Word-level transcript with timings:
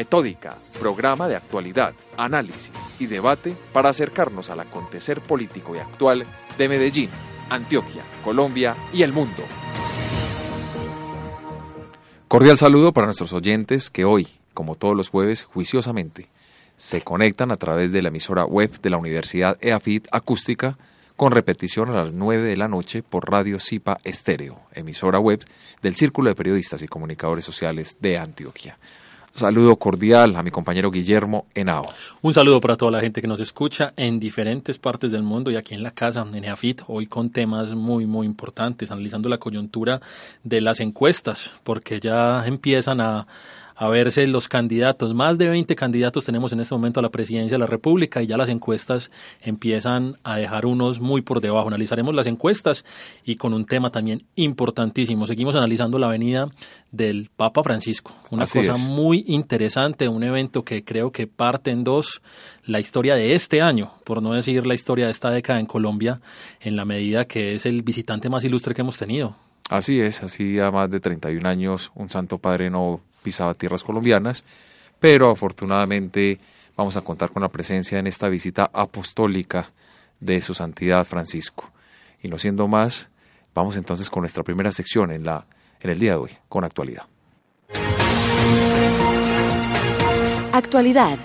Metódica, 0.00 0.56
programa 0.78 1.28
de 1.28 1.36
actualidad, 1.36 1.92
análisis 2.16 2.72
y 2.98 3.04
debate 3.04 3.54
para 3.70 3.90
acercarnos 3.90 4.48
al 4.48 4.60
acontecer 4.60 5.20
político 5.20 5.76
y 5.76 5.78
actual 5.78 6.24
de 6.56 6.68
Medellín, 6.70 7.10
Antioquia, 7.50 8.02
Colombia 8.24 8.74
y 8.94 9.02
el 9.02 9.12
mundo. 9.12 9.44
Cordial 12.28 12.56
saludo 12.56 12.94
para 12.94 13.08
nuestros 13.08 13.34
oyentes 13.34 13.90
que 13.90 14.06
hoy, 14.06 14.26
como 14.54 14.74
todos 14.74 14.96
los 14.96 15.10
jueves, 15.10 15.44
juiciosamente, 15.44 16.30
se 16.78 17.02
conectan 17.02 17.52
a 17.52 17.58
través 17.58 17.92
de 17.92 18.00
la 18.00 18.08
emisora 18.08 18.46
web 18.46 18.80
de 18.80 18.88
la 18.88 18.96
Universidad 18.96 19.58
EAFIT 19.60 20.08
Acústica 20.12 20.78
con 21.14 21.32
repetición 21.32 21.90
a 21.90 22.04
las 22.04 22.14
9 22.14 22.48
de 22.48 22.56
la 22.56 22.68
noche 22.68 23.02
por 23.02 23.30
Radio 23.30 23.60
Cipa 23.60 23.98
Estéreo, 24.04 24.62
emisora 24.72 25.18
web 25.20 25.44
del 25.82 25.94
Círculo 25.94 26.30
de 26.30 26.36
Periodistas 26.36 26.80
y 26.80 26.88
Comunicadores 26.88 27.44
Sociales 27.44 27.98
de 28.00 28.16
Antioquia. 28.16 28.78
Saludo 29.32 29.76
cordial 29.76 30.34
a 30.36 30.42
mi 30.42 30.50
compañero 30.50 30.90
Guillermo 30.90 31.46
Henao. 31.54 31.86
Un 32.20 32.34
saludo 32.34 32.60
para 32.60 32.76
toda 32.76 32.90
la 32.90 33.00
gente 33.00 33.20
que 33.20 33.28
nos 33.28 33.40
escucha 33.40 33.92
en 33.96 34.18
diferentes 34.18 34.76
partes 34.78 35.12
del 35.12 35.22
mundo 35.22 35.50
y 35.50 35.56
aquí 35.56 35.74
en 35.74 35.82
la 35.82 35.92
casa, 35.92 36.26
en 36.32 36.44
EAFIT, 36.44 36.82
hoy 36.88 37.06
con 37.06 37.30
temas 37.30 37.74
muy, 37.74 38.06
muy 38.06 38.26
importantes, 38.26 38.90
analizando 38.90 39.28
la 39.28 39.38
coyuntura 39.38 40.00
de 40.42 40.60
las 40.60 40.80
encuestas, 40.80 41.52
porque 41.62 42.00
ya 42.00 42.44
empiezan 42.44 43.00
a, 43.00 43.26
a 43.80 43.88
verse 43.88 44.26
los 44.26 44.46
candidatos. 44.46 45.14
Más 45.14 45.38
de 45.38 45.48
20 45.48 45.74
candidatos 45.74 46.26
tenemos 46.26 46.52
en 46.52 46.60
este 46.60 46.74
momento 46.74 47.00
a 47.00 47.02
la 47.02 47.08
presidencia 47.08 47.54
de 47.54 47.60
la 47.60 47.66
República 47.66 48.22
y 48.22 48.26
ya 48.26 48.36
las 48.36 48.50
encuestas 48.50 49.10
empiezan 49.40 50.16
a 50.22 50.36
dejar 50.36 50.66
unos 50.66 51.00
muy 51.00 51.22
por 51.22 51.40
debajo. 51.40 51.68
Analizaremos 51.68 52.14
las 52.14 52.26
encuestas 52.26 52.84
y 53.24 53.36
con 53.36 53.54
un 53.54 53.64
tema 53.64 53.90
también 53.90 54.22
importantísimo. 54.36 55.26
Seguimos 55.26 55.56
analizando 55.56 55.98
la 55.98 56.08
venida 56.08 56.50
del 56.92 57.30
Papa 57.34 57.62
Francisco. 57.62 58.14
Una 58.30 58.44
cosa 58.44 58.76
muy 58.76 59.24
interesante, 59.26 60.08
un 60.08 60.24
evento 60.24 60.62
que 60.62 60.84
creo 60.84 61.10
que 61.10 61.26
parte 61.26 61.70
en 61.70 61.82
dos 61.82 62.20
la 62.66 62.80
historia 62.80 63.14
de 63.14 63.32
este 63.32 63.62
año, 63.62 63.94
por 64.04 64.22
no 64.22 64.34
decir 64.34 64.66
la 64.66 64.74
historia 64.74 65.06
de 65.06 65.12
esta 65.12 65.30
década 65.30 65.58
en 65.58 65.64
Colombia, 65.64 66.20
en 66.60 66.76
la 66.76 66.84
medida 66.84 67.24
que 67.24 67.54
es 67.54 67.64
el 67.64 67.82
visitante 67.82 68.28
más 68.28 68.44
ilustre 68.44 68.74
que 68.74 68.82
hemos 68.82 68.98
tenido. 68.98 69.36
Así 69.70 70.00
es, 70.00 70.24
así 70.24 70.58
a 70.58 70.72
más 70.72 70.90
de 70.90 70.98
31 70.98 71.48
años 71.48 71.92
un 71.94 72.08
Santo 72.08 72.38
Padre 72.38 72.70
no 72.70 73.00
pisaba 73.22 73.54
tierras 73.54 73.84
colombianas, 73.84 74.44
pero 74.98 75.30
afortunadamente 75.30 76.40
vamos 76.76 76.96
a 76.96 77.02
contar 77.02 77.30
con 77.30 77.42
la 77.42 77.48
presencia 77.50 78.00
en 78.00 78.08
esta 78.08 78.28
visita 78.28 78.68
apostólica 78.72 79.70
de 80.18 80.40
su 80.40 80.54
santidad 80.54 81.04
Francisco. 81.04 81.70
Y 82.20 82.26
no 82.26 82.36
siendo 82.36 82.66
más, 82.66 83.10
vamos 83.54 83.76
entonces 83.76 84.10
con 84.10 84.22
nuestra 84.22 84.42
primera 84.42 84.72
sección 84.72 85.12
en, 85.12 85.24
la, 85.24 85.46
en 85.80 85.90
el 85.90 86.00
día 86.00 86.12
de 86.12 86.16
hoy, 86.16 86.30
con 86.48 86.64
actualidad. 86.64 87.04
Actualidad. 90.52 91.16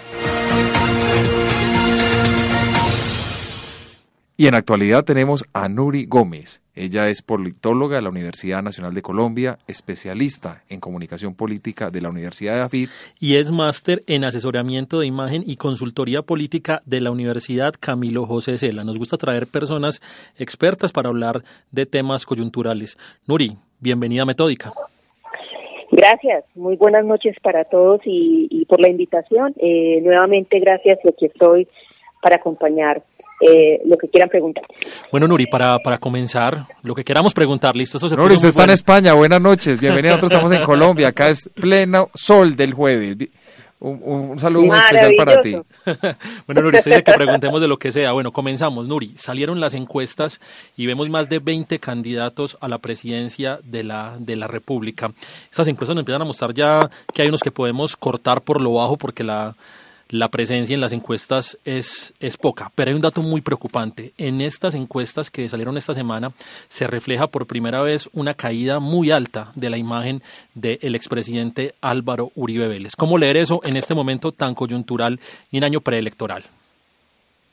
Y 4.38 4.48
en 4.48 4.56
actualidad 4.56 5.06
tenemos 5.06 5.46
a 5.54 5.70
Nuri 5.70 6.06
Gómez. 6.08 6.62
Ella 6.76 7.08
es 7.08 7.22
politóloga 7.22 7.96
de 7.96 8.02
la 8.02 8.10
Universidad 8.10 8.62
Nacional 8.62 8.94
de 8.94 9.02
Colombia, 9.02 9.60
especialista 9.66 10.62
en 10.68 10.82
comunicación 10.82 11.36
política 11.36 11.90
de 11.90 12.02
la 12.02 12.10
Universidad 12.10 12.56
de 12.56 12.62
AFID. 12.64 12.90
Y 13.18 13.38
es 13.38 13.50
máster 13.50 14.04
en 14.08 14.26
asesoramiento 14.26 15.00
de 15.00 15.08
imagen 15.08 15.42
y 15.48 15.56
consultoría 15.56 16.22
política 16.22 16.82
de 16.86 17.00
la 17.00 17.12
Universidad 17.12 17.76
Camilo 17.80 18.26
José 18.26 18.58
Cela. 18.58 18.84
Nos 18.84 18.98
gusta 18.98 19.16
traer 19.16 19.48
personas 19.48 20.02
expertas 20.38 20.92
para 20.92 21.08
hablar 21.08 21.42
de 21.72 21.86
temas 21.86 22.26
coyunturales. 22.26 22.98
Nuri, 23.28 23.56
bienvenida 23.80 24.24
a 24.24 24.26
Metódica. 24.26 24.74
Gracias, 25.92 26.44
muy 26.56 26.76
buenas 26.76 27.06
noches 27.06 27.38
para 27.42 27.64
todos 27.64 28.02
y, 28.04 28.66
por 28.66 28.82
la 28.82 28.90
invitación. 28.90 29.56
Eh, 29.60 30.02
nuevamente 30.02 30.60
gracias, 30.60 31.00
aquí 31.08 31.28
estoy 31.28 31.70
para 32.22 32.36
acompañar 32.36 33.02
eh, 33.42 33.82
lo 33.86 33.98
que 33.98 34.08
quieran 34.08 34.30
preguntar. 34.30 34.64
Bueno, 35.12 35.28
Nuri, 35.28 35.48
para, 35.48 35.78
para 35.80 35.98
comenzar, 35.98 36.66
lo 36.84 36.96
que 36.96 37.04
queramos 37.04 37.34
preguntar, 37.34 37.76
listo. 37.76 37.98
Eso 37.98 38.10
Nuri, 38.16 38.36
usted 38.36 38.50
está 38.50 38.64
en 38.64 38.70
España, 38.72 39.14
buenas 39.14 39.42
noches, 39.42 39.80
bienvenido, 39.80 40.16
nosotros 40.16 40.32
estamos 40.32 40.52
en 40.54 40.64
Colombia, 40.66 41.10
acá 41.10 41.30
es 41.30 41.50
pleno 41.54 42.10
sol 42.14 42.56
del 42.56 42.74
jueves. 42.74 43.18
Un, 43.78 44.40
saludo 44.40 44.68
muy 44.68 44.78
especial 44.78 45.12
para 45.18 45.42
ti. 45.42 45.54
bueno, 46.48 46.62
Nuri, 46.62 46.78
usted 46.78 46.92
dice 46.92 47.04
que 47.04 47.12
preguntemos 47.12 47.62
de 47.62 47.68
lo 47.68 47.78
que 47.78 47.92
sea. 47.92 48.14
Bueno, 48.14 48.32
comenzamos. 48.32 48.88
Nuri, 48.88 49.12
salieron 49.16 49.60
las 49.60 49.74
encuestas 49.74 50.40
y 50.78 50.88
vemos 50.88 51.10
más 51.10 51.30
de 51.30 51.40
20 51.40 51.78
candidatos 51.80 52.58
a 52.62 52.70
la 52.70 52.80
presidencia 52.80 53.60
de 53.64 53.84
la, 53.84 54.16
de 54.18 54.38
la 54.38 54.48
República. 54.48 55.12
Estas 55.52 55.68
encuestas 55.68 55.96
nos 55.96 56.02
empiezan 56.02 56.22
a 56.22 56.26
mostrar 56.26 56.54
ya 56.54 56.90
que 57.14 57.22
hay 57.22 57.28
unos 57.28 57.42
que 57.42 57.52
podemos 57.52 57.98
cortar 57.98 58.42
por 58.42 58.62
lo 58.62 58.74
bajo 58.74 58.96
porque 58.96 59.24
la, 59.24 59.56
la 60.10 60.30
presencia 60.30 60.74
en 60.74 60.82
las 60.82 60.94
encuestas 60.94 61.58
es, 61.66 62.14
es 62.20 62.38
poca, 62.38 62.72
pero 62.76 62.90
hay 62.90 62.96
un 62.96 63.02
dato 63.02 63.22
muy 63.22 63.42
preocupante. 63.42 64.12
En 64.18 64.42
estas 64.42 64.76
encuestas 64.76 65.32
que 65.32 65.50
salieron 65.50 65.78
esta 65.78 65.94
semana 65.94 66.32
se 66.68 66.88
refleja 66.88 67.28
por 67.28 67.48
primera 67.48 67.82
vez 67.82 68.10
una 68.14 68.34
caída 68.34 68.80
muy 68.80 69.12
alta 69.12 69.52
de 69.56 69.70
la 69.70 69.78
imagen 69.78 70.22
del 70.54 70.96
expresidente 70.96 71.74
Álvaro 71.82 72.32
Uribe 72.36 72.68
Vélez. 72.68 72.96
¿Cómo 72.96 73.18
leer 73.18 73.38
eso 73.38 73.62
en 73.64 73.78
este 73.78 73.96
momento 73.96 74.32
tan 74.32 74.54
coyuntural 74.54 75.20
y 75.52 75.58
en 75.58 75.64
año 75.64 75.82
preelectoral? 75.82 76.44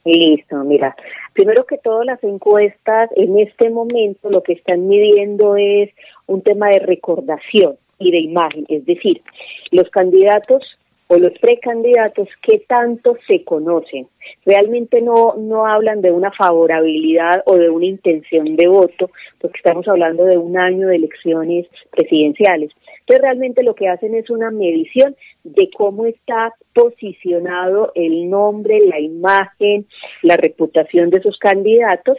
Listo, 0.04 0.56
mira, 0.64 0.96
primero 1.32 1.64
que 1.64 1.78
todo 1.78 2.02
las 2.02 2.22
encuestas 2.24 3.08
en 3.14 3.38
este 3.38 3.70
momento 3.70 4.30
lo 4.30 4.42
que 4.42 4.54
están 4.54 4.88
midiendo 4.88 5.56
es 5.56 5.90
un 6.26 6.42
tema 6.42 6.68
de 6.70 6.80
recordación 6.80 7.76
y 8.00 8.10
de 8.10 8.18
imagen, 8.18 8.66
es 8.68 8.84
decir, 8.84 9.22
los 9.70 9.88
candidatos 9.90 10.76
o 11.12 11.18
los 11.18 11.38
precandidatos 11.40 12.26
qué 12.40 12.60
tanto 12.66 13.18
se 13.26 13.44
conocen. 13.44 14.06
Realmente 14.46 15.02
no, 15.02 15.34
no 15.36 15.66
hablan 15.66 16.00
de 16.00 16.10
una 16.10 16.30
favorabilidad 16.30 17.42
o 17.44 17.58
de 17.58 17.68
una 17.68 17.84
intención 17.84 18.56
de 18.56 18.66
voto, 18.66 19.10
porque 19.38 19.58
estamos 19.58 19.86
hablando 19.88 20.24
de 20.24 20.38
un 20.38 20.56
año 20.56 20.88
de 20.88 20.96
elecciones 20.96 21.66
presidenciales. 21.90 22.70
Entonces 23.00 23.20
realmente 23.20 23.62
lo 23.62 23.74
que 23.74 23.88
hacen 23.88 24.14
es 24.14 24.30
una 24.30 24.50
medición 24.50 25.14
de 25.44 25.68
cómo 25.76 26.06
está 26.06 26.54
posicionado 26.72 27.92
el 27.94 28.30
nombre, 28.30 28.80
la 28.86 28.98
imagen, 28.98 29.86
la 30.22 30.38
reputación 30.38 31.10
de 31.10 31.18
esos 31.18 31.36
candidatos 31.36 32.16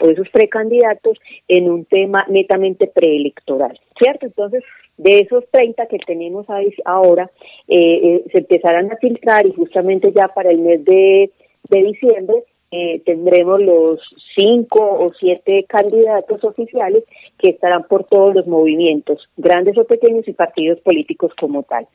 o 0.00 0.06
de 0.06 0.12
esos 0.14 0.28
precandidatos 0.30 1.18
en 1.48 1.70
un 1.70 1.84
tema 1.84 2.24
netamente 2.28 2.86
preelectoral, 2.86 3.78
¿cierto? 3.98 4.26
Entonces, 4.26 4.62
de 4.96 5.20
esos 5.20 5.44
30 5.50 5.86
que 5.86 5.98
tenemos 5.98 6.46
ahora, 6.84 7.30
eh, 7.68 7.76
eh, 7.78 8.24
se 8.32 8.38
empezarán 8.38 8.90
a 8.90 8.96
filtrar 8.96 9.46
y 9.46 9.52
justamente 9.52 10.12
ya 10.12 10.28
para 10.28 10.50
el 10.50 10.58
mes 10.58 10.84
de, 10.84 11.30
diciembre 11.68 12.44
eh, 12.70 13.00
tendremos 13.04 13.60
los 13.60 14.14
cinco 14.34 14.80
o 14.80 15.12
siete 15.12 15.64
candidatos 15.68 16.42
oficiales 16.44 17.04
que 17.38 17.50
estarán 17.50 17.84
por 17.84 18.04
todos 18.04 18.34
los 18.34 18.46
movimientos, 18.46 19.28
grandes 19.36 19.76
o 19.76 19.84
pequeños 19.84 20.26
y 20.26 20.32
partidos 20.32 20.80
políticos 20.80 21.32
como 21.38 21.62
tal. 21.64 21.86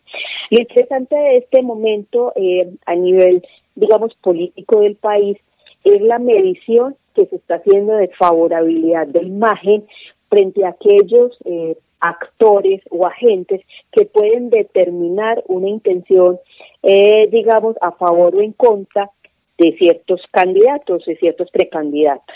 Lo 0.50 0.60
interesante 0.60 1.16
de 1.16 1.38
este 1.38 1.62
momento 1.62 2.34
a 2.86 2.96
nivel, 2.96 3.44
digamos, 3.76 4.14
político 4.16 4.82
del 4.82 4.96
país 4.96 5.38
es 5.84 6.02
la 6.02 6.20
medición 6.20 6.96
que 7.16 7.26
se 7.26 7.36
está 7.38 7.56
haciendo 7.56 7.94
de 7.94 8.10
favorabilidad 8.10 9.08
de 9.08 9.24
imagen 9.24 9.86
frente 10.30 10.66
a 10.66 10.70
aquellos 10.70 11.38
eh, 11.46 11.78
actores 12.00 12.82
o 12.90 13.06
agentes 13.06 13.62
que 13.92 14.06
pueden 14.06 14.50
determinar 14.50 15.44
una 15.48 15.70
intención, 15.70 16.40
eh, 16.84 17.28
digamos, 17.32 17.76
a 17.82 17.92
favor 17.92 18.36
o 18.36 18.42
en 18.42 18.54
contra 18.54 19.10
de 19.58 19.74
ciertos 19.78 20.22
candidatos, 20.32 21.06
de 21.06 21.16
ciertos 21.18 21.52
precandidatos. 21.52 22.36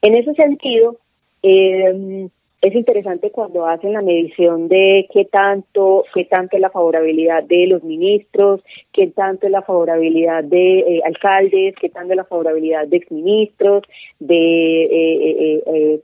En 0.00 0.14
ese 0.14 0.34
sentido, 0.34 0.96
eh, 1.42 2.28
es 2.62 2.74
interesante 2.74 3.30
cuando 3.30 3.66
hacen 3.66 3.92
la 3.92 4.02
medición 4.02 4.68
de 4.68 5.06
qué 5.12 5.26
tanto, 5.26 6.04
qué 6.14 6.24
tanto 6.24 6.56
es 6.56 6.62
la 6.62 6.70
favorabilidad 6.70 7.44
de 7.44 7.66
los 7.66 7.82
ministros, 7.84 8.62
qué 8.92 9.08
tanto 9.08 9.46
es 9.46 9.52
la 9.52 9.62
favorabilidad 9.62 10.42
de 10.42 10.78
eh, 10.80 11.02
alcaldes, 11.04 11.74
qué 11.80 11.90
tanto 11.90 12.12
es 12.12 12.16
la 12.16 12.24
favorabilidad 12.24 12.88
de 12.88 12.96
exministros, 12.96 13.82
de 14.18 14.82
eh, 14.84 15.62
eh, 15.66 16.00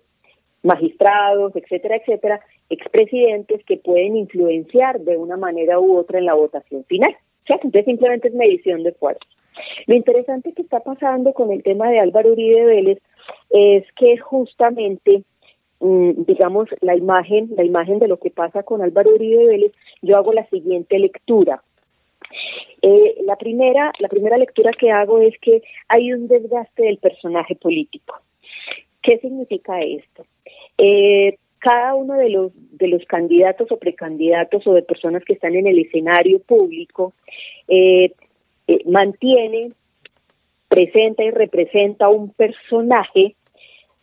magistrados, 0.63 1.57
etcétera, 1.57 1.97
etcétera, 1.97 2.41
expresidentes 2.69 3.65
que 3.65 3.79
pueden 3.79 4.17
influenciar 4.17 5.01
de 5.01 5.17
una 5.17 5.37
manera 5.37 5.81
u 5.81 5.97
otra 5.97 6.19
en 6.19 6.27
la 6.27 6.35
votación 6.35 6.85
final. 6.85 7.17
Entonces 7.49 7.85
simplemente 7.87 8.29
es 8.29 8.35
medición 8.35 8.83
de 8.83 8.93
fuerza. 8.93 9.27
Lo 9.87 9.95
interesante 9.95 10.53
que 10.53 10.63
está 10.63 10.81
pasando 10.81 11.33
con 11.33 11.53
el 11.53 11.63
tema 11.63 11.91
de 11.91 11.99
Álvaro 11.99 12.33
Uribe 12.33 12.65
Vélez 12.65 12.99
es 13.51 13.85
que 13.97 14.17
justamente 14.19 15.25
digamos, 15.83 16.69
la 16.81 16.95
imagen, 16.95 17.51
la 17.57 17.65
imagen 17.65 17.99
de 17.99 18.07
lo 18.07 18.19
que 18.19 18.31
pasa 18.31 18.63
con 18.63 18.83
Álvaro 18.83 19.15
Uribe 19.15 19.47
Vélez, 19.47 19.73
yo 20.01 20.17
hago 20.17 20.33
la 20.33 20.47
siguiente 20.47 20.99
lectura. 20.99 21.63
Eh, 22.83 23.17
la 23.25 23.37
primera, 23.37 23.93
la 23.99 24.09
primera 24.09 24.37
lectura 24.37 24.71
que 24.73 24.91
hago 24.91 25.21
es 25.21 25.37
que 25.41 25.63
hay 25.89 26.13
un 26.13 26.29
desgaste 26.29 26.85
del 26.85 26.99
personaje 26.99 27.57
político. 27.57 28.15
¿Qué 29.03 29.19
significa 29.19 29.81
esto? 29.81 30.25
Eh, 30.79 31.37
cada 31.59 31.95
uno 31.95 32.15
de 32.15 32.29
los 32.29 32.53
de 32.73 32.89
los 32.89 33.05
candidatos 33.05 33.71
o 33.71 33.79
precandidatos 33.79 34.67
o 34.67 34.75
de 34.75 34.83
personas 34.83 35.25
que 35.25 35.35
están 35.35 35.55
en 35.55 35.67
el 35.67 35.79
escenario 35.79 36.41
público 36.41 37.13
eh, 37.69 38.13
eh, 38.67 38.83
mantiene, 38.87 39.73
presenta 40.69 41.23
y 41.23 41.31
representa 41.31 42.09
un 42.09 42.31
personaje 42.31 43.37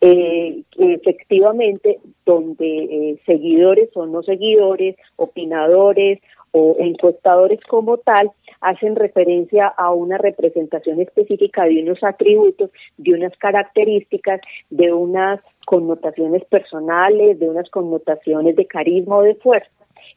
eh, 0.00 0.62
efectivamente 0.78 2.00
donde 2.24 2.66
eh, 2.66 3.20
seguidores 3.26 3.90
o 3.94 4.06
no 4.06 4.22
seguidores, 4.22 4.96
opinadores 5.16 6.20
o 6.52 6.76
encuestadores 6.78 7.60
como 7.68 7.98
tal 7.98 8.30
hacen 8.60 8.96
referencia 8.96 9.66
a 9.68 9.92
una 9.92 10.18
representación 10.18 11.00
específica 11.00 11.64
de 11.64 11.82
unos 11.82 12.02
atributos, 12.02 12.70
de 12.96 13.12
unas 13.14 13.36
características, 13.36 14.40
de 14.70 14.92
unas 14.92 15.40
connotaciones 15.66 16.44
personales, 16.46 17.38
de 17.38 17.48
unas 17.48 17.70
connotaciones 17.70 18.56
de 18.56 18.66
carisma 18.66 19.18
o 19.18 19.22
de 19.22 19.34
fuerza 19.36 19.70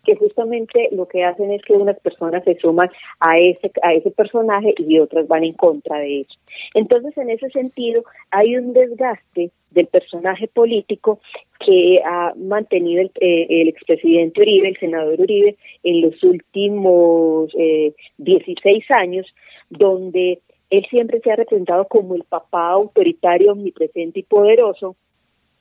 que 0.04 0.16
justamente 0.16 0.90
lo 0.92 1.08
que 1.08 1.24
hacen 1.24 1.52
es 1.52 1.62
que 1.64 1.74
unas 1.74 2.00
personas 2.00 2.44
se 2.44 2.56
suman 2.56 2.90
a 3.20 3.40
ese, 3.40 3.72
a 3.82 3.94
ese 3.94 4.12
personaje 4.12 4.74
y 4.78 5.00
otras 5.00 5.28
van 5.28 5.44
en 5.44 5.54
contra 5.54 5.98
de 6.00 6.22
eso. 6.22 6.34
Entonces, 6.74 7.18
en 7.18 7.30
ese 7.30 7.50
sentido, 7.50 8.04
hay 8.32 8.58
un 8.58 8.74
desgaste 8.74 9.52
del 9.72 9.88
personaje 9.88 10.48
político 10.48 11.20
que 11.66 12.00
ha 12.06 12.34
mantenido 12.36 13.02
el, 13.02 13.12
eh, 13.20 13.48
el 13.62 13.68
expresidente 13.70 14.42
Uribe, 14.42 14.70
el 14.70 14.78
senador 14.78 15.20
Uribe, 15.20 15.56
en 15.84 16.02
los 16.02 16.22
últimos 16.24 17.52
eh, 17.58 17.94
16 18.18 18.86
años, 18.92 19.26
donde 19.70 20.40
él 20.70 20.86
siempre 20.90 21.22
se 21.22 21.32
ha 21.32 21.36
representado 21.36 21.86
como 21.88 22.16
el 22.16 22.24
papá 22.24 22.72
autoritario, 22.72 23.54
omnipresente 23.54 24.20
y 24.20 24.24
poderoso, 24.24 24.96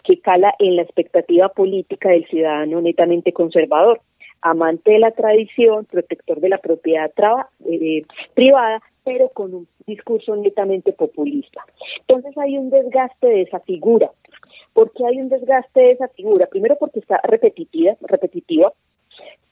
que 0.03 0.19
cala 0.21 0.55
en 0.59 0.77
la 0.77 0.83
expectativa 0.83 1.49
política 1.51 2.11
del 2.11 2.27
ciudadano 2.27 2.81
netamente 2.81 3.33
conservador 3.33 4.01
amante 4.43 4.93
de 4.93 4.99
la 4.99 5.13
tradición, 5.13 5.85
protector 5.87 6.41
de 6.41 6.49
la 6.49 6.59
propiedad 6.59 7.11
eh, 7.65 8.03
privada, 8.35 8.83
pero 9.05 9.29
con 9.31 9.55
un 9.55 9.69
discurso 9.87 10.37
netamente 10.37 10.93
populista. 10.93 11.65
Entonces 12.07 12.37
hay 12.39 12.59
un 12.59 12.71
desgaste 12.71 13.27
de 13.27 13.43
esa 13.43 13.61
figura. 13.61 14.11
¿Por 14.73 14.93
qué 14.93 15.07
hay 15.07 15.21
un 15.21 15.29
desgaste 15.29 15.81
de 15.81 15.91
esa 15.93 16.09
figura? 16.09 16.47
Primero 16.47 16.77
porque 16.79 17.01
está 17.01 17.21
repetitiva, 17.25 17.97
repetitiva. 18.03 18.73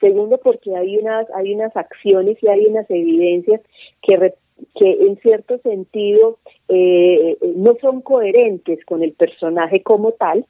Segundo 0.01 0.39
porque 0.39 0.75
hay 0.75 0.97
unas 0.97 1.27
hay 1.35 1.55
unas 1.55 1.77
acciones 1.77 2.39
y 2.43 2.49
hay 2.49 2.67
unas 2.67 2.91
evidencias 2.91 3.61
que 4.03 4.35
que 4.77 4.91
en 4.91 5.19
cierto 5.19 5.59
sentido 5.59 6.39
eh, 6.69 7.37
no 7.57 7.77
son 7.81 8.03
coherentes 8.03 8.85
con 8.85 9.03
el 9.03 9.13
personaje 9.13 9.83
como 9.83 10.13
tal. 10.13 10.47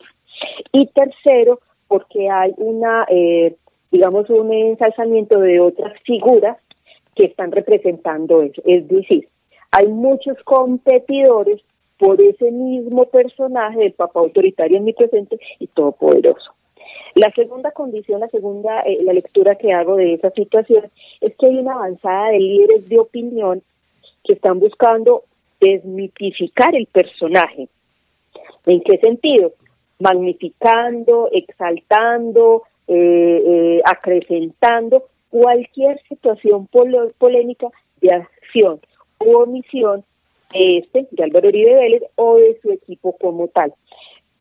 Y 0.73 0.87
tercero, 0.87 1.61
porque 1.89 2.29
hay 2.31 2.53
una 2.57 3.05
eh, 3.09 3.57
digamos, 3.91 4.29
un 4.31 4.53
ensalzamiento 4.53 5.41
de 5.41 5.61
otras 5.61 5.99
figuras 6.05 6.57
que 7.15 7.27
están 7.27 7.53
representando 7.53 8.43
eso. 8.43 8.63
Es 8.65 8.87
decir, 8.89 9.29
hay 9.71 9.89
muchos 9.89 10.37
competidores 10.45 11.61
por 11.99 12.21
ese 12.21 12.51
mismo 12.51 13.05
personaje 13.07 13.81
del 13.81 13.93
papá 13.93 14.21
autoritario 14.21 14.79
en 14.79 14.85
mi 14.85 14.93
presente 14.93 15.39
y 15.59 15.67
todopoderoso. 15.67 16.53
La 17.15 17.31
segunda 17.33 17.73
condición, 17.73 18.21
la 18.21 18.29
segunda, 18.29 18.81
eh, 18.83 18.99
la 19.03 19.13
lectura 19.13 19.57
que 19.57 19.73
hago 19.73 19.97
de 19.97 20.15
esa 20.15 20.31
situación 20.31 20.91
es 21.21 21.37
que 21.37 21.47
hay 21.47 21.59
una 21.59 21.75
avanzada 21.75 22.31
de 22.31 22.39
líderes 22.39 22.89
de 22.89 22.99
opinión 22.99 23.63
que 24.25 24.35
están 24.35 24.61
buscando 24.61 25.25
desmitificar 25.61 26.75
el 26.75 26.87
personaje. 26.87 27.69
¿En 28.67 28.81
qué 28.83 28.99
sentido? 28.99 29.53
Magnificando, 29.99 31.29
exaltando, 31.33 32.63
eh, 32.93 33.43
eh, 33.47 33.83
acrecentando 33.85 35.05
cualquier 35.29 36.03
situación 36.09 36.67
polémica 36.67 37.69
de 38.01 38.13
acción 38.13 38.81
u 39.21 39.37
omisión 39.37 40.03
de 40.53 40.79
este, 40.79 41.07
de 41.13 41.23
Álvaro 41.23 41.51
Uribe 41.51 41.73
Vélez 41.73 42.03
o 42.17 42.39
de 42.39 42.59
su 42.61 42.73
equipo 42.73 43.17
como 43.17 43.47
tal. 43.47 43.73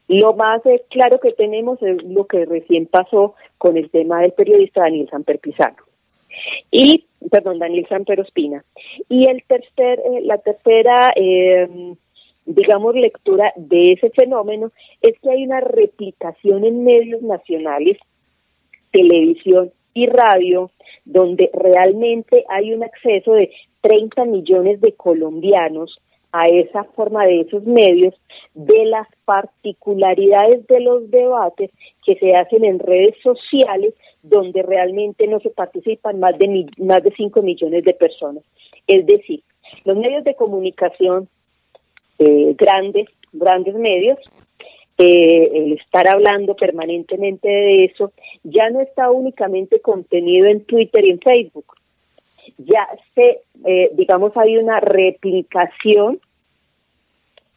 Lo 0.07 0.33
más 0.33 0.65
eh, 0.65 0.81
claro 0.89 1.19
que 1.19 1.31
tenemos 1.33 1.79
es 1.83 2.03
lo 2.03 2.25
que 2.25 2.43
recién 2.45 2.87
pasó 2.87 3.35
con 3.59 3.77
el 3.77 3.91
tema 3.91 4.21
del 4.21 4.31
periodista 4.31 4.81
Daniel 4.81 5.07
Samper 5.11 5.37
Pizarro. 5.37 5.85
Y, 6.71 7.05
perdón, 7.29 7.59
Daniel 7.59 7.85
Samper 7.87 8.19
Ospina. 8.19 8.65
Y 9.09 9.27
el 9.27 9.43
tercer, 9.43 9.99
eh, 9.99 10.21
la 10.23 10.39
tercera, 10.39 11.13
digamos, 12.47 12.95
lectura 12.95 13.53
de 13.57 13.91
ese 13.91 14.09
fenómeno 14.09 14.71
es 15.03 15.19
que 15.19 15.29
hay 15.29 15.43
una 15.43 15.59
replicación 15.59 16.65
en 16.65 16.83
medios 16.83 17.21
nacionales 17.21 17.99
televisión 18.91 19.71
y 19.93 20.07
radio, 20.07 20.71
donde 21.05 21.49
realmente 21.53 22.45
hay 22.49 22.73
un 22.73 22.83
acceso 22.83 23.33
de 23.33 23.51
30 23.81 24.25
millones 24.25 24.81
de 24.81 24.93
colombianos 24.93 25.99
a 26.31 26.43
esa 26.43 26.83
forma 26.83 27.25
de 27.25 27.41
esos 27.41 27.63
medios, 27.63 28.13
de 28.53 28.85
las 28.85 29.07
particularidades 29.25 30.67
de 30.67 30.79
los 30.79 31.09
debates 31.09 31.71
que 32.05 32.15
se 32.15 32.35
hacen 32.35 32.65
en 32.65 32.79
redes 32.79 33.15
sociales, 33.23 33.95
donde 34.21 34.61
realmente 34.61 35.27
no 35.27 35.39
se 35.39 35.49
participan 35.49 36.19
más 36.19 36.37
de, 36.37 36.67
más 36.77 37.03
de 37.03 37.11
5 37.15 37.41
millones 37.41 37.83
de 37.83 37.93
personas. 37.93 38.43
Es 38.85 39.05
decir, 39.05 39.41
los 39.85 39.97
medios 39.97 40.23
de 40.23 40.35
comunicación 40.35 41.29
eh, 42.19 42.53
grandes, 42.57 43.07
grandes 43.31 43.75
medios, 43.75 44.19
eh, 45.01 45.51
el 45.53 45.71
estar 45.71 46.09
hablando 46.09 46.57
permanentemente 46.57 47.47
de 47.47 47.85
eso, 47.85 48.11
ya 48.43 48.69
no 48.69 48.81
está 48.81 49.09
únicamente 49.09 49.79
contenido 49.79 50.47
en 50.47 50.65
Twitter 50.65 51.05
y 51.05 51.11
en 51.11 51.21
Facebook. 51.21 51.65
Ya 52.57 52.85
se, 53.15 53.39
eh, 53.65 53.91
digamos, 53.93 54.35
hay 54.35 54.57
una 54.57 54.81
replicación 54.81 56.19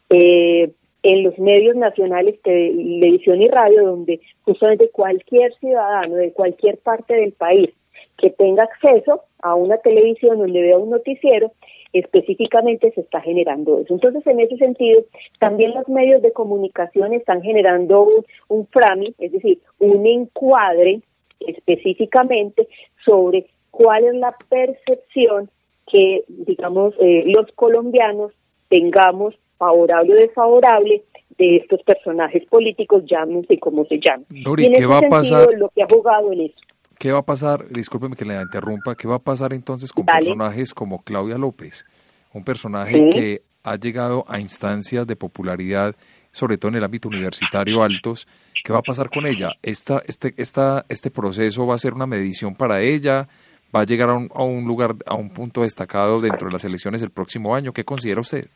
eh, 0.09 0.71
en 1.03 1.23
los 1.23 1.37
medios 1.37 1.75
nacionales, 1.75 2.41
televisión 2.43 3.41
y 3.41 3.49
radio, 3.49 3.87
donde 3.87 4.21
justamente 4.43 4.89
cualquier 4.89 5.53
ciudadano 5.55 6.15
de 6.15 6.31
cualquier 6.31 6.77
parte 6.77 7.13
del 7.13 7.33
país 7.33 7.71
que 8.17 8.29
tenga 8.29 8.63
acceso 8.63 9.23
a 9.41 9.55
una 9.55 9.77
televisión 9.79 10.39
donde 10.39 10.61
vea 10.61 10.77
un 10.77 10.91
noticiero, 10.91 11.51
específicamente 11.93 12.91
se 12.91 13.01
está 13.01 13.21
generando 13.21 13.79
eso. 13.79 13.93
Entonces, 13.93 14.25
en 14.27 14.39
ese 14.39 14.57
sentido, 14.57 15.03
también 15.39 15.73
los 15.73 15.87
medios 15.87 16.21
de 16.21 16.33
comunicación 16.33 17.13
están 17.13 17.41
generando 17.41 18.01
un, 18.03 18.25
un 18.47 18.67
frame, 18.67 19.13
es 19.19 19.31
decir, 19.31 19.59
un 19.79 20.05
encuadre 20.05 21.01
específicamente 21.39 22.67
sobre 23.05 23.45
cuál 23.71 24.05
es 24.05 24.15
la 24.15 24.35
percepción 24.49 25.49
que, 25.87 26.23
digamos, 26.27 26.95
eh, 26.99 27.23
los 27.27 27.51
colombianos 27.53 28.31
tengamos 28.69 29.35
favorable 29.57 30.13
o 30.13 30.15
desfavorable 30.15 31.03
de 31.37 31.57
estos 31.57 31.81
personajes 31.83 32.45
políticos, 32.45 33.03
llámense 33.05 33.59
como 33.59 33.85
se 33.85 33.99
llamen. 33.99 34.25
y 34.29 34.65
en 34.65 34.73
¿qué 34.73 34.85
va 34.85 34.99
a 34.99 35.09
pasar? 35.09 35.47
Lo 35.57 35.69
que 35.69 35.83
ha 35.83 35.87
jugado 35.89 36.31
en 36.31 36.41
eso. 36.41 36.55
¿Qué 37.03 37.11
va 37.11 37.19
a 37.19 37.25
pasar? 37.25 37.67
Discúlpeme 37.67 38.15
que 38.15 38.23
le 38.23 38.41
interrumpa. 38.41 38.95
¿Qué 38.95 39.09
va 39.09 39.15
a 39.15 39.19
pasar 39.19 39.51
entonces 39.51 39.91
con 39.91 40.05
personajes 40.05 40.73
como 40.73 41.03
Claudia 41.03 41.37
López? 41.37 41.85
Un 42.31 42.45
personaje 42.45 43.09
que 43.11 43.41
ha 43.61 43.75
llegado 43.75 44.23
a 44.25 44.39
instancias 44.39 45.05
de 45.05 45.17
popularidad, 45.17 45.97
sobre 46.31 46.57
todo 46.57 46.69
en 46.69 46.75
el 46.75 46.83
ámbito 46.85 47.09
universitario 47.09 47.83
altos. 47.83 48.25
¿Qué 48.63 48.71
va 48.71 48.79
a 48.79 48.83
pasar 48.83 49.09
con 49.09 49.27
ella? 49.27 49.51
Esta, 49.61 50.01
este, 50.07 50.33
esta, 50.37 50.85
¿Este 50.87 51.11
proceso 51.11 51.67
va 51.67 51.75
a 51.75 51.77
ser 51.77 51.93
una 51.93 52.07
medición 52.07 52.55
para 52.55 52.79
ella? 52.79 53.27
¿Va 53.75 53.81
a 53.81 53.85
llegar 53.85 54.09
a 54.09 54.13
un, 54.13 54.29
a 54.33 54.43
un 54.43 54.63
lugar, 54.63 54.95
a 55.05 55.15
un 55.15 55.29
punto 55.29 55.63
destacado 55.63 56.21
dentro 56.21 56.47
de 56.47 56.53
las 56.53 56.63
elecciones 56.63 57.01
el 57.01 57.09
próximo 57.09 57.53
año? 57.53 57.73
¿Qué 57.73 57.83
considera 57.83 58.21
usted? 58.21 58.47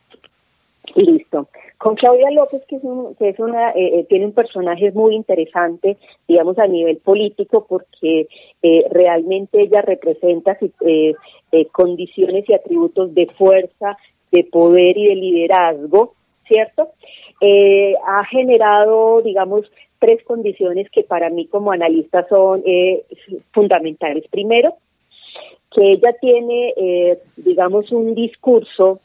Listo. 0.95 1.49
Con 1.77 1.95
Claudia 1.95 2.31
López, 2.31 2.63
que 2.67 2.77
es, 2.77 2.81
que 3.19 3.29
es 3.29 3.39
una, 3.39 3.69
eh, 3.71 3.99
eh, 3.99 4.05
tiene 4.09 4.25
un 4.25 4.31
personaje 4.31 4.91
muy 4.91 5.15
interesante, 5.15 5.97
digamos, 6.27 6.57
a 6.57 6.65
nivel 6.65 6.97
político, 6.97 7.67
porque 7.69 8.27
eh, 8.63 8.85
realmente 8.89 9.61
ella 9.61 9.81
representa 9.81 10.57
condiciones 11.71 12.49
y 12.49 12.53
atributos 12.53 13.13
de 13.13 13.27
fuerza, 13.27 13.97
de 14.31 14.43
poder 14.43 14.97
y 14.97 15.07
de 15.07 15.15
liderazgo, 15.15 16.13
¿cierto? 16.47 16.89
ha 17.39 18.25
generado, 18.25 19.21
digamos, 19.21 19.71
tres 19.99 20.23
condiciones 20.23 20.89
que 20.89 21.03
para 21.03 21.29
mí 21.29 21.45
como 21.45 21.71
analista 21.71 22.27
son 22.27 22.63
fundamentales. 23.53 24.23
Primero, 24.31 24.73
que 25.71 25.93
ella 25.93 26.15
tiene, 26.19 26.73
digamos, 27.35 27.91
un 27.91 28.15
discurso 28.15 28.99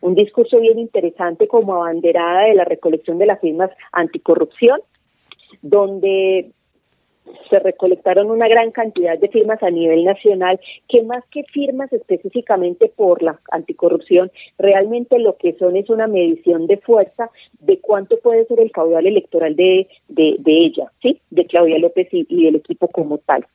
un 0.00 0.14
discurso 0.14 0.60
bien 0.60 0.78
interesante 0.78 1.48
como 1.48 1.74
abanderada 1.74 2.44
de 2.44 2.54
la 2.54 2.64
recolección 2.64 3.18
de 3.18 3.26
las 3.26 3.40
firmas 3.40 3.70
anticorrupción, 3.92 4.80
donde 5.62 6.50
se 7.50 7.58
recolectaron 7.58 8.30
una 8.30 8.48
gran 8.48 8.70
cantidad 8.70 9.18
de 9.18 9.28
firmas 9.28 9.62
a 9.62 9.70
nivel 9.70 10.04
nacional, 10.04 10.60
que 10.88 11.02
más 11.02 11.24
que 11.30 11.44
firmas 11.44 11.92
específicamente 11.92 12.90
por 12.94 13.22
la 13.22 13.38
anticorrupción, 13.50 14.30
realmente 14.58 15.18
lo 15.18 15.36
que 15.36 15.54
son 15.54 15.76
es 15.76 15.90
una 15.90 16.06
medición 16.06 16.66
de 16.66 16.78
fuerza 16.78 17.30
de 17.60 17.78
cuánto 17.80 18.18
puede 18.18 18.46
ser 18.46 18.60
el 18.60 18.72
caudal 18.72 19.06
electoral 19.06 19.56
de, 19.56 19.88
de, 20.08 20.36
ella, 20.46 20.90
¿sí? 21.02 21.20
De 21.30 21.46
Claudia 21.46 21.78
López 21.78 22.08
y, 22.12 22.26
y 22.28 22.44
del 22.44 22.56
equipo 22.56 22.88
como 22.88 23.18
tal. 23.18 23.46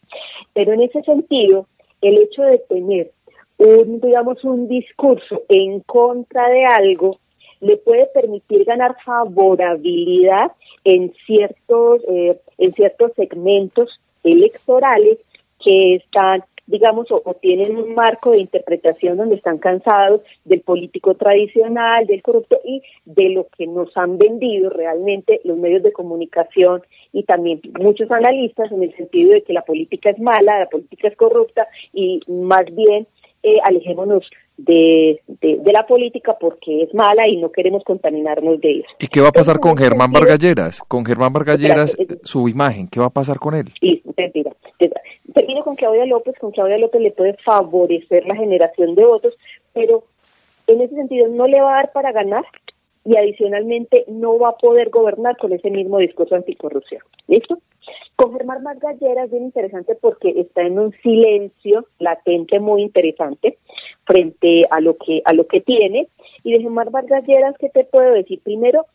Pero 0.53 0.73
en 0.73 0.81
ese 0.81 1.01
sentido, 1.03 1.67
el 2.01 2.17
hecho 2.17 2.43
de 2.43 2.59
tener 2.59 3.11
un, 3.57 4.01
digamos, 4.01 4.43
un 4.43 4.67
discurso 4.67 5.43
en 5.49 5.79
contra 5.81 6.49
de 6.49 6.65
algo 6.65 7.19
le 7.59 7.77
puede 7.77 8.07
permitir 8.07 8.65
ganar 8.65 8.95
favorabilidad 9.05 10.51
en 10.83 11.13
ciertos, 11.25 12.01
eh, 12.09 12.37
en 12.57 12.73
ciertos 12.73 13.13
segmentos 13.15 13.89
electorales 14.23 15.17
que 15.63 15.95
están 15.95 16.43
digamos, 16.65 17.07
o, 17.11 17.21
tienen 17.41 17.75
un 17.75 17.93
marco 17.93 18.31
de 18.31 18.39
interpretación 18.39 19.17
donde 19.17 19.35
están 19.35 19.57
cansados 19.57 20.21
del 20.45 20.61
político 20.61 21.15
tradicional, 21.15 22.05
del 22.05 22.21
corrupto 22.21 22.59
y 22.63 22.81
de 23.05 23.29
lo 23.29 23.47
que 23.57 23.67
nos 23.67 23.95
han 23.97 24.17
vendido 24.17 24.69
realmente 24.69 25.41
los 25.43 25.57
medios 25.57 25.83
de 25.83 25.91
comunicación 25.91 26.81
y 27.11 27.23
también 27.23 27.61
muchos 27.79 28.09
analistas 28.11 28.71
en 28.71 28.83
el 28.83 28.95
sentido 28.95 29.33
de 29.33 29.43
que 29.43 29.53
la 29.53 29.63
política 29.63 30.09
es 30.09 30.19
mala, 30.19 30.59
la 30.59 30.67
política 30.67 31.09
es 31.09 31.17
corrupta 31.17 31.67
y 31.91 32.21
más 32.27 32.65
bien 32.73 33.07
eh, 33.43 33.59
alejémonos 33.63 34.29
de, 34.57 35.21
de, 35.27 35.71
la 35.73 35.85
política 35.85 36.37
porque 36.39 36.83
es 36.83 36.93
mala 36.93 37.27
y 37.27 37.37
no 37.37 37.51
queremos 37.51 37.83
contaminarnos 37.83 38.61
de 38.61 38.79
eso. 38.79 38.89
¿Y 38.99 39.07
qué 39.07 39.19
va 39.19 39.29
a 39.29 39.33
pasar 39.33 39.59
con 39.59 39.75
Germán 39.75 40.11
Vargalleras? 40.11 40.81
Con 40.87 41.05
Germán 41.05 41.33
Vargalleras, 41.33 41.97
su 42.23 42.47
imagen, 42.47 42.87
¿qué 42.87 42.99
va 42.99 43.07
a 43.07 43.09
pasar 43.09 43.39
con 43.39 43.55
él? 43.55 43.65
Sí, 43.81 44.01
mentira. 44.15 44.51
Termino 45.33 45.61
con 45.63 45.75
Claudia 45.75 46.05
López, 46.05 46.37
con 46.39 46.51
Claudia 46.51 46.77
López 46.77 47.01
le 47.01 47.11
puede 47.11 47.33
favorecer 47.33 48.25
la 48.25 48.35
generación 48.35 48.95
de 48.95 49.05
votos, 49.05 49.35
pero 49.73 50.03
en 50.67 50.81
ese 50.81 50.95
sentido 50.95 51.27
no 51.27 51.47
le 51.47 51.59
va 51.61 51.73
a 51.73 51.75
dar 51.77 51.91
para 51.91 52.11
ganar 52.11 52.45
y 53.03 53.17
adicionalmente 53.17 54.05
no 54.07 54.37
va 54.37 54.49
a 54.49 54.57
poder 54.57 54.89
gobernar 54.89 55.35
con 55.37 55.51
ese 55.51 55.69
mismo 55.69 55.97
discurso 55.97 56.35
anticorrupción. 56.35 57.01
¿Listo? 57.27 57.57
Con 58.15 58.33
Germán 58.33 58.63
Gallera 58.79 59.25
es 59.25 59.31
bien 59.31 59.43
interesante 59.43 59.95
porque 59.95 60.29
está 60.37 60.61
en 60.61 60.79
un 60.79 60.91
silencio 61.01 61.87
latente 61.99 62.59
muy 62.59 62.81
interesante 62.81 63.57
frente 64.05 64.63
a 64.69 64.79
lo 64.81 64.97
que 64.97 65.21
a 65.25 65.33
lo 65.33 65.47
que 65.47 65.61
tiene. 65.61 66.07
Y 66.43 66.53
de 66.53 66.61
Germán 66.61 66.89
Galleras 66.91 67.55
qué 67.59 67.69
te 67.69 67.83
puedo 67.85 68.13
decir 68.13 68.39
primero 68.43 68.85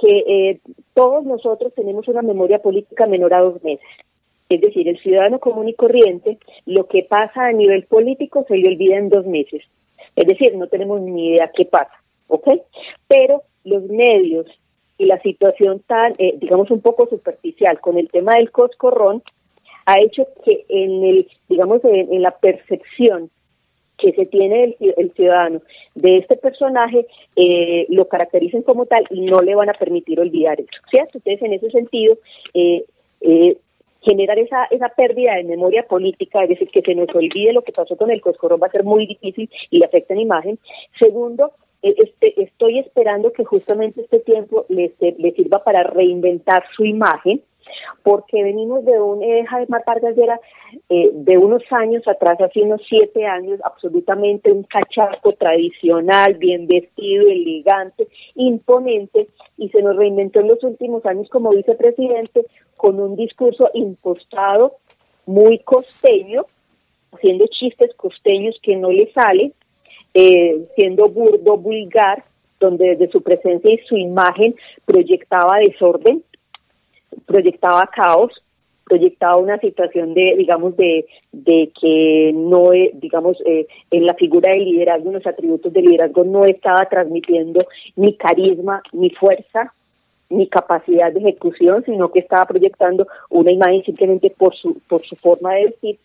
que 0.00 0.18
eh, 0.26 0.60
todos 0.94 1.24
nosotros 1.24 1.74
tenemos 1.74 2.06
una 2.08 2.22
memoria 2.22 2.60
política 2.60 3.06
menor 3.06 3.34
a 3.34 3.40
dos 3.40 3.62
meses. 3.62 3.86
Es 4.48 4.60
decir 4.60 4.88
el 4.88 4.98
ciudadano 5.00 5.40
común 5.40 5.68
y 5.68 5.74
corriente 5.74 6.38
lo 6.64 6.86
que 6.86 7.02
pasa 7.02 7.46
a 7.46 7.52
nivel 7.52 7.84
político 7.84 8.44
se 8.48 8.56
le 8.56 8.68
olvida 8.68 8.96
en 8.96 9.08
dos 9.08 9.26
meses. 9.26 9.62
Es 10.14 10.26
decir 10.26 10.56
no 10.56 10.68
tenemos 10.68 11.00
ni 11.00 11.30
idea 11.30 11.50
qué 11.54 11.64
pasa 11.64 11.92
¿ok? 12.28 12.48
pero 13.08 13.42
los 13.64 13.82
medios 13.84 14.46
y 14.98 15.06
la 15.06 15.20
situación 15.20 15.80
tan, 15.86 16.14
eh, 16.18 16.34
digamos, 16.38 16.70
un 16.70 16.80
poco 16.80 17.06
superficial 17.06 17.80
con 17.80 17.96
el 17.96 18.08
tema 18.08 18.34
del 18.34 18.50
coscorrón 18.50 19.22
ha 19.86 20.00
hecho 20.00 20.26
que 20.44 20.66
en 20.68 21.04
el, 21.04 21.28
digamos, 21.48 21.80
en, 21.84 22.20
la 22.20 22.32
percepción 22.32 23.30
que 23.96 24.12
se 24.12 24.26
tiene 24.26 24.76
el, 24.80 25.12
ciudadano 25.12 25.62
de 25.94 26.18
este 26.18 26.36
personaje 26.36 27.06
eh, 27.36 27.86
lo 27.88 28.06
caractericen 28.06 28.62
como 28.62 28.86
tal 28.86 29.04
y 29.10 29.22
no 29.22 29.40
le 29.40 29.54
van 29.54 29.70
a 29.70 29.74
permitir 29.74 30.20
olvidar 30.20 30.60
eso. 30.60 30.68
¿Cierto? 30.90 31.18
Entonces, 31.18 31.42
en 31.42 31.52
ese 31.54 31.70
sentido, 31.70 32.18
eh, 32.54 32.84
generar 34.02 34.38
esa, 34.38 34.64
esa 34.70 34.88
pérdida 34.88 35.34
de 35.34 35.44
memoria 35.44 35.84
política, 35.84 36.42
es 36.42 36.50
decir, 36.50 36.68
que 36.70 36.82
se 36.82 36.94
nos 36.94 37.08
olvide 37.14 37.52
lo 37.52 37.62
que 37.62 37.72
pasó 37.72 37.96
con 37.96 38.10
el 38.10 38.20
Coscorrón 38.20 38.60
va 38.62 38.68
a 38.68 38.70
ser 38.70 38.84
muy 38.84 39.06
difícil 39.06 39.50
y 39.70 39.78
le 39.78 39.86
afecta 39.86 40.14
en 40.14 40.20
imagen. 40.20 40.58
Segundo, 40.98 41.46
eh, 41.46 41.67
este, 41.82 42.42
estoy 42.42 42.78
esperando 42.80 43.32
que 43.32 43.44
justamente 43.44 44.00
este 44.02 44.20
tiempo 44.20 44.66
le, 44.68 44.92
le 45.00 45.32
sirva 45.32 45.62
para 45.62 45.82
reinventar 45.82 46.64
su 46.74 46.84
imagen, 46.84 47.42
porque 48.02 48.42
venimos 48.42 48.84
de 48.84 49.00
un 49.00 49.22
eh, 49.22 49.44
Jaime 49.46 49.78
Vargas 49.86 50.16
era 50.16 50.40
eh, 50.88 51.10
de 51.12 51.38
unos 51.38 51.62
años 51.70 52.06
atrás, 52.06 52.40
hace 52.40 52.62
unos 52.62 52.80
siete 52.88 53.26
años, 53.26 53.60
absolutamente 53.64 54.50
un 54.50 54.64
cachasco 54.64 55.32
tradicional, 55.32 56.34
bien 56.34 56.66
vestido, 56.66 57.28
elegante, 57.28 58.08
imponente, 58.34 59.28
y 59.56 59.68
se 59.68 59.82
nos 59.82 59.96
reinventó 59.96 60.40
en 60.40 60.48
los 60.48 60.62
últimos 60.64 61.04
años 61.06 61.28
como 61.28 61.50
vicepresidente 61.50 62.46
con 62.76 63.00
un 63.00 63.16
discurso 63.16 63.70
impostado, 63.74 64.76
muy 65.26 65.58
costeño, 65.58 66.46
haciendo 67.12 67.46
chistes 67.48 67.94
costeños 67.96 68.58
que 68.62 68.76
no 68.76 68.90
le 68.90 69.12
salen, 69.12 69.52
eh, 70.20 70.66
siendo 70.74 71.04
burdo, 71.04 71.56
vulgar, 71.56 72.24
donde 72.58 72.96
desde 72.96 73.08
su 73.12 73.22
presencia 73.22 73.72
y 73.72 73.78
su 73.86 73.96
imagen 73.96 74.56
proyectaba 74.84 75.58
desorden, 75.60 76.24
proyectaba 77.24 77.86
caos, 77.86 78.32
proyectaba 78.84 79.36
una 79.36 79.58
situación 79.58 80.14
de, 80.14 80.34
digamos, 80.36 80.76
de, 80.76 81.06
de 81.30 81.70
que 81.80 82.32
no, 82.34 82.70
digamos, 82.94 83.36
eh, 83.46 83.68
en 83.92 84.06
la 84.06 84.14
figura 84.14 84.50
de 84.50 84.58
liderazgo, 84.58 85.10
en 85.10 85.14
los 85.14 85.26
atributos 85.26 85.72
de 85.72 85.82
liderazgo 85.82 86.24
no 86.24 86.44
estaba 86.44 86.88
transmitiendo 86.88 87.64
ni 87.94 88.16
carisma, 88.16 88.82
ni 88.92 89.10
fuerza, 89.10 89.72
ni 90.30 90.48
capacidad 90.48 91.12
de 91.12 91.20
ejecución, 91.20 91.84
sino 91.84 92.10
que 92.10 92.18
estaba 92.18 92.44
proyectando 92.46 93.06
una 93.30 93.52
imagen 93.52 93.84
simplemente 93.84 94.30
por 94.30 94.52
su, 94.56 94.80
por 94.88 95.02
su 95.02 95.14
forma 95.14 95.54
de 95.54 95.66
decir 95.66 95.98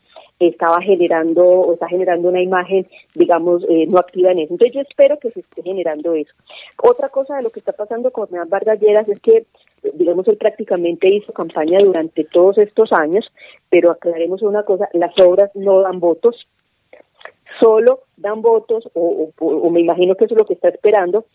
estaba 0.47 0.81
generando 0.81 1.43
o 1.43 1.73
está 1.73 1.87
generando 1.87 2.29
una 2.29 2.41
imagen, 2.41 2.87
digamos, 3.15 3.63
eh, 3.69 3.85
no 3.89 3.99
activa 3.99 4.31
en 4.31 4.39
eso. 4.39 4.53
Entonces 4.53 4.75
yo 4.75 4.81
espero 4.81 5.17
que 5.19 5.31
se 5.31 5.41
esté 5.41 5.63
generando 5.63 6.13
eso. 6.13 6.33
Otra 6.81 7.09
cosa 7.09 7.37
de 7.37 7.43
lo 7.43 7.49
que 7.49 7.59
está 7.59 7.71
pasando 7.71 8.11
con 8.11 8.27
Hernán 8.27 8.49
Vargas 8.49 8.79
es 8.81 9.19
que, 9.19 9.45
digamos, 9.93 10.27
él 10.27 10.37
prácticamente 10.37 11.09
hizo 11.09 11.33
campaña 11.33 11.79
durante 11.79 12.23
todos 12.25 12.57
estos 12.57 12.91
años, 12.93 13.25
pero 13.69 13.91
aclaremos 13.91 14.41
una 14.41 14.63
cosa, 14.63 14.89
las 14.93 15.17
obras 15.19 15.51
no 15.55 15.81
dan 15.81 15.99
votos, 15.99 16.47
solo 17.59 18.01
dan 18.17 18.41
votos, 18.41 18.89
o, 18.93 19.29
o, 19.39 19.69
me 19.69 19.81
imagino 19.81 20.15
que 20.15 20.25
eso 20.25 20.35
es 20.35 20.39
lo 20.39 20.45
que 20.45 20.53
está 20.53 20.69
esperando, 20.69 21.25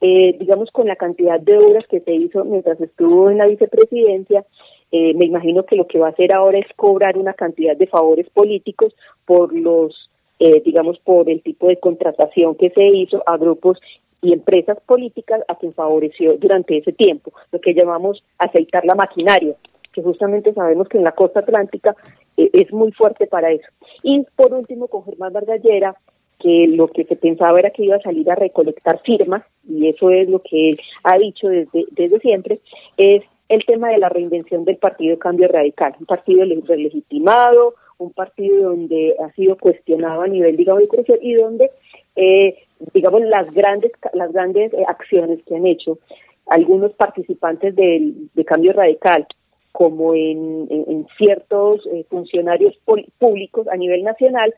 eh, 0.00 0.36
digamos, 0.38 0.70
con 0.70 0.86
la 0.86 0.96
cantidad 0.96 1.38
de 1.38 1.58
obras 1.58 1.86
que 1.86 2.00
se 2.00 2.12
hizo 2.14 2.44
mientras 2.44 2.80
estuvo 2.80 3.30
en 3.30 3.38
la 3.38 3.46
vicepresidencia, 3.46 4.44
eh, 4.92 5.14
me 5.14 5.26
imagino 5.26 5.64
que 5.64 5.76
lo 5.76 5.86
que 5.86 5.98
va 5.98 6.08
a 6.08 6.10
hacer 6.10 6.32
ahora 6.32 6.58
es 6.58 6.66
cobrar 6.76 7.16
una 7.16 7.34
cantidad 7.34 7.76
de 7.76 7.86
favores 7.86 8.28
políticos 8.30 8.94
por 9.24 9.54
los, 9.54 10.10
eh, 10.38 10.60
digamos, 10.64 10.98
por 10.98 11.30
el 11.30 11.42
tipo 11.42 11.68
de 11.68 11.78
contratación 11.78 12.56
que 12.56 12.70
se 12.70 12.84
hizo 12.84 13.22
a 13.26 13.36
grupos 13.36 13.78
y 14.22 14.32
empresas 14.32 14.78
políticas 14.84 15.42
a 15.48 15.54
quien 15.54 15.72
favoreció 15.72 16.36
durante 16.36 16.76
ese 16.76 16.92
tiempo, 16.92 17.32
lo 17.52 17.60
que 17.60 17.74
llamamos 17.74 18.22
aceitar 18.38 18.84
la 18.84 18.94
maquinaria, 18.94 19.54
que 19.92 20.02
justamente 20.02 20.52
sabemos 20.52 20.88
que 20.88 20.98
en 20.98 21.04
la 21.04 21.12
costa 21.12 21.40
atlántica 21.40 21.96
eh, 22.36 22.50
es 22.52 22.72
muy 22.72 22.92
fuerte 22.92 23.26
para 23.26 23.52
eso. 23.52 23.66
Y 24.02 24.24
por 24.36 24.52
último, 24.52 24.88
con 24.88 25.04
Germán 25.04 25.32
Vargallera, 25.32 25.94
que 26.38 26.66
lo 26.68 26.88
que 26.88 27.04
se 27.04 27.16
pensaba 27.16 27.58
era 27.58 27.70
que 27.70 27.84
iba 27.84 27.96
a 27.96 28.02
salir 28.02 28.30
a 28.30 28.34
recolectar 28.34 29.00
firmas, 29.02 29.42
y 29.68 29.88
eso 29.88 30.10
es 30.10 30.28
lo 30.28 30.40
que 30.40 30.70
él 30.70 30.80
ha 31.04 31.16
dicho 31.18 31.48
desde, 31.48 31.84
desde 31.92 32.18
siempre, 32.18 32.58
es 32.96 33.22
el 33.50 33.64
tema 33.64 33.88
de 33.88 33.98
la 33.98 34.08
reinvención 34.08 34.64
del 34.64 34.76
Partido 34.76 35.18
Cambio 35.18 35.48
Radical, 35.48 35.96
un 35.98 36.06
partido 36.06 36.44
legitimado, 36.44 37.74
un 37.98 38.12
partido 38.12 38.70
donde 38.70 39.16
ha 39.18 39.32
sido 39.32 39.58
cuestionado 39.58 40.22
a 40.22 40.28
nivel, 40.28 40.56
digamos, 40.56 40.84
corrupción 40.86 41.18
y 41.20 41.34
donde, 41.34 41.70
eh, 42.14 42.58
digamos, 42.94 43.22
las 43.22 43.52
grandes, 43.52 43.90
las 44.12 44.32
grandes 44.32 44.72
eh, 44.72 44.84
acciones 44.86 45.42
que 45.44 45.56
han 45.56 45.66
hecho 45.66 45.98
algunos 46.46 46.92
participantes 46.92 47.74
del, 47.74 48.30
de 48.34 48.44
Cambio 48.44 48.72
Radical, 48.72 49.26
como 49.72 50.14
en, 50.14 51.06
ciertos 51.18 51.84
eh, 51.86 52.04
funcionarios 52.08 52.78
públicos 53.18 53.66
a 53.66 53.76
nivel 53.76 54.04
nacional, 54.04 54.54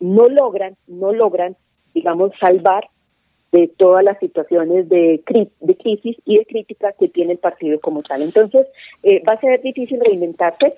no 0.00 0.28
logran, 0.28 0.76
no 0.88 1.12
logran, 1.12 1.56
digamos, 1.94 2.32
salvar 2.40 2.88
de 3.52 3.68
todas 3.76 4.04
las 4.04 4.18
situaciones 4.18 4.88
de, 4.88 5.22
de 5.60 5.76
crisis 5.76 6.16
y 6.24 6.38
de 6.38 6.46
crítica 6.46 6.92
que 6.98 7.08
tiene 7.08 7.32
el 7.32 7.38
partido 7.38 7.80
como 7.80 8.02
tal. 8.02 8.22
Entonces, 8.22 8.66
eh, 9.02 9.22
va 9.26 9.34
a 9.34 9.40
ser 9.40 9.60
difícil 9.62 10.00
reinventarse. 10.00 10.74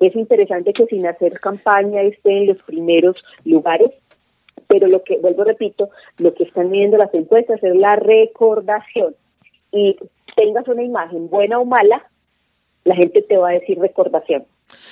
Es 0.00 0.16
interesante 0.16 0.72
que 0.72 0.86
sin 0.86 1.06
hacer 1.06 1.38
campaña 1.40 2.02
esté 2.02 2.38
en 2.38 2.46
los 2.48 2.62
primeros 2.62 3.22
lugares, 3.44 3.90
pero 4.66 4.86
lo 4.86 5.02
que, 5.02 5.18
vuelvo 5.18 5.44
repito, 5.44 5.90
lo 6.18 6.34
que 6.34 6.44
están 6.44 6.70
viendo 6.70 6.96
las 6.96 7.12
encuestas 7.14 7.62
es 7.62 7.76
la 7.76 7.96
recordación. 7.96 9.14
Y 9.70 9.96
tengas 10.36 10.66
una 10.68 10.82
imagen 10.82 11.28
buena 11.28 11.58
o 11.58 11.64
mala, 11.64 12.06
la 12.84 12.96
gente 12.96 13.22
te 13.22 13.36
va 13.36 13.50
a 13.50 13.52
decir 13.52 13.78
recordación. 13.78 14.44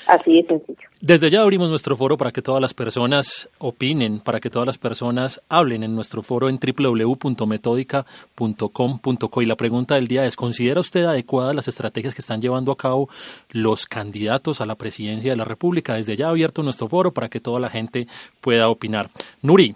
Así 0.06 0.42
de 0.42 0.46
sencillo. 0.46 0.90
Desde 1.00 1.30
ya 1.30 1.40
abrimos 1.40 1.70
nuestro 1.70 1.96
foro 1.96 2.18
para 2.18 2.30
que 2.30 2.42
todas 2.42 2.60
las 2.60 2.74
personas 2.74 3.48
opinen, 3.58 4.20
para 4.20 4.38
que 4.38 4.50
todas 4.50 4.66
las 4.66 4.76
personas 4.76 5.40
hablen 5.48 5.82
en 5.82 5.94
nuestro 5.94 6.22
foro 6.22 6.50
en 6.50 6.58
www.metódica.com.co. 6.58 9.42
Y 9.42 9.46
la 9.46 9.56
pregunta 9.56 9.94
del 9.94 10.08
día 10.08 10.26
es, 10.26 10.36
¿considera 10.36 10.80
usted 10.80 11.04
adecuadas 11.04 11.54
las 11.54 11.68
estrategias 11.68 12.14
que 12.14 12.20
están 12.20 12.42
llevando 12.42 12.70
a 12.70 12.76
cabo 12.76 13.08
los 13.50 13.86
candidatos 13.86 14.60
a 14.60 14.66
la 14.66 14.74
presidencia 14.74 15.30
de 15.30 15.36
la 15.36 15.44
República? 15.44 15.94
Desde 15.94 16.16
ya 16.16 16.28
abierto 16.28 16.62
nuestro 16.62 16.88
foro 16.88 17.12
para 17.12 17.30
que 17.30 17.40
toda 17.40 17.60
la 17.60 17.70
gente 17.70 18.06
pueda 18.42 18.68
opinar. 18.68 19.08
Nuri, 19.40 19.74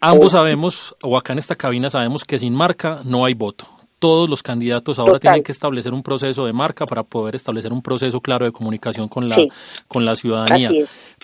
ambos 0.00 0.32
sabemos, 0.32 0.96
o 1.02 1.18
acá 1.18 1.34
en 1.34 1.40
esta 1.40 1.56
cabina 1.56 1.90
sabemos 1.90 2.24
que 2.24 2.38
sin 2.38 2.54
marca 2.54 3.02
no 3.04 3.26
hay 3.26 3.34
voto 3.34 3.75
todos 3.98 4.28
los 4.28 4.42
candidatos 4.42 4.98
ahora 4.98 5.18
tienen 5.18 5.42
que 5.42 5.52
establecer 5.52 5.92
un 5.92 6.02
proceso 6.02 6.44
de 6.44 6.52
marca 6.52 6.86
para 6.86 7.02
poder 7.02 7.34
establecer 7.34 7.72
un 7.72 7.82
proceso 7.82 8.20
claro 8.20 8.44
de 8.44 8.52
comunicación 8.52 9.08
con 9.08 9.28
la, 9.28 9.36
con 9.88 10.04
la 10.04 10.14
ciudadanía. 10.14 10.70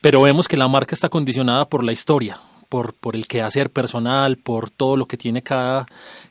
Pero 0.00 0.22
vemos 0.22 0.48
que 0.48 0.56
la 0.56 0.68
marca 0.68 0.94
está 0.94 1.08
condicionada 1.08 1.66
por 1.66 1.84
la 1.84 1.92
historia, 1.92 2.38
por, 2.68 2.94
por 2.94 3.14
el 3.14 3.26
quehacer 3.26 3.70
personal, 3.70 4.36
por 4.38 4.70
todo 4.70 4.96
lo 4.96 5.06
que 5.06 5.16
tiene 5.16 5.42
cada, 5.42 5.86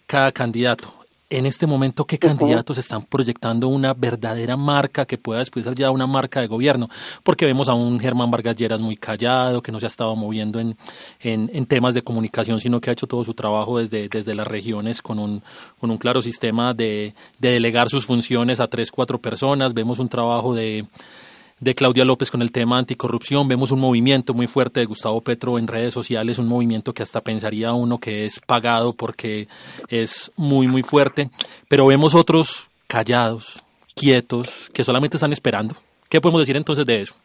cada 0.08 0.32
candidato 0.32 1.01
en 1.32 1.46
este 1.46 1.66
momento 1.66 2.06
qué 2.06 2.20
candidatos 2.20 2.78
están 2.78 3.04
proyectando 3.04 3.70
una 3.70 3.94
verdadera 3.94 4.58
marca 4.58 5.06
que 5.06 5.18
pueda 5.18 5.40
después 5.40 5.66
ser 5.66 5.76
ya 5.76 5.90
una 5.90 6.06
marca 6.06 6.42
de 6.42 6.48
gobierno, 6.48 6.90
porque 7.24 7.46
vemos 7.46 7.70
a 7.70 7.74
un 7.74 8.00
Germán 8.00 8.30
Vargas 8.30 8.58
Lleras 8.58 8.82
muy 8.82 8.98
callado, 8.98 9.62
que 9.62 9.72
no 9.72 9.80
se 9.80 9.86
ha 9.86 9.88
estado 9.88 10.16
moviendo 10.16 10.60
en, 10.60 10.76
en, 11.22 11.66
temas 11.66 11.94
de 11.94 12.02
comunicación, 12.02 12.60
sino 12.60 12.82
que 12.82 12.90
ha 12.90 12.94
hecho 12.94 13.08
todo 13.08 13.24
su 13.24 13.34
trabajo 13.34 13.80
desde, 13.80 14.10
desde 14.10 14.36
las 14.36 14.46
regiones 14.46 15.02
con 15.02 15.20
un, 15.20 15.42
con 15.80 15.90
un 15.90 15.98
claro 15.98 16.22
sistema 16.22 16.74
de, 16.74 17.16
de 17.40 17.50
delegar 17.52 17.90
sus 17.90 18.06
funciones 18.06 18.60
a 18.60 18.68
tres, 18.68 18.92
cuatro 18.92 19.18
personas, 19.20 19.74
vemos 19.74 20.00
un 20.00 20.10
trabajo 20.10 20.54
de 20.54 20.86
de 21.62 21.76
Claudia 21.76 22.04
López 22.04 22.32
con 22.32 22.42
el 22.42 22.52
tema 22.52 22.80
anticorrupción. 22.80 23.48
Vemos 23.48 23.72
un 23.72 23.80
movimiento 23.80 24.34
muy 24.34 24.48
fuerte 24.48 24.80
de 24.80 24.88
Gustavo 24.88 25.22
Petro 25.22 25.58
en 25.60 25.68
redes 25.68 25.94
sociales, 25.94 26.40
un 26.40 26.48
movimiento 26.48 26.92
que 26.92 27.04
hasta 27.04 27.22
pensaría 27.22 27.72
uno 27.72 28.00
que 28.00 28.26
es 28.26 28.40
pagado 28.40 28.94
porque 28.94 29.48
es 29.88 30.32
muy, 30.36 30.68
muy 30.68 30.82
fuerte. 30.82 31.30
Pero 31.70 31.86
vemos 31.86 32.16
otros 32.16 32.68
callados, 32.88 33.62
quietos, 33.96 34.70
que 34.74 34.84
solamente 34.84 35.18
están 35.18 35.32
esperando. 35.32 35.76
¿Qué 36.10 36.20
podemos 36.20 36.42
decir 36.42 36.58
entonces 36.58 36.86
de 36.86 36.96
eso? 37.02 37.16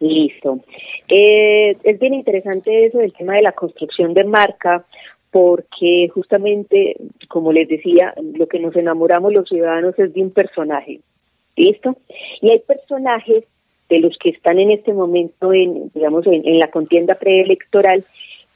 Listo. 0.00 0.60
Eh, 1.08 1.76
es 1.82 1.98
bien 1.98 2.14
interesante 2.14 2.86
eso 2.86 2.98
del 2.98 3.14
tema 3.14 3.34
de 3.34 3.42
la 3.42 3.52
construcción 3.52 4.12
de 4.12 4.24
marca, 4.24 4.84
porque 5.30 6.08
justamente, 6.14 6.96
como 7.26 7.52
les 7.52 7.68
decía, 7.68 8.12
lo 8.34 8.46
que 8.46 8.60
nos 8.60 8.76
enamoramos 8.76 9.32
los 9.32 9.48
ciudadanos 9.48 9.98
es 9.98 10.12
de 10.12 10.22
un 10.22 10.30
personaje. 10.30 11.00
¿Listo? 11.58 11.96
Y 12.40 12.52
hay 12.52 12.60
personajes 12.60 13.44
de 13.88 13.98
los 13.98 14.16
que 14.18 14.30
están 14.30 14.58
en 14.58 14.70
este 14.70 14.92
momento 14.92 15.52
en, 15.52 15.90
digamos, 15.92 16.26
en, 16.26 16.58
la 16.58 16.70
contienda 16.70 17.16
preelectoral 17.16 18.04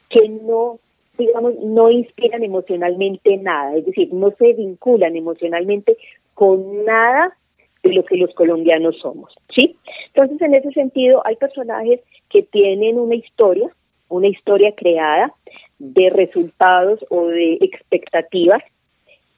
que 0.09 0.29
no 0.29 0.79
digamos, 1.17 1.53
no 1.59 1.91
inspiran 1.91 2.43
emocionalmente 2.43 3.37
nada, 3.37 3.75
es 3.75 3.85
decir, 3.85 4.11
no 4.11 4.31
se 4.31 4.53
vinculan 4.53 5.15
emocionalmente 5.15 5.95
con 6.33 6.85
nada 6.85 7.37
de 7.83 7.93
lo 7.93 8.03
que 8.03 8.17
los 8.17 8.33
colombianos 8.33 8.97
somos, 8.97 9.31
¿sí? 9.53 9.75
Entonces, 10.07 10.41
en 10.41 10.55
ese 10.55 10.71
sentido, 10.71 11.21
hay 11.23 11.35
personajes 11.35 11.99
que 12.29 12.41
tienen 12.41 12.97
una 12.97 13.13
historia, 13.13 13.69
una 14.09 14.27
historia 14.27 14.73
creada 14.75 15.31
de 15.77 16.09
resultados 16.09 17.05
o 17.09 17.27
de 17.27 17.59
expectativas 17.61 18.63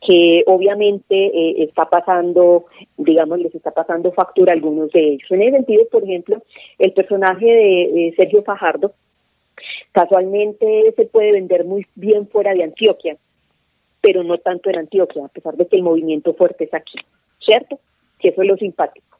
que 0.01 0.43
obviamente 0.45 1.15
eh, 1.15 1.63
está 1.63 1.85
pasando, 1.85 2.65
digamos, 2.97 3.39
les 3.39 3.53
está 3.55 3.71
pasando 3.71 4.11
factura 4.11 4.51
a 4.51 4.55
algunos 4.55 4.91
de 4.91 5.13
ellos. 5.13 5.31
En 5.31 5.41
ese 5.41 5.57
sentido, 5.57 5.87
por 5.91 6.03
ejemplo, 6.03 6.43
el 6.77 6.93
personaje 6.93 7.45
de 7.45 8.13
Sergio 8.15 8.43
Fajardo 8.43 8.93
casualmente 9.91 10.93
se 10.95 11.05
puede 11.05 11.31
vender 11.31 11.65
muy 11.65 11.85
bien 11.95 12.27
fuera 12.27 12.53
de 12.53 12.63
Antioquia, 12.63 13.17
pero 14.01 14.23
no 14.23 14.37
tanto 14.37 14.69
en 14.69 14.79
Antioquia, 14.79 15.25
a 15.25 15.29
pesar 15.29 15.55
de 15.55 15.67
que 15.67 15.77
el 15.77 15.83
movimiento 15.83 16.33
fuerte 16.33 16.65
es 16.65 16.73
aquí, 16.73 16.99
¿cierto? 17.39 17.79
Que 18.19 18.29
eso 18.29 18.41
es 18.41 18.47
lo 18.47 18.57
simpático. 18.57 19.17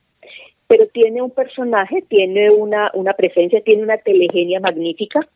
Pero 0.68 0.88
tiene 0.88 1.22
un 1.22 1.32
personaje, 1.32 2.04
tiene 2.08 2.52
una, 2.52 2.92
una 2.94 3.14
presencia, 3.14 3.62
tiene 3.62 3.84
una 3.84 3.98
telegenia 3.98 4.60
magnífica, 4.60 5.28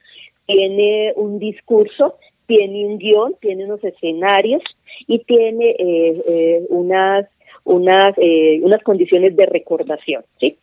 tiene 0.46 1.14
un 1.16 1.40
discurso, 1.40 2.18
tiene 2.48 2.86
un 2.86 2.98
guion, 2.98 3.36
tiene 3.40 3.66
unos 3.66 3.84
escenarios, 3.84 4.64
y 5.08 5.20
tiene 5.20 5.72
eh, 5.72 6.22
eh, 6.28 6.66
unas 6.70 7.26
unas 7.64 8.12
eh, 8.18 8.60
unas 8.64 8.82
condiciones 8.84 9.36
de 9.36 9.46
recordación 9.46 10.24
sí 10.40 10.58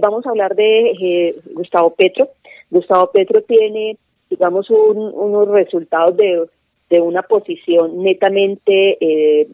vamos 0.00 0.26
a 0.26 0.30
hablar 0.30 0.54
de 0.54 1.34
Gustavo 1.54 1.94
Petro. 1.94 2.28
Gustavo 2.70 3.10
Petro 3.12 3.42
tiene 3.42 3.96
digamos 4.28 4.68
unos 4.68 5.48
resultados 5.48 6.16
de, 6.18 6.46
de 6.90 7.00
una 7.00 7.22
posición 7.22 8.02
netamente 8.02 9.46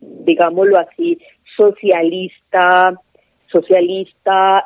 digámoslo 0.00 0.78
así 0.78 1.18
socialista 1.56 3.00
socialista 3.52 4.64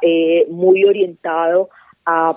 muy 0.49 0.85
orientado 0.85 1.69
a 2.07 2.35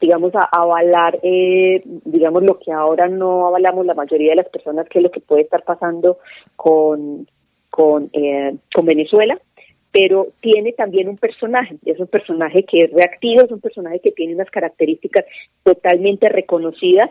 digamos, 0.00 0.34
a 0.34 0.48
avalar, 0.52 1.18
eh, 1.22 1.82
digamos, 1.84 2.42
lo 2.44 2.58
que 2.58 2.72
ahora 2.72 3.08
no 3.08 3.46
avalamos 3.46 3.84
la 3.86 3.94
mayoría 3.94 4.30
de 4.30 4.36
las 4.36 4.48
personas, 4.48 4.88
que 4.88 4.98
es 4.98 5.02
lo 5.02 5.10
que 5.10 5.20
puede 5.20 5.42
estar 5.42 5.64
pasando 5.64 6.18
con, 6.56 7.26
con, 7.70 8.08
eh, 8.12 8.54
con 8.74 8.86
Venezuela, 8.86 9.38
pero 9.90 10.28
tiene 10.40 10.72
también 10.72 11.08
un 11.08 11.16
personaje, 11.16 11.76
es 11.84 11.98
un 11.98 12.06
personaje 12.06 12.64
que 12.64 12.84
es 12.84 12.92
reactivo, 12.92 13.42
es 13.42 13.50
un 13.50 13.60
personaje 13.60 14.00
que 14.00 14.12
tiene 14.12 14.34
unas 14.34 14.50
características 14.50 15.24
totalmente 15.62 16.28
reconocidas, 16.28 17.10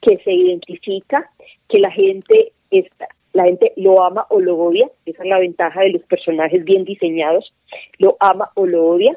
que 0.00 0.18
se 0.18 0.32
identifica, 0.32 1.30
que 1.68 1.80
la 1.80 1.90
gente 1.90 2.52
está, 2.70 3.08
la 3.32 3.44
gente 3.44 3.72
lo 3.76 4.02
ama 4.02 4.26
o 4.28 4.40
lo 4.40 4.56
odia, 4.56 4.88
esa 5.06 5.22
es 5.22 5.28
la 5.28 5.38
ventaja 5.38 5.80
de 5.80 5.90
los 5.90 6.02
personajes 6.02 6.64
bien 6.64 6.84
diseñados, 6.84 7.52
lo 7.98 8.16
ama 8.20 8.50
o 8.54 8.66
lo 8.66 8.84
odia, 8.84 9.16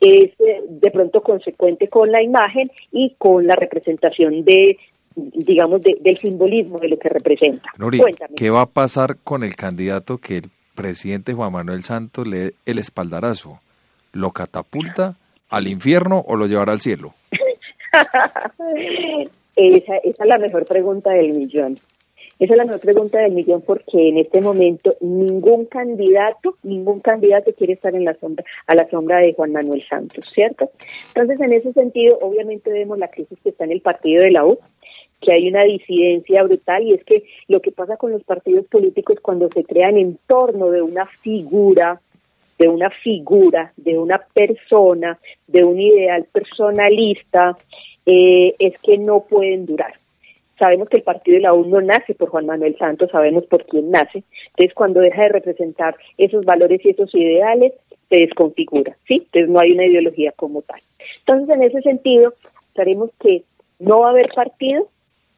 es 0.00 0.30
eh, 0.40 0.62
de 0.68 0.90
pronto 0.90 1.22
consecuente 1.22 1.88
con 1.88 2.12
la 2.12 2.22
imagen 2.22 2.70
y 2.92 3.14
con 3.18 3.46
la 3.46 3.56
representación 3.56 4.44
de 4.44 4.78
digamos 5.16 5.82
del 5.82 6.16
simbolismo 6.16 6.78
de 6.78 6.88
lo 6.88 6.98
que 6.98 7.08
representa. 7.08 7.68
Nuri, 7.76 8.00
¿qué 8.36 8.50
va 8.50 8.60
a 8.62 8.66
pasar 8.66 9.16
con 9.24 9.42
el 9.42 9.56
candidato 9.56 10.18
que 10.18 10.38
el 10.38 10.50
presidente 10.76 11.34
Juan 11.34 11.52
Manuel 11.52 11.82
Santos 11.82 12.28
le 12.28 12.38
dé 12.38 12.54
el 12.66 12.78
espaldarazo? 12.78 13.58
¿Lo 14.12 14.30
catapulta 14.30 15.16
al 15.48 15.66
infierno 15.66 16.24
o 16.26 16.36
lo 16.36 16.46
llevará 16.46 16.70
al 16.70 16.80
cielo? 16.80 17.14
esa, 19.56 19.96
esa 19.96 20.22
es 20.22 20.28
la 20.28 20.38
mejor 20.38 20.64
pregunta 20.64 21.10
del 21.10 21.32
millón. 21.32 21.80
Esa 22.38 22.52
es 22.54 22.58
la 22.58 22.64
mejor 22.64 22.80
pregunta 22.80 23.18
del 23.18 23.32
millón 23.32 23.62
porque 23.62 24.08
en 24.08 24.18
este 24.18 24.40
momento 24.40 24.94
ningún 25.00 25.66
candidato, 25.66 26.56
ningún 26.62 27.00
candidato 27.00 27.52
quiere 27.52 27.72
estar 27.72 27.94
en 27.96 28.04
la 28.04 28.14
sombra, 28.14 28.44
a 28.66 28.74
la 28.76 28.88
sombra 28.90 29.18
de 29.18 29.34
Juan 29.34 29.52
Manuel 29.52 29.84
Santos, 29.88 30.24
¿cierto? 30.32 30.70
Entonces, 31.08 31.40
en 31.40 31.52
ese 31.52 31.72
sentido, 31.72 32.16
obviamente 32.20 32.70
vemos 32.70 32.96
la 32.98 33.08
crisis 33.08 33.38
que 33.42 33.48
está 33.48 33.64
en 33.64 33.72
el 33.72 33.80
partido 33.80 34.22
de 34.22 34.30
la 34.30 34.46
U, 34.46 34.58
que 35.20 35.32
hay 35.32 35.48
una 35.48 35.62
disidencia 35.62 36.44
brutal 36.44 36.84
y 36.84 36.94
es 36.94 37.02
que 37.02 37.24
lo 37.48 37.60
que 37.60 37.72
pasa 37.72 37.96
con 37.96 38.12
los 38.12 38.22
partidos 38.22 38.66
políticos 38.66 39.18
cuando 39.20 39.48
se 39.48 39.64
crean 39.64 39.96
en 39.96 40.18
torno 40.28 40.70
de 40.70 40.80
una 40.80 41.06
figura, 41.06 42.00
de 42.56 42.68
una 42.68 42.90
figura, 42.90 43.72
de 43.76 43.98
una 43.98 44.18
persona, 44.18 45.18
de 45.48 45.64
un 45.64 45.80
ideal 45.80 46.24
personalista, 46.30 47.58
eh, 48.06 48.54
es 48.60 48.78
que 48.78 48.96
no 48.96 49.24
pueden 49.28 49.66
durar. 49.66 49.94
Sabemos 50.58 50.88
que 50.88 50.98
el 50.98 51.02
partido 51.02 51.36
de 51.36 51.42
la 51.42 51.54
U 51.54 51.64
no 51.66 51.80
nace 51.80 52.14
por 52.14 52.30
Juan 52.30 52.46
Manuel 52.46 52.76
Santos, 52.78 53.10
sabemos 53.10 53.46
por 53.46 53.64
quién 53.66 53.90
nace. 53.90 54.24
Entonces, 54.50 54.74
cuando 54.74 55.00
deja 55.00 55.22
de 55.22 55.28
representar 55.28 55.96
esos 56.16 56.44
valores 56.44 56.84
y 56.84 56.90
esos 56.90 57.14
ideales, 57.14 57.72
se 58.08 58.16
desconfigura, 58.16 58.96
¿sí? 59.06 59.22
Entonces, 59.26 59.50
no 59.50 59.60
hay 59.60 59.72
una 59.72 59.86
ideología 59.86 60.32
como 60.32 60.62
tal. 60.62 60.80
Entonces, 61.20 61.54
en 61.54 61.62
ese 61.62 61.82
sentido, 61.82 62.34
sabemos 62.74 63.10
que 63.20 63.44
no 63.78 64.00
va 64.00 64.08
a 64.08 64.10
haber 64.10 64.28
partido 64.34 64.88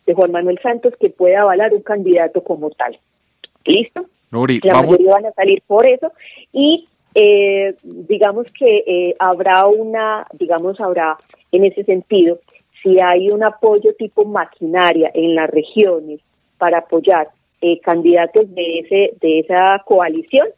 de 0.07 0.15
Juan 0.15 0.33
Manuel 0.33 0.59
Santos 0.63 0.95
que 0.99 1.11
pueda 1.11 1.43
avalar 1.43 1.75
un 1.75 1.83
candidato 1.83 2.43
como 2.43 2.71
tal. 2.71 2.99
¿Listo? 3.65 4.07
la 4.31 4.83
mayoría 4.83 5.13
van 5.13 5.27
a 5.27 5.33
salir 5.33 5.61
por 5.67 5.87
eso 5.89 6.13
y 6.53 6.87
eh, 7.15 7.75
digamos 7.83 8.47
que 8.57 8.85
eh, 8.87 9.17
habrá 9.19 9.67
una, 9.67 10.27
digamos, 10.33 10.81
habrá 10.81 11.17
en 11.51 11.65
ese 11.65 11.83
sentido 11.85 12.39
si 12.83 12.97
hay 13.01 13.31
un 13.31 13.43
apoyo 13.43 13.95
tipo 13.95 14.25
maquinaria 14.25 15.11
en 15.15 15.35
las 15.35 15.51
regiones 15.51 16.21
para 16.59 16.79
apoyar 16.79 17.29
eh, 17.61 17.81
candidatos 17.81 18.53
de 18.55 18.79
ese 18.81 19.15
de 19.21 19.41
esa 19.41 19.83
coalición 19.85 20.49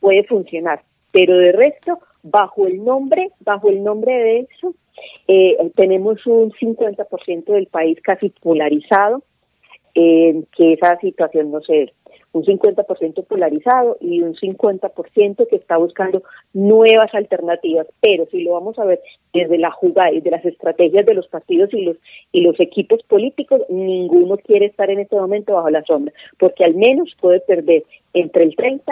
puede 0.00 0.24
funcionar. 0.24 0.82
Pero 1.10 1.36
de 1.38 1.52
resto 1.52 1.98
bajo 2.22 2.66
el 2.66 2.84
nombre 2.84 3.30
bajo 3.40 3.68
el 3.68 3.82
nombre 3.82 4.12
de 4.12 4.38
eso 4.40 4.74
eh, 5.26 5.56
tenemos 5.74 6.24
un 6.26 6.52
50% 6.52 7.44
del 7.44 7.66
país 7.66 7.98
casi 8.02 8.30
polarizado 8.30 9.22
que 9.94 10.72
esa 10.72 10.98
situación 11.00 11.50
no 11.50 11.60
se 11.60 11.92
un 12.32 12.44
50% 12.44 13.24
polarizado 13.26 13.96
y 14.00 14.22
un 14.22 14.34
50% 14.34 15.48
que 15.48 15.56
está 15.56 15.76
buscando 15.76 16.22
nuevas 16.52 17.14
alternativas. 17.14 17.86
Pero 18.00 18.26
si 18.30 18.42
lo 18.42 18.52
vamos 18.52 18.78
a 18.78 18.84
ver 18.84 19.00
desde 19.32 19.58
la 19.58 19.70
jugada 19.70 20.12
y 20.12 20.20
de 20.20 20.30
las 20.30 20.44
estrategias 20.44 21.06
de 21.06 21.14
los 21.14 21.28
partidos 21.28 21.72
y 21.72 21.82
los 21.82 21.96
y 22.32 22.42
los 22.42 22.58
equipos 22.60 23.02
políticos, 23.04 23.60
ninguno 23.68 24.36
quiere 24.38 24.66
estar 24.66 24.90
en 24.90 25.00
este 25.00 25.16
momento 25.16 25.54
bajo 25.54 25.70
la 25.70 25.84
sombra, 25.84 26.12
porque 26.38 26.64
al 26.64 26.74
menos 26.74 27.14
puede 27.20 27.40
perder 27.40 27.84
entre 28.14 28.44
el 28.44 28.56
30% 28.56 28.86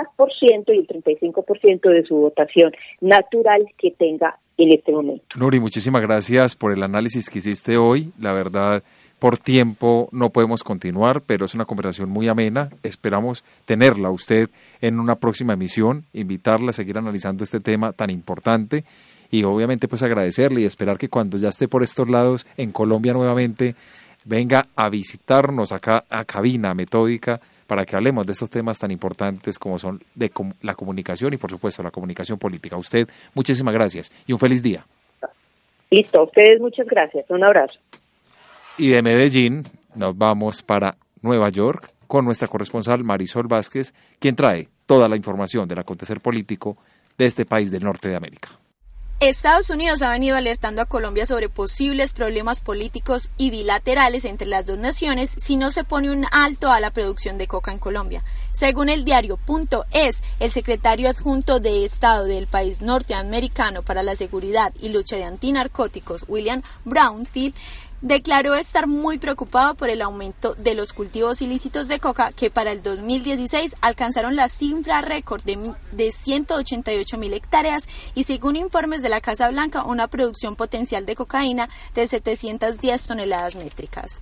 y 0.68 0.78
el 0.78 0.86
35% 0.86 1.80
de 1.90 2.04
su 2.04 2.16
votación 2.16 2.72
natural 3.00 3.66
que 3.78 3.90
tenga 3.92 4.38
en 4.56 4.72
este 4.72 4.92
momento. 4.92 5.24
Nuri, 5.36 5.60
muchísimas 5.60 6.02
gracias 6.02 6.54
por 6.54 6.72
el 6.72 6.82
análisis 6.82 7.28
que 7.30 7.38
hiciste 7.38 7.76
hoy. 7.76 8.12
La 8.20 8.32
verdad, 8.32 8.82
por 9.20 9.38
tiempo 9.38 10.08
no 10.12 10.30
podemos 10.30 10.64
continuar, 10.64 11.20
pero 11.20 11.44
es 11.44 11.54
una 11.54 11.66
conversación 11.66 12.08
muy 12.08 12.26
amena. 12.26 12.70
Esperamos 12.82 13.44
tenerla 13.66 14.10
usted 14.10 14.48
en 14.80 14.98
una 14.98 15.16
próxima 15.16 15.52
emisión, 15.52 16.04
invitarla 16.14 16.70
a 16.70 16.72
seguir 16.72 16.96
analizando 16.96 17.44
este 17.44 17.60
tema 17.60 17.92
tan 17.92 18.10
importante 18.10 18.84
y 19.30 19.44
obviamente 19.44 19.88
pues 19.88 20.02
agradecerle 20.02 20.62
y 20.62 20.64
esperar 20.64 20.96
que 20.96 21.10
cuando 21.10 21.36
ya 21.36 21.50
esté 21.50 21.68
por 21.68 21.82
estos 21.82 22.08
lados 22.08 22.46
en 22.56 22.72
Colombia 22.72 23.12
nuevamente 23.12 23.76
venga 24.24 24.66
a 24.74 24.88
visitarnos 24.88 25.70
acá 25.70 26.04
a 26.08 26.24
cabina 26.24 26.74
metódica 26.74 27.40
para 27.66 27.84
que 27.84 27.96
hablemos 27.96 28.26
de 28.26 28.32
estos 28.32 28.50
temas 28.50 28.78
tan 28.78 28.90
importantes 28.90 29.58
como 29.58 29.78
son 29.78 30.00
de 30.14 30.32
la 30.62 30.74
comunicación 30.74 31.34
y 31.34 31.36
por 31.36 31.50
supuesto 31.50 31.82
la 31.82 31.90
comunicación 31.90 32.38
política. 32.38 32.76
Usted 32.76 33.06
muchísimas 33.34 33.74
gracias 33.74 34.10
y 34.26 34.32
un 34.32 34.38
feliz 34.38 34.62
día. 34.62 34.84
Listo, 35.90 36.24
ustedes 36.24 36.60
muchas 36.60 36.86
gracias. 36.86 37.26
Un 37.28 37.44
abrazo. 37.44 37.78
Y 38.80 38.88
de 38.88 39.02
Medellín 39.02 39.68
nos 39.94 40.16
vamos 40.16 40.62
para 40.62 40.96
Nueva 41.20 41.50
York 41.50 41.92
con 42.06 42.24
nuestra 42.24 42.48
corresponsal 42.48 43.04
Marisol 43.04 43.46
Vázquez, 43.46 43.92
quien 44.18 44.34
trae 44.34 44.70
toda 44.86 45.06
la 45.06 45.16
información 45.16 45.68
del 45.68 45.80
acontecer 45.80 46.22
político 46.22 46.78
de 47.18 47.26
este 47.26 47.44
país 47.44 47.70
del 47.70 47.84
norte 47.84 48.08
de 48.08 48.16
América. 48.16 48.58
Estados 49.20 49.68
Unidos 49.68 50.00
ha 50.00 50.10
venido 50.10 50.34
alertando 50.34 50.80
a 50.80 50.86
Colombia 50.86 51.26
sobre 51.26 51.50
posibles 51.50 52.14
problemas 52.14 52.62
políticos 52.62 53.28
y 53.36 53.50
bilaterales 53.50 54.24
entre 54.24 54.46
las 54.46 54.64
dos 54.64 54.78
naciones 54.78 55.34
si 55.36 55.58
no 55.58 55.70
se 55.70 55.84
pone 55.84 56.10
un 56.10 56.24
alto 56.32 56.72
a 56.72 56.80
la 56.80 56.90
producción 56.90 57.36
de 57.36 57.46
coca 57.46 57.72
en 57.72 57.78
Colombia. 57.78 58.24
Según 58.52 58.88
el 58.88 59.04
diario 59.04 59.36
Punto 59.36 59.84
Es, 59.92 60.22
el 60.38 60.52
secretario 60.52 61.10
adjunto 61.10 61.60
de 61.60 61.84
Estado 61.84 62.24
del 62.24 62.46
país 62.46 62.80
norteamericano 62.80 63.82
para 63.82 64.02
la 64.02 64.16
seguridad 64.16 64.72
y 64.80 64.88
lucha 64.88 65.16
de 65.16 65.24
antinarcóticos, 65.24 66.24
William 66.26 66.62
Brownfield, 66.86 67.54
declaró 68.02 68.54
estar 68.54 68.86
muy 68.86 69.18
preocupado 69.18 69.74
por 69.74 69.90
el 69.90 70.02
aumento 70.02 70.54
de 70.54 70.74
los 70.74 70.92
cultivos 70.92 71.42
ilícitos 71.42 71.88
de 71.88 72.00
coca 72.00 72.32
que 72.32 72.50
para 72.50 72.72
el 72.72 72.82
2016 72.82 73.76
alcanzaron 73.80 74.36
la 74.36 74.48
cifra 74.48 75.00
récord 75.02 75.42
de, 75.44 75.74
de 75.92 76.12
188 76.12 77.18
mil 77.18 77.32
hectáreas 77.32 77.88
y 78.14 78.24
según 78.24 78.56
informes 78.56 79.02
de 79.02 79.08
la 79.08 79.20
Casa 79.20 79.48
Blanca 79.50 79.84
una 79.84 80.08
producción 80.08 80.56
potencial 80.56 81.06
de 81.06 81.16
cocaína 81.16 81.68
de 81.94 82.06
710 82.06 83.06
toneladas 83.06 83.56
métricas. 83.56 84.20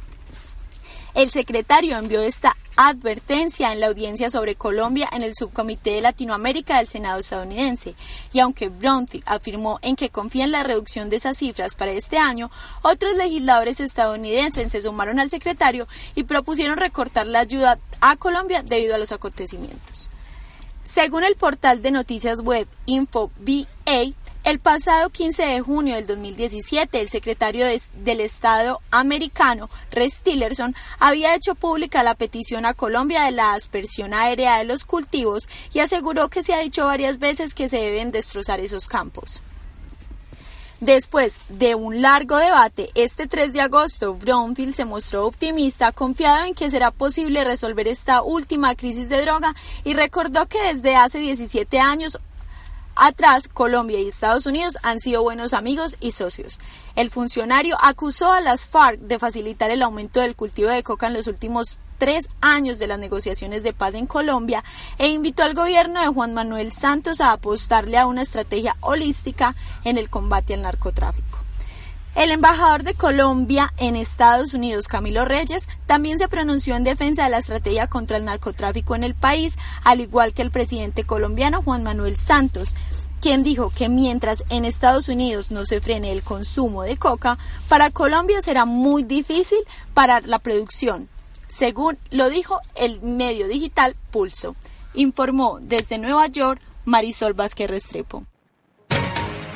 El 1.14 1.30
secretario 1.30 1.96
envió 1.96 2.20
esta 2.22 2.56
advertencia 2.76 3.72
en 3.72 3.80
la 3.80 3.88
audiencia 3.88 4.30
sobre 4.30 4.54
Colombia 4.54 5.08
en 5.12 5.22
el 5.22 5.34
subcomité 5.34 5.92
de 5.92 6.00
Latinoamérica 6.00 6.78
del 6.78 6.86
Senado 6.86 7.18
estadounidense. 7.18 7.96
Y 8.32 8.38
aunque 8.38 8.68
Bromfield 8.68 9.24
afirmó 9.26 9.80
en 9.82 9.96
que 9.96 10.10
confía 10.10 10.44
en 10.44 10.52
la 10.52 10.62
reducción 10.62 11.10
de 11.10 11.16
esas 11.16 11.38
cifras 11.38 11.74
para 11.74 11.90
este 11.90 12.18
año, 12.18 12.50
otros 12.82 13.16
legisladores 13.16 13.80
estadounidenses 13.80 14.70
se 14.70 14.82
sumaron 14.82 15.18
al 15.18 15.28
secretario 15.28 15.88
y 16.14 16.22
propusieron 16.22 16.76
recortar 16.76 17.26
la 17.26 17.40
ayuda 17.40 17.78
a 18.00 18.16
Colombia 18.16 18.62
debido 18.62 18.94
a 18.94 18.98
los 18.98 19.10
acontecimientos. 19.10 20.08
Según 20.84 21.24
el 21.24 21.36
portal 21.36 21.82
de 21.82 21.90
noticias 21.90 22.40
web 22.40 22.66
InfoBA, 22.86 23.66
el 24.48 24.60
pasado 24.60 25.10
15 25.10 25.42
de 25.42 25.60
junio 25.60 25.96
del 25.96 26.06
2017, 26.06 27.00
el 27.00 27.10
secretario 27.10 27.66
del 27.66 28.20
Estado 28.22 28.80
americano, 28.90 29.68
Rex 29.90 30.20
Tillerson, 30.20 30.74
había 30.98 31.34
hecho 31.34 31.54
pública 31.54 32.02
la 32.02 32.14
petición 32.14 32.64
a 32.64 32.72
Colombia 32.72 33.24
de 33.24 33.32
la 33.32 33.52
aspersión 33.52 34.14
aérea 34.14 34.56
de 34.56 34.64
los 34.64 34.86
cultivos 34.86 35.50
y 35.74 35.80
aseguró 35.80 36.30
que 36.30 36.42
se 36.42 36.54
ha 36.54 36.60
dicho 36.60 36.86
varias 36.86 37.18
veces 37.18 37.52
que 37.52 37.68
se 37.68 37.76
deben 37.76 38.10
destrozar 38.10 38.58
esos 38.60 38.88
campos. 38.88 39.42
Después 40.80 41.40
de 41.50 41.74
un 41.74 42.00
largo 42.00 42.38
debate, 42.38 42.88
este 42.94 43.26
3 43.26 43.52
de 43.52 43.60
agosto, 43.60 44.14
Brownfield 44.14 44.74
se 44.74 44.86
mostró 44.86 45.26
optimista, 45.26 45.92
confiado 45.92 46.46
en 46.46 46.54
que 46.54 46.70
será 46.70 46.90
posible 46.90 47.44
resolver 47.44 47.86
esta 47.86 48.22
última 48.22 48.76
crisis 48.76 49.10
de 49.10 49.20
droga 49.20 49.54
y 49.84 49.92
recordó 49.92 50.46
que 50.46 50.62
desde 50.72 50.96
hace 50.96 51.18
17 51.18 51.80
años 51.80 52.18
Atrás, 53.00 53.46
Colombia 53.46 54.00
y 54.00 54.08
Estados 54.08 54.44
Unidos 54.46 54.76
han 54.82 54.98
sido 54.98 55.22
buenos 55.22 55.52
amigos 55.52 55.96
y 56.00 56.10
socios. 56.10 56.58
El 56.96 57.10
funcionario 57.10 57.76
acusó 57.80 58.32
a 58.32 58.40
las 58.40 58.66
FARC 58.66 58.98
de 58.98 59.20
facilitar 59.20 59.70
el 59.70 59.82
aumento 59.82 60.18
del 60.18 60.34
cultivo 60.34 60.68
de 60.68 60.82
coca 60.82 61.06
en 61.06 61.14
los 61.14 61.28
últimos 61.28 61.78
tres 61.98 62.28
años 62.40 62.80
de 62.80 62.88
las 62.88 62.98
negociaciones 62.98 63.62
de 63.62 63.72
paz 63.72 63.94
en 63.94 64.06
Colombia 64.06 64.64
e 64.98 65.08
invitó 65.08 65.44
al 65.44 65.54
gobierno 65.54 66.00
de 66.00 66.08
Juan 66.08 66.34
Manuel 66.34 66.72
Santos 66.72 67.20
a 67.20 67.30
apostarle 67.30 67.98
a 67.98 68.06
una 68.06 68.22
estrategia 68.22 68.74
holística 68.80 69.54
en 69.84 69.96
el 69.96 70.10
combate 70.10 70.54
al 70.54 70.62
narcotráfico. 70.62 71.27
El 72.18 72.32
embajador 72.32 72.82
de 72.82 72.94
Colombia 72.94 73.72
en 73.76 73.94
Estados 73.94 74.52
Unidos, 74.52 74.88
Camilo 74.88 75.24
Reyes, 75.24 75.68
también 75.86 76.18
se 76.18 76.26
pronunció 76.26 76.74
en 76.74 76.82
defensa 76.82 77.22
de 77.22 77.30
la 77.30 77.38
estrategia 77.38 77.86
contra 77.86 78.16
el 78.16 78.24
narcotráfico 78.24 78.96
en 78.96 79.04
el 79.04 79.14
país, 79.14 79.56
al 79.84 80.00
igual 80.00 80.34
que 80.34 80.42
el 80.42 80.50
presidente 80.50 81.04
colombiano 81.04 81.62
Juan 81.62 81.84
Manuel 81.84 82.16
Santos, 82.16 82.74
quien 83.20 83.44
dijo 83.44 83.70
que 83.70 83.88
mientras 83.88 84.42
en 84.50 84.64
Estados 84.64 85.08
Unidos 85.08 85.52
no 85.52 85.64
se 85.64 85.80
frene 85.80 86.10
el 86.10 86.24
consumo 86.24 86.82
de 86.82 86.96
coca, 86.96 87.38
para 87.68 87.92
Colombia 87.92 88.42
será 88.42 88.64
muy 88.64 89.04
difícil 89.04 89.60
parar 89.94 90.26
la 90.26 90.40
producción, 90.40 91.08
según 91.46 91.98
lo 92.10 92.30
dijo 92.30 92.58
el 92.74 93.00
medio 93.00 93.46
digital 93.46 93.94
Pulso. 94.10 94.56
Informó 94.92 95.60
desde 95.62 95.98
Nueva 95.98 96.26
York 96.26 96.60
Marisol 96.84 97.34
Vázquez 97.34 97.70
Restrepo. 97.70 98.24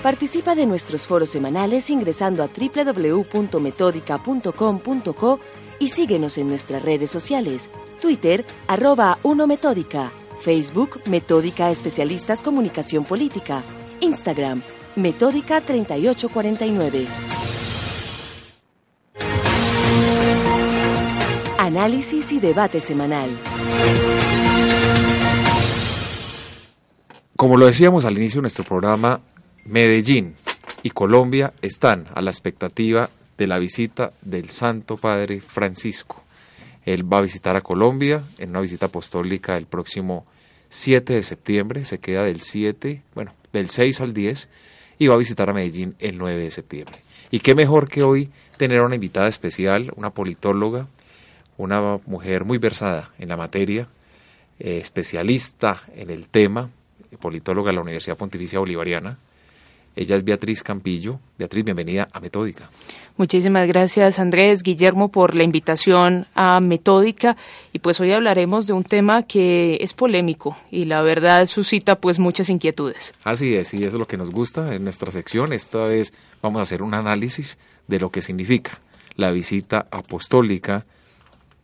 Participa 0.03 0.55
de 0.57 0.67
nuestros 0.67 1.07
foros 1.07 1.31
semanales 1.31 1.89
ingresando 1.89 2.43
a 2.43 2.49
www.metódica.com.co 2.49 5.41
y 5.79 5.89
síguenos 5.91 6.37
en 6.39 6.49
nuestras 6.49 6.83
redes 6.83 7.09
sociales, 7.11 7.71
Twitter, 8.01 8.45
arroba 8.67 9.19
1Metódica, 9.23 10.11
Facebook, 10.41 11.01
Metódica 11.07 11.71
Especialistas 11.71 12.43
Comunicación 12.43 13.05
Política, 13.05 13.63
Instagram, 14.01 14.63
Metódica 14.97 15.61
3849. 15.61 17.07
Análisis 21.59 22.33
y 22.33 22.41
debate 22.41 22.81
semanal. 22.81 23.31
Como 27.37 27.57
lo 27.57 27.67
decíamos 27.67 28.05
al 28.05 28.17
inicio 28.17 28.39
de 28.39 28.43
nuestro 28.43 28.65
programa, 28.65 29.21
Medellín 29.65 30.35
y 30.83 30.91
Colombia 30.91 31.53
están 31.63 32.07
a 32.15 32.21
la 32.21 32.31
expectativa 32.31 33.11
de 33.39 33.47
la 33.47 33.59
visita 33.59 34.13
del 34.21 34.51
Santo 34.51 34.97
Padre 34.97 35.41
Francisco. 35.41 36.23
Él 36.85 37.11
va 37.11 37.19
a 37.19 37.23
visitar 37.23 37.57
a 37.57 37.61
Colombia 37.61 38.23
en 38.39 38.51
una 38.51 38.61
visita 38.61 38.87
apostólica 38.87 39.57
el 39.57 39.67
próximo 39.67 40.27
7 40.69 41.13
de 41.13 41.23
septiembre, 41.23 41.85
se 41.85 41.99
queda 41.99 42.25
del 42.25 42.41
7, 42.41 43.03
bueno, 43.15 43.35
del 43.53 43.71
6 43.71 44.01
al 44.01 44.13
10 44.13 44.49
y 44.99 45.07
va 45.07 45.15
a 45.15 45.19
visitar 45.19 45.49
a 45.49 45.53
Medellín 45.53 45.95
el 46.01 46.19
9 46.19 46.43
de 46.43 46.51
septiembre. 46.51 47.01
Y 47.31 47.41
qué 47.41 47.55
mejor 47.55 47.89
que 47.89 48.03
hoy 48.03 48.31
tener 48.57 48.81
una 48.81 48.97
invitada 48.97 49.29
especial, 49.29 49.93
una 49.97 50.11
politóloga, 50.11 50.89
una 51.57 51.99
mujer 52.07 52.45
muy 52.45 52.59
versada 52.59 53.11
en 53.19 53.29
la 53.29 53.37
materia, 53.37 53.87
eh, 54.59 54.79
especialista 54.79 55.83
en 55.95 56.11
el 56.11 56.27
tema, 56.27 56.71
politóloga 57.21 57.71
de 57.71 57.77
la 57.77 57.83
Universidad 57.83 58.17
Pontificia 58.17 58.59
Bolivariana, 58.59 59.19
ella 59.95 60.17
es 60.17 60.25
Beatriz 60.25 60.63
Campillo. 60.63 61.21
Beatriz, 61.39 61.65
bienvenida 61.65 62.09
a 62.13 62.21
Metódica. 62.21 62.71
Muchísimas 63.17 63.69
gracias 63.69 64.19
Andrés, 64.19 64.63
Guillermo, 64.63 65.11
por 65.11 65.35
la 65.35 65.43
invitación 65.43 66.27
a 66.35 66.61
Metódica. 66.61 67.37
Y 67.73 67.81
pues 67.81 68.01
hoy 68.01 68.13
hablaremos 68.13 68.67
de 68.67 68.73
un 68.73 68.85
tema 68.85 69.25
que 69.25 69.77
es 69.81 69.93
polémico 69.93 70.57
y 70.71 70.87
la 70.87 71.03
verdad 71.03 71.47
suscita 71.47 71.97
pues 71.97 72.19
muchas 72.19 72.49
inquietudes. 72.49 73.15
Así 73.23 73.55
es, 73.55 73.75
y 73.75 73.79
eso 73.79 73.89
es 73.89 73.95
lo 73.95 74.07
que 74.07 74.17
nos 74.17 74.31
gusta 74.31 74.75
en 74.75 74.85
nuestra 74.85 75.13
sección. 75.13 75.53
Esta 75.53 75.85
vez 75.85 76.15
vamos 76.41 76.61
a 76.61 76.63
hacer 76.63 76.83
un 76.83 76.95
análisis 76.95 77.59
de 77.87 78.01
lo 78.01 78.11
que 78.11 78.23
significa 78.23 78.81
la 79.17 79.31
visita 79.31 79.87
apostólica 79.91 80.87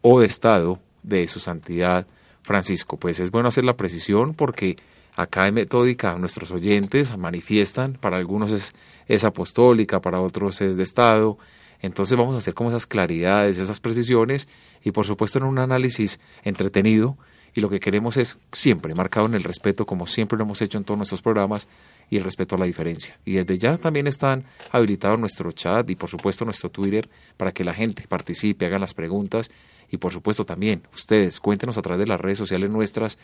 o 0.03 0.21
de 0.21 0.27
Estado 0.27 0.81
de 1.03 1.27
su 1.29 1.41
santidad 1.41 2.07
Francisco. 2.43 2.99
Pues 2.99 3.21
es 3.21 3.31
bueno 3.31 3.49
hacer 3.49 3.65
la 3.65 3.77
precisión 3.77 4.35
porque 4.35 4.77
acá 5.19 5.49
en 5.49 5.55
Metódica 5.55 6.17
nuestros 6.17 6.53
oyentes 6.53 7.17
manifiestan, 7.19 7.95
para 7.95 8.19
algunos 8.19 8.53
es, 8.53 8.73
es 9.09 9.25
apostólica, 9.25 10.01
para 10.01 10.21
otros 10.21 10.61
es 10.61 10.77
de 10.77 10.85
Estado, 10.85 11.39
entonces 11.83 12.17
vamos 12.17 12.37
a 12.37 12.39
hacer 12.39 12.55
como 12.55 12.71
esas 12.71 12.87
claridades, 12.87 13.59
esas 13.59 13.81
precisiones 13.81 14.47
y 14.85 14.93
por 14.93 15.07
supuesto 15.07 15.39
en 15.39 15.45
un 15.45 15.59
análisis 15.59 16.21
entretenido. 16.45 17.19
Y 17.55 17.61
lo 17.61 17.69
que 17.69 17.81
queremos 17.81 18.17
es 18.17 18.39
siempre 18.53 18.95
marcado 18.95 19.27
en 19.27 19.35
el 19.35 19.43
respeto, 19.43 19.87
como 19.87 20.07
siempre 20.07 20.39
lo 20.39 20.45
hemos 20.45 20.63
hecho 20.63 20.79
en 20.79 20.85
todos 20.85 20.99
nuestros 20.99 21.23
programas, 21.23 21.67
y 22.11 22.17
el 22.17 22.25
respeto 22.25 22.55
a 22.55 22.59
la 22.59 22.67
diferencia. 22.67 23.19
Y 23.25 23.33
desde 23.33 23.59
ya 23.59 23.77
también 23.77 24.07
están 24.07 24.45
habilitados 24.71 25.19
nuestro 25.19 25.51
chat 25.51 25.89
y 25.91 25.97
por 25.97 26.09
supuesto 26.09 26.45
nuestro 26.45 26.71
Twitter 26.71 27.09
para 27.37 27.53
que 27.53 27.65
la 27.65 27.75
gente 27.75 28.07
participe, 28.07 28.67
hagan 28.67 28.81
las 28.81 28.95
preguntas. 28.95 29.51
Y 29.91 29.97
por 29.97 30.13
supuesto 30.13 30.45
también 30.45 30.83
ustedes 30.95 31.41
cuéntenos 31.41 31.79
a 31.79 31.83
través 31.83 32.01
de 32.01 32.07
las 32.07 32.21
redes 32.21 32.39
sociales 32.39 32.71
nuestras 32.71 33.19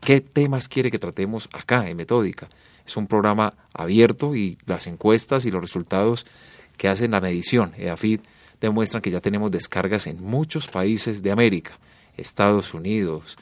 qué 0.00 0.20
temas 0.20 0.68
quiere 0.68 0.90
que 0.90 0.98
tratemos 0.98 1.48
acá 1.52 1.88
en 1.88 1.96
Metódica. 1.96 2.48
Es 2.86 2.96
un 2.96 3.06
programa 3.06 3.54
abierto 3.72 4.34
y 4.34 4.58
las 4.66 4.86
encuestas 4.86 5.46
y 5.46 5.50
los 5.50 5.60
resultados 5.60 6.26
que 6.76 6.88
hacen 6.88 7.10
la 7.10 7.20
medición 7.20 7.72
EAFID 7.76 8.20
demuestran 8.60 9.02
que 9.02 9.10
ya 9.10 9.20
tenemos 9.20 9.50
descargas 9.50 10.06
en 10.06 10.22
muchos 10.22 10.68
países 10.68 11.22
de 11.22 11.30
América, 11.30 11.78
Estados 12.16 12.74
Unidos, 12.74 13.36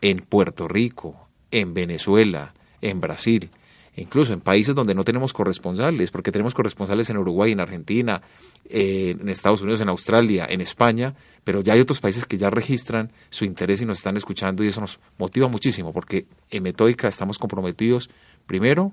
en 0.00 0.18
Puerto 0.18 0.68
Rico, 0.68 1.28
en 1.50 1.74
Venezuela, 1.74 2.54
en 2.80 3.00
Brasil, 3.00 3.50
incluso 3.96 4.32
en 4.32 4.40
países 4.40 4.74
donde 4.74 4.94
no 4.94 5.04
tenemos 5.04 5.32
corresponsales, 5.32 6.10
porque 6.10 6.32
tenemos 6.32 6.54
corresponsales 6.54 7.10
en 7.10 7.18
Uruguay, 7.18 7.52
en 7.52 7.60
Argentina, 7.60 8.22
en 8.68 9.28
Estados 9.28 9.62
Unidos, 9.62 9.80
en 9.80 9.88
Australia, 9.88 10.46
en 10.48 10.60
España, 10.60 11.14
pero 11.44 11.60
ya 11.60 11.74
hay 11.74 11.80
otros 11.80 12.00
países 12.00 12.24
que 12.24 12.38
ya 12.38 12.50
registran 12.50 13.12
su 13.30 13.44
interés 13.44 13.82
y 13.82 13.86
nos 13.86 13.98
están 13.98 14.16
escuchando 14.16 14.64
y 14.64 14.68
eso 14.68 14.80
nos 14.80 14.98
motiva 15.18 15.48
muchísimo, 15.48 15.92
porque 15.92 16.26
en 16.50 16.62
Metódica 16.62 17.08
estamos 17.08 17.38
comprometidos, 17.38 18.08
primero, 18.46 18.92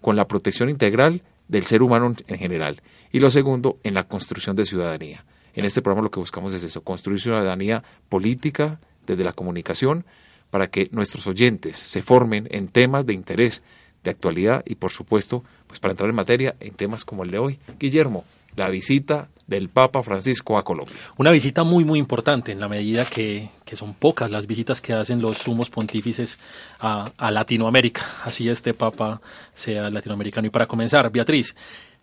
con 0.00 0.16
la 0.16 0.26
protección 0.26 0.68
integral 0.68 1.22
del 1.48 1.64
ser 1.64 1.82
humano 1.82 2.14
en 2.26 2.38
general 2.38 2.82
y 3.12 3.20
lo 3.20 3.30
segundo, 3.30 3.78
en 3.82 3.94
la 3.94 4.04
construcción 4.04 4.56
de 4.56 4.66
ciudadanía. 4.66 5.24
En 5.54 5.64
este 5.64 5.80
programa 5.80 6.04
lo 6.04 6.10
que 6.10 6.20
buscamos 6.20 6.52
es 6.52 6.62
eso, 6.62 6.82
construir 6.82 7.20
ciudadanía 7.20 7.82
política 8.08 8.78
desde 9.06 9.24
la 9.24 9.32
comunicación, 9.32 10.04
para 10.50 10.68
que 10.68 10.88
nuestros 10.92 11.26
oyentes 11.26 11.76
se 11.76 12.02
formen 12.02 12.46
en 12.50 12.68
temas 12.68 13.04
de 13.04 13.14
interés, 13.14 13.62
de 14.06 14.12
actualidad 14.12 14.62
y 14.64 14.76
por 14.76 14.92
supuesto, 14.92 15.44
pues 15.66 15.80
para 15.80 15.92
entrar 15.92 16.08
en 16.08 16.16
materia 16.16 16.56
en 16.60 16.74
temas 16.74 17.04
como 17.04 17.24
el 17.24 17.30
de 17.30 17.38
hoy. 17.38 17.58
Guillermo, 17.78 18.24
la 18.54 18.70
visita 18.70 19.28
del 19.46 19.68
Papa 19.68 20.02
Francisco 20.02 20.58
a 20.58 20.64
Colombia. 20.64 20.96
Una 21.18 21.30
visita 21.30 21.62
muy, 21.62 21.84
muy 21.84 21.98
importante 21.98 22.52
en 22.52 22.60
la 22.60 22.68
medida 22.68 23.04
que, 23.04 23.50
son 23.74 23.94
pocas 23.94 24.30
las 24.30 24.46
visitas 24.46 24.80
que 24.80 24.92
hacen 24.92 25.20
los 25.20 25.38
sumos 25.38 25.70
pontífices 25.70 26.38
a, 26.80 27.10
a 27.16 27.30
Latinoamérica. 27.30 28.06
Así 28.24 28.48
este 28.48 28.74
Papa 28.74 29.20
sea 29.52 29.90
latinoamericano. 29.90 30.46
Y 30.46 30.50
para 30.50 30.66
comenzar, 30.66 31.10
Beatriz, 31.10 31.54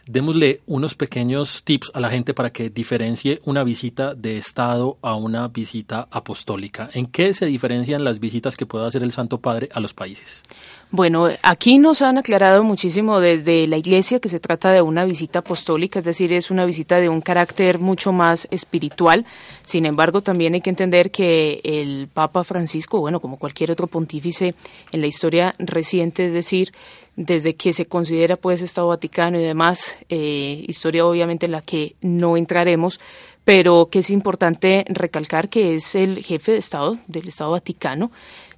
démosle 0.06 0.62
unos 0.66 0.96
pequeños 0.96 1.64
tips 1.64 1.92
a 1.94 2.00
la 2.00 2.10
gente 2.10 2.34
para 2.34 2.52
que 2.52 2.70
diferencie 2.70 3.42
una 3.46 3.64
visita 3.64 4.14
de 4.14 4.38
Estado 4.38 4.98
a 5.02 5.16
una 5.16 5.48
visita 5.48 6.08
apostólica. 6.12 6.90
¿En 6.94 7.08
qué 7.08 7.34
se 7.34 7.46
diferencian 7.46 8.04
las 8.04 8.20
visitas 8.20 8.58
que 8.58 8.66
pueda 8.66 8.88
hacer 8.88 9.04
el 9.04 9.12
Santo 9.12 9.40
Padre 9.40 9.70
a 9.72 9.80
los 9.80 9.94
países? 9.94 10.44
Bueno, 10.96 11.28
aquí 11.42 11.80
nos 11.80 12.04
han 12.04 12.20
aclarado 12.20 12.64
muchísimo 12.64 13.20
desde 13.20 13.66
la 13.66 13.78
Iglesia 13.78 14.20
que 14.20 14.30
se 14.30 14.38
trata 14.38 14.72
de 14.72 14.84
una 14.84 15.06
visita 15.06 15.40
apostólica, 15.40 15.98
es 15.98 16.06
decir, 16.06 16.32
es 16.32 16.52
una 16.52 16.68
visita 16.68 17.00
de 17.00 17.10
un 17.10 17.20
carácter 17.20 17.80
mucho 17.80 18.12
más 18.12 18.48
espiritual. 18.52 19.26
Sin 19.66 19.88
embargo, 19.88 20.22
también 20.22 20.54
hay 20.54 20.62
que 20.62 20.70
entender 20.70 21.10
que 21.10 21.62
el 21.64 22.10
Papa 22.14 22.44
Francisco, 22.44 23.00
bueno, 23.00 23.20
como 23.20 23.40
cualquier 23.40 23.72
otro 23.72 23.88
pontífice 23.88 24.54
en 24.92 25.02
la 25.02 25.08
historia 25.08 25.56
reciente, 25.58 26.28
es 26.28 26.34
decir, 26.34 26.72
desde 27.16 27.56
que 27.56 27.74
se 27.74 27.88
considera 27.88 28.36
pues 28.36 28.62
Estado 28.62 28.90
Vaticano 28.90 29.40
y 29.40 29.44
demás, 29.44 29.98
eh, 30.10 30.64
historia 30.68 31.08
obviamente 31.08 31.48
en 31.48 31.54
la 31.54 31.62
que 31.62 31.96
no 32.02 32.38
entraremos, 32.38 33.00
pero 33.44 33.88
que 33.92 34.00
es 34.00 34.12
importante 34.12 34.86
recalcar 34.88 35.50
que 35.50 35.74
es 35.74 35.96
el 35.96 36.24
jefe 36.24 36.52
de 36.52 36.60
Estado 36.60 37.00
del 37.08 37.30
Estado 37.30 37.50
Vaticano. 37.50 38.12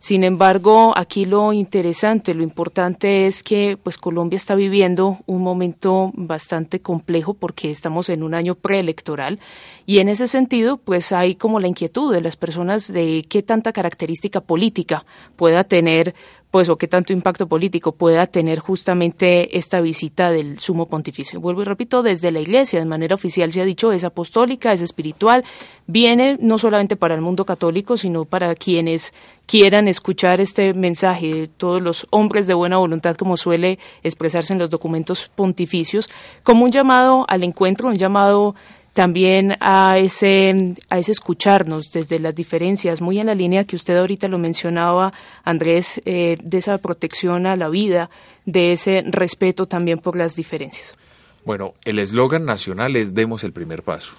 Sin 0.06 0.24
embargo, 0.24 0.94
aquí 0.96 1.26
lo 1.26 1.52
interesante, 1.52 2.36
lo 2.36 2.44
importante 2.44 3.26
es 3.26 3.42
que 3.42 3.76
pues 3.76 3.98
Colombia 3.98 4.38
está 4.38 4.54
viviendo 4.54 5.18
un 5.26 5.42
momento 5.42 6.12
bastante 6.14 6.80
complejo 6.80 7.34
porque 7.34 7.72
estamos 7.72 8.10
en 8.10 8.22
un 8.22 8.36
año 8.36 8.54
preelectoral 8.54 9.40
y 9.88 9.98
en 9.98 10.10
ese 10.10 10.28
sentido 10.28 10.78
pues 10.78 11.12
hay 11.12 11.34
como 11.34 11.60
la 11.60 11.68
inquietud 11.68 12.14
de 12.14 12.22
las 12.22 12.36
personas 12.36 12.94
de 12.94 13.26
qué 13.28 13.42
tanta 13.42 13.74
característica 13.74 14.42
política 14.42 15.08
pueda 15.38 15.64
tener 15.64 16.14
pues 16.56 16.70
o 16.70 16.78
qué 16.78 16.88
tanto 16.88 17.12
impacto 17.12 17.48
político 17.48 17.92
pueda 17.92 18.28
tener 18.28 18.60
justamente 18.60 19.58
esta 19.58 19.82
visita 19.82 20.32
del 20.32 20.58
sumo 20.58 20.86
pontificio. 20.86 21.42
Vuelvo 21.42 21.64
y 21.64 21.66
repito, 21.66 22.02
desde 22.02 22.32
la 22.32 22.40
Iglesia, 22.40 22.80
de 22.80 22.86
manera 22.86 23.16
oficial 23.16 23.52
se 23.52 23.60
ha 23.60 23.66
dicho, 23.66 23.92
es 23.92 24.06
apostólica, 24.06 24.72
es 24.72 24.80
espiritual, 24.80 25.44
viene 25.86 26.38
no 26.40 26.58
solamente 26.58 26.96
para 26.96 27.14
el 27.14 27.20
mundo 27.20 27.44
católico, 27.44 27.98
sino 27.98 28.24
para 28.24 28.56
quienes 28.56 29.14
quieran 29.48 29.90
escuchar 29.90 30.40
este 30.40 30.74
mensaje 30.74 31.34
de 31.34 31.48
todos 31.50 31.82
los 31.82 32.08
hombres 32.10 32.48
de 32.48 32.54
buena 32.54 32.78
voluntad, 32.78 33.18
como 33.18 33.36
suele 33.36 33.78
expresarse 34.02 34.54
en 34.54 34.60
los 34.60 34.70
documentos 34.70 35.30
pontificios, 35.36 36.10
como 36.44 36.64
un 36.64 36.72
llamado 36.72 37.26
al 37.28 37.44
encuentro, 37.44 37.90
un 37.90 37.98
llamado 37.98 38.56
también 38.96 39.58
a 39.60 39.98
ese, 39.98 40.74
a 40.90 40.98
ese 40.98 41.12
escucharnos 41.12 41.92
desde 41.92 42.18
las 42.18 42.34
diferencias, 42.34 43.02
muy 43.02 43.20
en 43.20 43.26
la 43.26 43.36
línea 43.36 43.66
que 43.66 43.76
usted 43.76 43.98
ahorita 43.98 44.30
lo 44.30 44.38
mencionaba, 44.38 45.12
Andrés, 45.44 46.02
eh, 46.06 46.38
de 46.42 46.58
esa 46.58 46.78
protección 46.78 47.46
a 47.46 47.58
la 47.58 47.68
vida, 47.68 48.10
de 48.46 48.72
ese 48.72 49.04
respeto 49.06 49.66
también 49.66 50.00
por 50.00 50.16
las 50.16 50.38
diferencias. 50.38 50.98
Bueno, 51.44 51.74
el 51.84 52.00
eslogan 52.00 52.46
nacional 52.46 52.96
es 52.96 53.14
Demos 53.14 53.44
el 53.44 53.52
primer 53.52 53.84
paso 53.84 54.14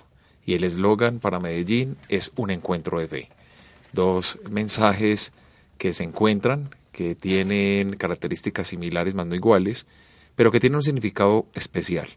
y 0.45 0.53
el 0.53 0.62
eslogan 0.62 1.21
para 1.21 1.41
Medellín 1.41 1.97
es 2.11 2.31
un 2.37 2.51
encuentro 2.51 3.01
de 3.01 3.09
fe. 3.09 3.29
Dos 3.95 4.39
mensajes 4.51 5.33
que 5.79 5.95
se 5.95 6.05
encuentran, 6.05 6.69
que 6.93 7.15
tienen 7.15 7.97
características 7.97 8.69
similares, 8.69 9.15
más 9.15 9.27
no 9.27 9.35
iguales, 9.35 9.87
pero 10.35 10.53
que 10.53 10.61
tienen 10.61 10.77
un 10.77 10.83
significado 10.83 11.47
especial. 11.55 12.09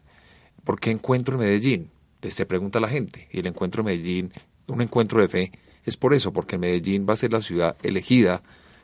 ¿Por 0.65 0.77
qué 0.81 0.91
encuentro 0.91 1.35
en 1.35 1.39
Medellín? 1.39 1.89
Se 2.21 2.45
pregunta 2.45 2.79
la 2.79 2.89
gente. 2.89 3.27
Y 3.31 3.39
el 3.39 3.47
encuentro 3.47 3.83
de 3.83 3.91
Medellín, 3.91 4.33
un 4.67 4.81
encuentro 4.81 5.21
de 5.21 5.27
fe, 5.27 5.51
es 5.85 5.97
por 5.97 6.13
eso, 6.13 6.33
porque 6.33 6.57
Medellín 6.57 7.05
va 7.07 7.13
a 7.13 7.17
ser 7.17 7.31
la 7.31 7.41
ciudad 7.41 7.75
elegida 7.83 8.41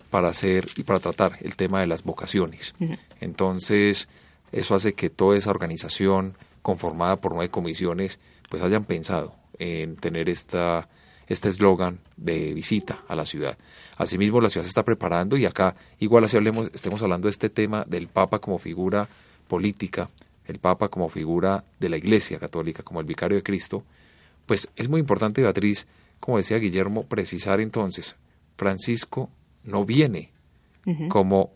para 0.09 0.29
hacer 0.29 0.69
y 0.75 0.83
para 0.83 0.99
tratar 0.99 1.37
el 1.41 1.55
tema 1.55 1.81
de 1.81 1.87
las 1.87 2.03
vocaciones. 2.03 2.73
Entonces, 3.19 4.07
eso 4.51 4.75
hace 4.75 4.93
que 4.93 5.09
toda 5.09 5.37
esa 5.37 5.49
organización 5.49 6.37
conformada 6.61 7.17
por 7.17 7.33
nueve 7.33 7.49
comisiones, 7.49 8.19
pues 8.49 8.63
hayan 8.63 8.85
pensado 8.85 9.35
en 9.59 9.95
tener 9.97 10.29
esta 10.29 10.87
este 11.27 11.49
eslogan 11.49 11.99
de 12.17 12.53
visita 12.53 13.03
a 13.07 13.15
la 13.15 13.25
ciudad. 13.25 13.57
Asimismo, 13.97 14.41
la 14.41 14.49
ciudad 14.49 14.63
se 14.63 14.69
está 14.69 14.83
preparando 14.83 15.37
y 15.37 15.45
acá, 15.45 15.75
igual 15.99 16.23
así 16.23 16.37
hablemos, 16.37 16.69
estemos 16.73 17.01
hablando 17.01 17.27
de 17.27 17.31
este 17.31 17.49
tema 17.49 17.83
del 17.87 18.07
Papa 18.07 18.39
como 18.39 18.59
figura 18.59 19.07
política, 19.47 20.09
el 20.47 20.59
Papa 20.59 20.89
como 20.89 21.09
figura 21.09 21.63
de 21.79 21.89
la 21.89 21.97
Iglesia 21.97 22.39
Católica, 22.39 22.83
como 22.83 22.99
el 22.99 23.05
vicario 23.05 23.37
de 23.37 23.43
Cristo, 23.43 23.83
pues 24.45 24.69
es 24.75 24.89
muy 24.89 24.99
importante, 24.99 25.41
Beatriz, 25.41 25.87
como 26.19 26.37
decía 26.37 26.57
Guillermo, 26.57 27.03
precisar 27.03 27.59
entonces, 27.59 28.15
Francisco 28.57 29.29
no 29.63 29.85
viene 29.85 30.31
como, 31.09 31.51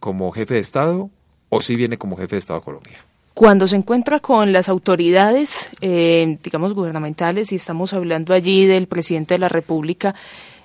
como 0.00 0.32
jefe 0.32 0.54
de 0.54 0.60
Estado 0.60 1.10
o 1.48 1.60
sí 1.60 1.76
viene 1.76 1.98
como 1.98 2.16
jefe 2.16 2.36
de 2.36 2.40
Estado 2.40 2.60
de 2.60 2.64
Colombia. 2.64 3.04
Cuando 3.34 3.66
se 3.66 3.76
encuentra 3.76 4.20
con 4.20 4.52
las 4.52 4.68
autoridades, 4.68 5.70
eh, 5.80 6.38
digamos, 6.42 6.74
gubernamentales, 6.74 7.50
y 7.52 7.56
estamos 7.56 7.94
hablando 7.94 8.34
allí 8.34 8.66
del 8.66 8.86
presidente 8.86 9.34
de 9.34 9.38
la 9.38 9.48
República, 9.48 10.14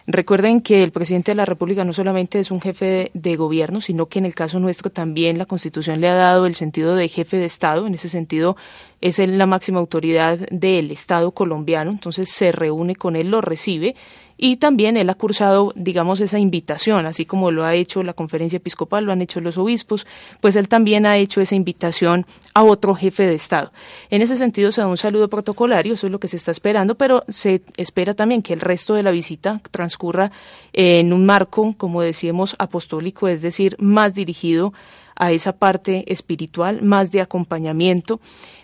Recuerden 0.10 0.62
que 0.62 0.84
el 0.84 0.92
presidente 0.92 1.32
de 1.32 1.36
la 1.36 1.44
República 1.44 1.84
no 1.84 1.92
solamente 1.92 2.40
es 2.40 2.50
un 2.50 2.62
jefe 2.62 3.12
de, 3.14 3.36
gobierno, 3.36 3.82
sino 3.82 4.06
que 4.06 4.20
en 4.20 4.26
el 4.26 4.34
caso 4.34 4.58
nuestro 4.58 4.90
también 4.90 5.38
la 5.38 5.46
Constitución 5.46 6.00
le 6.00 6.08
ha 6.08 6.14
dado 6.14 6.46
el 6.46 6.56
sentido 6.56 6.96
de 6.96 7.10
jefe 7.10 7.36
de 7.36 7.44
Estado. 7.44 7.86
En 7.86 7.94
ese 7.94 8.08
sentido, 8.08 8.56
es 9.02 9.20
la 9.20 9.46
máxima 9.46 9.80
autoridad 9.80 10.38
del 10.50 10.92
Estado 10.92 11.32
colombiano. 11.32 11.92
Entonces 11.92 12.30
se 12.30 12.54
reúne 12.54 12.96
con 12.96 13.18
él, 13.18 13.30
lo 13.30 13.42
recibe 13.42 13.96
y 14.38 14.58
también 14.58 14.98
él 14.98 15.10
ha 15.10 15.16
cursado, 15.16 15.74
digamos, 15.76 16.22
esa 16.22 16.40
invitación, 16.40 17.06
así 17.06 17.26
como 17.26 17.52
lo 17.52 17.66
ha 17.66 17.74
hecho 17.74 18.04
la 18.04 18.14
conferencia 18.14 18.58
episcopal, 18.58 19.06
lo 19.06 19.12
han 19.12 19.22
hecho 19.22 19.42
los 19.42 19.58
obispos, 19.58 20.06
pues 20.42 20.56
él 20.56 20.68
también 20.68 21.06
ha 21.06 21.18
hecho 21.18 21.42
esa 21.42 21.56
invitación 21.56 22.26
a 22.54 22.64
otro 22.64 22.94
jefe 22.96 23.24
de 23.24 23.36
Estado. 23.36 23.72
En 24.10 24.22
ese 24.22 24.38
sentido 24.38 24.72
se 24.72 24.82
da 24.82 24.88
un 24.88 24.98
saludo 24.98 25.28
protocolario, 25.28 25.96
eso 25.96 26.08
es 26.08 26.12
lo 26.12 26.20
que 26.20 26.28
se 26.28 26.38
está 26.38 26.52
esperando, 26.52 26.96
pero 26.96 27.24
se 27.28 27.62
espera 27.78 28.14
también 28.14 28.42
que 28.42 28.54
el 28.54 28.62
resto 28.62 28.94
de 28.94 29.04
la 29.04 29.12
visita 29.12 29.60
transcurra 29.72 30.32
en 30.74 31.14
un 31.14 31.26
marco, 31.26 31.74
como 31.78 32.02
decíamos, 32.02 32.56
apostólico, 32.60 33.28
es 33.28 33.42
decir, 33.42 33.76
más 33.80 34.14
dirigido 34.14 34.74
a 35.16 35.32
esa 35.32 35.54
parte 35.54 36.06
espiritual, 36.12 36.84
más 36.84 37.12
de 37.12 37.22
acompañamiento 37.22 38.20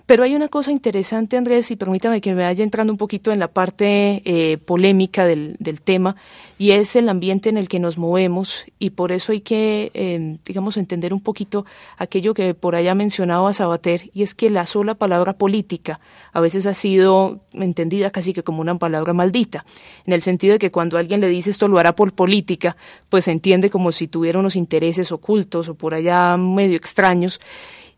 Pero 0.06 0.24
hay 0.24 0.36
una 0.36 0.50
cosa 0.50 0.72
interesante, 0.72 1.38
Andrés, 1.38 1.72
y 1.72 1.78
permítame 1.78 2.20
que 2.20 2.36
me 2.36 2.44
vaya 2.44 2.62
entrando 2.62 2.92
un 2.92 2.98
poquito 2.98 3.32
en 3.32 3.40
la 3.40 3.48
parte 3.48 4.22
eh, 4.26 4.58
polémica 4.58 5.26
del, 5.26 5.56
del, 5.60 5.82
tema, 5.82 6.18
y 6.58 6.72
es 6.72 6.98
el 6.98 7.08
ambiente 7.08 7.48
en 7.48 7.58
el 7.58 7.70
que 7.70 7.80
nos 7.80 7.98
movemos, 7.98 8.66
y 8.80 8.90
por 8.90 9.14
eso 9.14 9.32
hay 9.32 9.40
que, 9.40 9.92
eh, 9.94 10.38
digamos, 10.46 10.76
entender 10.76 11.14
un 11.14 11.22
poquito 11.22 11.66
aquello 11.98 12.34
que 12.34 12.54
por 12.54 12.76
allá 12.76 12.96
mencionaba 12.96 13.54
Sabater, 13.54 14.10
y 14.14 14.24
es 14.24 14.36
que 14.36 14.50
la 14.50 14.66
sola 14.66 14.96
palabra 14.96 15.34
política 15.34 16.02
a 16.34 16.42
veces 16.42 16.66
ha 16.66 16.74
sido 16.74 17.40
entendida 17.54 18.10
casi 18.10 18.34
que 18.34 18.44
como 18.44 18.60
una 18.60 18.78
palabra 18.78 19.14
maldita, 19.14 19.66
en 20.06 20.12
el 20.12 20.22
sentido 20.22 20.54
de 20.54 20.60
que 20.60 20.72
cuando 20.72 20.98
alguien 20.98 21.22
le 21.22 21.30
dice 21.30 21.50
esto 21.50 21.70
lo 21.70 21.80
hará 21.80 21.96
por 21.96 22.12
política, 22.14 22.76
pues 23.08 23.24
se 23.24 23.32
entiende 23.32 23.70
como 23.70 23.94
si 23.94 24.10
tuviera 24.10 24.38
unos 24.38 24.58
intereses 24.58 25.14
ocultos 25.14 25.70
o 25.70 25.76
por 25.76 25.94
allá 25.94 26.36
medio 26.36 26.76
extraños, 26.76 27.40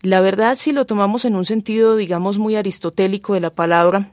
la 0.01 0.21
verdad, 0.21 0.55
si 0.55 0.71
lo 0.71 0.85
tomamos 0.85 1.25
en 1.25 1.35
un 1.35 1.45
sentido, 1.45 1.95
digamos, 1.95 2.37
muy 2.37 2.55
aristotélico 2.55 3.33
de 3.33 3.39
la 3.39 3.49
palabra, 3.49 4.09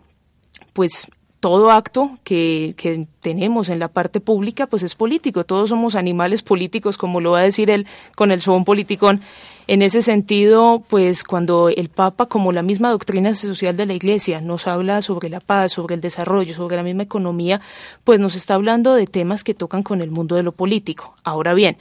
pues 0.72 1.08
todo 1.42 1.72
acto 1.72 2.18
que, 2.22 2.74
que, 2.76 3.08
tenemos 3.20 3.68
en 3.68 3.80
la 3.80 3.88
parte 3.88 4.20
pública, 4.20 4.68
pues 4.68 4.84
es 4.84 4.94
político. 4.94 5.42
Todos 5.42 5.70
somos 5.70 5.96
animales 5.96 6.40
políticos, 6.40 6.96
como 6.96 7.20
lo 7.20 7.32
va 7.32 7.40
a 7.40 7.42
decir 7.42 7.68
él 7.68 7.88
con 8.14 8.30
el 8.30 8.40
son 8.40 8.64
politicón. 8.64 9.22
En 9.66 9.82
ese 9.82 10.02
sentido, 10.02 10.84
pues 10.88 11.24
cuando 11.24 11.68
el 11.68 11.88
Papa, 11.88 12.26
como 12.26 12.52
la 12.52 12.62
misma 12.62 12.90
doctrina 12.90 13.34
social 13.34 13.76
de 13.76 13.86
la 13.86 13.94
Iglesia, 13.94 14.40
nos 14.40 14.68
habla 14.68 15.02
sobre 15.02 15.30
la 15.30 15.40
paz, 15.40 15.72
sobre 15.72 15.96
el 15.96 16.00
desarrollo, 16.00 16.54
sobre 16.54 16.76
la 16.76 16.84
misma 16.84 17.02
economía, 17.02 17.60
pues 18.04 18.20
nos 18.20 18.36
está 18.36 18.54
hablando 18.54 18.94
de 18.94 19.08
temas 19.08 19.42
que 19.42 19.54
tocan 19.54 19.82
con 19.82 20.00
el 20.00 20.12
mundo 20.12 20.36
de 20.36 20.44
lo 20.44 20.52
político. 20.52 21.14
Ahora 21.24 21.54
bien, 21.54 21.76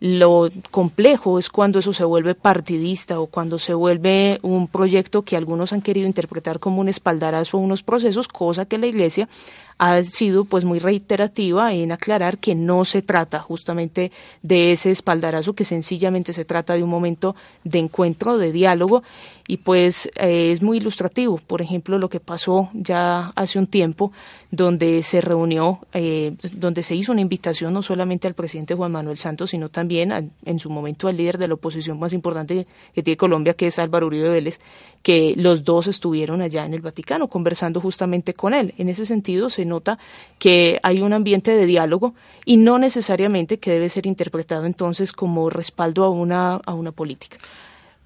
lo 0.00 0.48
complejo 0.70 1.38
es 1.38 1.50
cuando 1.50 1.80
eso 1.80 1.92
se 1.92 2.04
vuelve 2.04 2.34
partidista 2.34 3.18
o 3.18 3.26
cuando 3.26 3.58
se 3.58 3.74
vuelve 3.74 4.38
un 4.42 4.68
proyecto 4.68 5.22
que 5.22 5.36
algunos 5.36 5.72
han 5.72 5.82
querido 5.82 6.06
interpretar 6.06 6.60
como 6.60 6.80
un 6.80 6.88
espaldarazo 6.88 7.56
a 7.56 7.60
unos 7.60 7.82
procesos, 7.82 8.28
cosa 8.28 8.66
que 8.66 8.78
la 8.78 8.86
Iglesia 8.86 9.28
ha 9.78 10.02
sido 10.02 10.44
pues 10.44 10.64
muy 10.64 10.80
reiterativa 10.80 11.72
en 11.72 11.92
aclarar 11.92 12.38
que 12.38 12.54
no 12.54 12.84
se 12.84 13.00
trata 13.00 13.40
justamente 13.40 14.10
de 14.42 14.72
ese 14.72 14.90
espaldarazo, 14.90 15.54
que 15.54 15.64
sencillamente 15.64 16.32
se 16.32 16.44
trata 16.44 16.74
de 16.74 16.82
un 16.82 16.90
momento 16.90 17.36
de 17.64 17.78
encuentro, 17.78 18.38
de 18.38 18.52
diálogo. 18.52 19.04
Y 19.46 19.58
pues 19.58 20.10
eh, 20.16 20.50
es 20.52 20.60
muy 20.62 20.76
ilustrativo, 20.76 21.38
por 21.38 21.62
ejemplo, 21.62 21.96
lo 21.96 22.10
que 22.10 22.20
pasó 22.20 22.68
ya 22.74 23.32
hace 23.34 23.58
un 23.58 23.66
tiempo, 23.66 24.12
donde 24.50 25.02
se 25.02 25.22
reunió, 25.22 25.78
eh, 25.94 26.34
donde 26.52 26.82
se 26.82 26.94
hizo 26.94 27.12
una 27.12 27.22
invitación 27.22 27.72
no 27.72 27.82
solamente 27.82 28.28
al 28.28 28.34
presidente 28.34 28.74
Juan 28.74 28.92
Manuel 28.92 29.16
Santos, 29.16 29.50
sino 29.50 29.70
también 29.70 30.32
en 30.44 30.58
su 30.58 30.68
momento 30.68 31.08
al 31.08 31.16
líder 31.16 31.38
de 31.38 31.48
la 31.48 31.54
oposición 31.54 31.98
más 31.98 32.12
importante 32.12 32.66
que 32.94 33.02
tiene 33.02 33.16
Colombia, 33.16 33.54
que 33.54 33.68
es 33.68 33.78
Álvaro 33.78 34.08
Uribe 34.08 34.28
Vélez, 34.28 34.60
que 35.02 35.34
los 35.36 35.64
dos 35.64 35.86
estuvieron 35.86 36.42
allá 36.42 36.66
en 36.66 36.74
el 36.74 36.80
Vaticano 36.80 37.28
conversando 37.28 37.80
justamente 37.80 38.34
con 38.34 38.54
él. 38.54 38.74
En 38.78 38.88
ese 38.88 39.06
sentido 39.06 39.50
se 39.50 39.64
nota 39.64 39.98
que 40.38 40.80
hay 40.82 41.00
un 41.00 41.12
ambiente 41.12 41.56
de 41.56 41.66
diálogo 41.66 42.14
y 42.44 42.56
no 42.56 42.78
necesariamente 42.78 43.58
que 43.58 43.70
debe 43.70 43.88
ser 43.88 44.06
interpretado 44.06 44.66
entonces 44.66 45.12
como 45.12 45.50
respaldo 45.50 46.04
a 46.04 46.10
una, 46.10 46.56
a 46.56 46.74
una 46.74 46.92
política. 46.92 47.38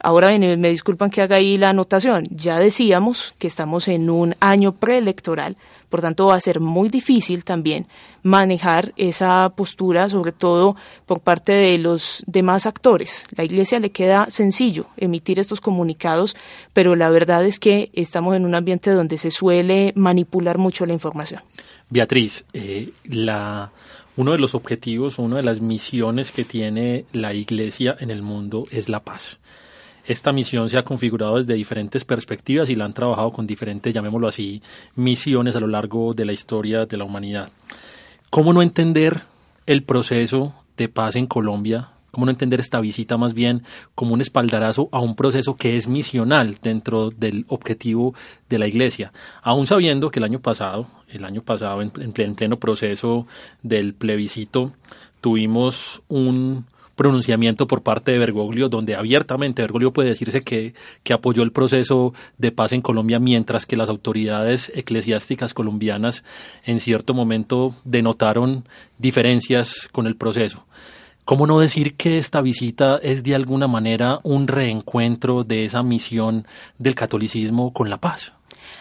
Ahora 0.05 0.37
me 0.37 0.71
disculpan 0.71 1.11
que 1.11 1.23
haga 1.23 1.37
ahí 1.37 1.57
la 1.57 1.71
anotación. 1.71 2.27
Ya 2.31 2.59
decíamos 2.59 3.35
que 3.39 3.47
estamos 3.47 3.87
en 3.87 4.11
un 4.11 4.35
año 4.41 4.73
preelectoral, 4.73 5.57
por 5.93 6.01
tanto 6.01 6.29
va 6.29 6.37
a 6.37 6.41
ser 6.41 6.59
muy 6.59 6.89
difícil 6.89 7.45
también 7.45 7.87
manejar 8.23 8.95
esa 8.97 9.53
postura, 9.55 10.09
sobre 10.09 10.33
todo 10.33 10.75
por 11.05 11.21
parte 11.21 11.53
de 11.53 11.77
los 11.77 12.25
demás 12.27 12.65
actores. 12.65 13.27
La 13.37 13.45
Iglesia 13.45 13.79
le 13.79 13.91
queda 13.91 14.31
sencillo 14.31 14.87
emitir 14.97 15.39
estos 15.39 15.61
comunicados, 15.61 16.35
pero 16.73 16.97
la 16.97 17.11
verdad 17.11 17.45
es 17.45 17.61
que 17.61 17.91
estamos 17.93 18.35
en 18.35 18.47
un 18.47 18.55
ambiente 18.55 18.91
donde 18.91 19.19
se 19.19 19.31
suele 19.31 19.93
manipular 19.95 20.57
mucho 20.57 20.87
la 20.87 20.95
información. 20.95 21.43
Beatriz, 21.91 22.47
eh, 22.55 22.89
la 23.05 23.71
uno 24.17 24.33
de 24.33 24.39
los 24.39 24.55
objetivos, 24.55 25.19
una 25.19 25.37
de 25.37 25.43
las 25.43 25.61
misiones 25.61 26.33
que 26.33 26.45
tiene 26.45 27.05
la 27.13 27.35
Iglesia 27.35 27.95
en 28.01 28.11
el 28.11 28.23
mundo 28.23 28.65
es 28.71 28.89
la 28.89 29.01
paz 29.01 29.39
esta 30.13 30.33
misión 30.33 30.69
se 30.69 30.79
ha 30.79 30.83
configurado 30.83 31.37
desde 31.37 31.55
diferentes 31.55 32.05
perspectivas 32.05 32.71
y 32.71 32.77
la 32.77 32.85
han 32.85 32.95
trabajado 32.95 33.33
con 33.33 33.47
diferentes, 33.47 33.93
llamémoslo 33.93 34.29
así, 34.29 34.63
misiones 34.95 35.57
a 35.57 35.61
lo 35.61 35.67
largo 35.67 36.15
de 36.15 36.25
la 36.25 36.33
historia 36.33 36.87
de 36.87 36.97
la 36.97 37.05
humanidad. 37.05 37.51
¿Cómo 38.31 38.53
no 38.53 38.63
entender 38.63 39.23
el 39.67 39.83
proceso 39.83 40.55
de 40.77 40.89
paz 40.89 41.17
en 41.17 41.27
Colombia? 41.27 41.91
¿Cómo 42.13 42.27
no 42.27 42.31
entender 42.31 42.61
esta 42.61 42.81
visita 42.81 43.17
más 43.17 43.33
bien 43.33 43.63
como 43.95 44.13
un 44.13 44.21
espaldarazo 44.21 44.89
a 44.93 45.01
un 45.01 45.17
proceso 45.17 45.55
que 45.55 45.77
es 45.77 45.89
misional 45.89 46.59
dentro 46.63 47.11
del 47.11 47.47
objetivo 47.49 48.15
de 48.51 48.59
la 48.59 48.67
Iglesia? 48.67 49.13
Aún 49.43 49.67
sabiendo 49.67 50.11
que 50.11 50.19
el 50.19 50.25
año 50.25 50.39
pasado, 50.39 50.89
el 51.09 51.25
año 51.25 51.43
pasado 51.43 51.81
en, 51.81 51.91
en 51.97 52.35
pleno 52.35 52.59
proceso 52.59 53.27
del 53.63 53.95
plebiscito, 53.95 54.73
tuvimos 55.23 56.03
un 56.09 56.67
pronunciamiento 56.97 57.67
por 57.67 57.83
parte 57.83 58.13
de 58.13 58.19
Bergoglio, 58.19 58.69
donde 58.69 58.95
abiertamente 58.95 59.63
Bergoglio 59.63 59.93
puede 59.93 60.11
decirse 60.11 60.43
que, 60.43 60.75
que 61.03 61.13
apoyó 61.13 61.43
el 61.43 61.53
proceso 61.53 62.15
de 62.39 62.53
paz 62.53 62.73
en 62.73 62.83
Colombia, 62.83 63.19
mientras 63.19 63.67
que 63.67 63.77
las 63.77 63.89
autoridades 63.89 64.71
eclesiásticas 64.75 65.55
colombianas 65.55 66.25
en 66.65 66.81
cierto 66.81 67.15
momento 67.15 67.75
denotaron 67.85 68.65
diferencias 68.99 69.89
con 69.93 70.07
el 70.07 70.17
proceso. 70.17 70.67
¿Cómo 71.25 71.47
no 71.47 71.61
decir 71.61 71.95
que 71.95 72.19
esta 72.19 72.41
visita 72.41 72.97
es 72.97 73.23
de 73.23 73.37
alguna 73.37 73.69
manera 73.69 74.19
un 74.25 74.49
reencuentro 74.49 75.45
de 75.45 75.65
esa 75.65 75.85
misión 75.85 76.47
del 76.79 76.97
catolicismo 76.97 77.73
con 77.73 77.89
la 77.89 77.99
paz? 77.99 78.33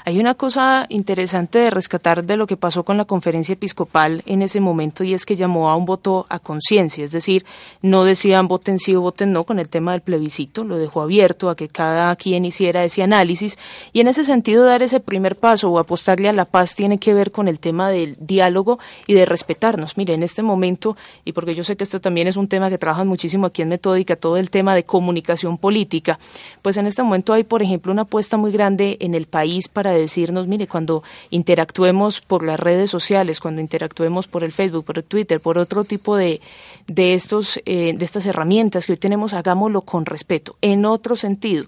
Hay 0.04 0.20
una 0.20 0.34
cosa 0.34 0.88
interesante 0.90 1.60
de 1.60 1.70
rescatar 1.70 2.24
de 2.24 2.36
lo 2.36 2.48
que 2.48 2.58
pasó 2.58 2.84
con 2.84 2.98
la 2.98 3.06
conferencia 3.06 3.54
episcopal 3.54 4.24
en 4.26 4.42
ese 4.42 4.60
momento 4.60 5.04
y 5.04 5.14
es 5.14 5.26
que 5.26 5.36
llamó 5.36 5.70
a 5.70 5.76
un 5.76 5.86
voto 5.86 6.26
a 6.30 6.40
conciencia, 6.40 7.06
es 7.06 7.12
decir, 7.12 7.46
no 7.84 8.04
decían 8.04 8.48
voten 8.48 8.80
sí 8.80 8.96
o 8.96 9.02
voten 9.02 9.32
no 9.32 9.44
con 9.44 9.60
el 9.60 9.70
tema 9.70 9.92
del 9.92 10.02
plebiscito, 10.02 10.64
lo 10.64 10.78
dejó 10.78 11.02
abierto 11.02 11.50
a 11.50 11.56
que 11.56 11.68
cada 11.68 12.16
quien 12.16 12.46
hiciera 12.46 12.84
ese 12.84 13.04
análisis 13.04 13.60
y 13.94 14.00
en 14.00 14.08
ese 14.08 14.24
sentido 14.24 14.66
dar 14.66 14.82
ese 14.82 15.00
primer 15.00 15.36
paso 15.36 15.70
o 15.70 15.78
apostarle 15.78 16.30
a 16.30 16.34
la 16.34 16.46
paz 16.46 16.74
tiene 16.74 16.98
que 16.98 17.14
ver 17.14 17.32
con 17.32 17.48
el 17.48 17.60
tema 17.60 17.90
del 17.90 18.18
diálogo 18.20 18.80
y 19.06 19.14
de 19.14 19.26
respetarnos. 19.26 19.98
Mire, 19.98 20.16
en 20.16 20.24
este 20.24 20.42
momento, 20.42 20.98
y 21.26 21.34
porque 21.34 21.54
yo 21.54 21.64
sé 21.64 21.78
que 21.78 21.84
esto 21.84 22.02
también 22.02 22.28
es 22.28 22.38
un 22.38 22.48
tema 22.48 22.70
que 22.72 22.80
trabajan 22.80 23.08
muchísimo 23.08 23.46
aquí 23.46 23.62
en 23.62 23.70
Metódica, 23.70 24.16
todo 24.16 24.38
el 24.38 24.50
tema 24.50 24.74
de 24.74 24.84
comunicación 24.84 25.60
política, 25.60 26.18
pues 26.64 26.78
en 26.78 26.88
este 26.88 27.04
momento 27.04 27.34
hay, 27.34 27.44
por 27.44 27.62
ejemplo, 27.62 27.92
una 27.92 28.04
apuesta 28.04 28.38
muy 28.38 28.52
grande 28.52 28.98
en 29.00 29.14
el 29.14 29.28
país 29.28 29.68
para 29.68 29.91
decirnos, 29.94 30.48
mire, 30.48 30.68
cuando 30.68 31.04
interactuemos 31.30 32.22
por 32.22 32.44
las 32.44 32.60
redes 32.60 32.90
sociales, 32.90 33.40
cuando 33.40 33.62
interactuemos 33.62 34.28
por 34.28 34.44
el 34.44 34.52
Facebook, 34.52 34.86
por 34.86 34.98
el 34.98 35.04
Twitter, 35.04 35.40
por 35.40 35.58
otro 35.58 35.84
tipo 35.84 36.16
de, 36.16 36.42
de, 36.88 37.14
estos, 37.14 37.60
eh, 37.66 37.94
de 37.96 38.06
estas 38.06 38.26
herramientas 38.26 38.86
que 38.86 38.94
hoy 38.94 38.98
tenemos, 38.98 39.34
hagámoslo 39.34 39.82
con 39.82 40.06
respeto. 40.06 40.58
En 40.62 40.86
otro 40.86 41.16
sentido, 41.16 41.66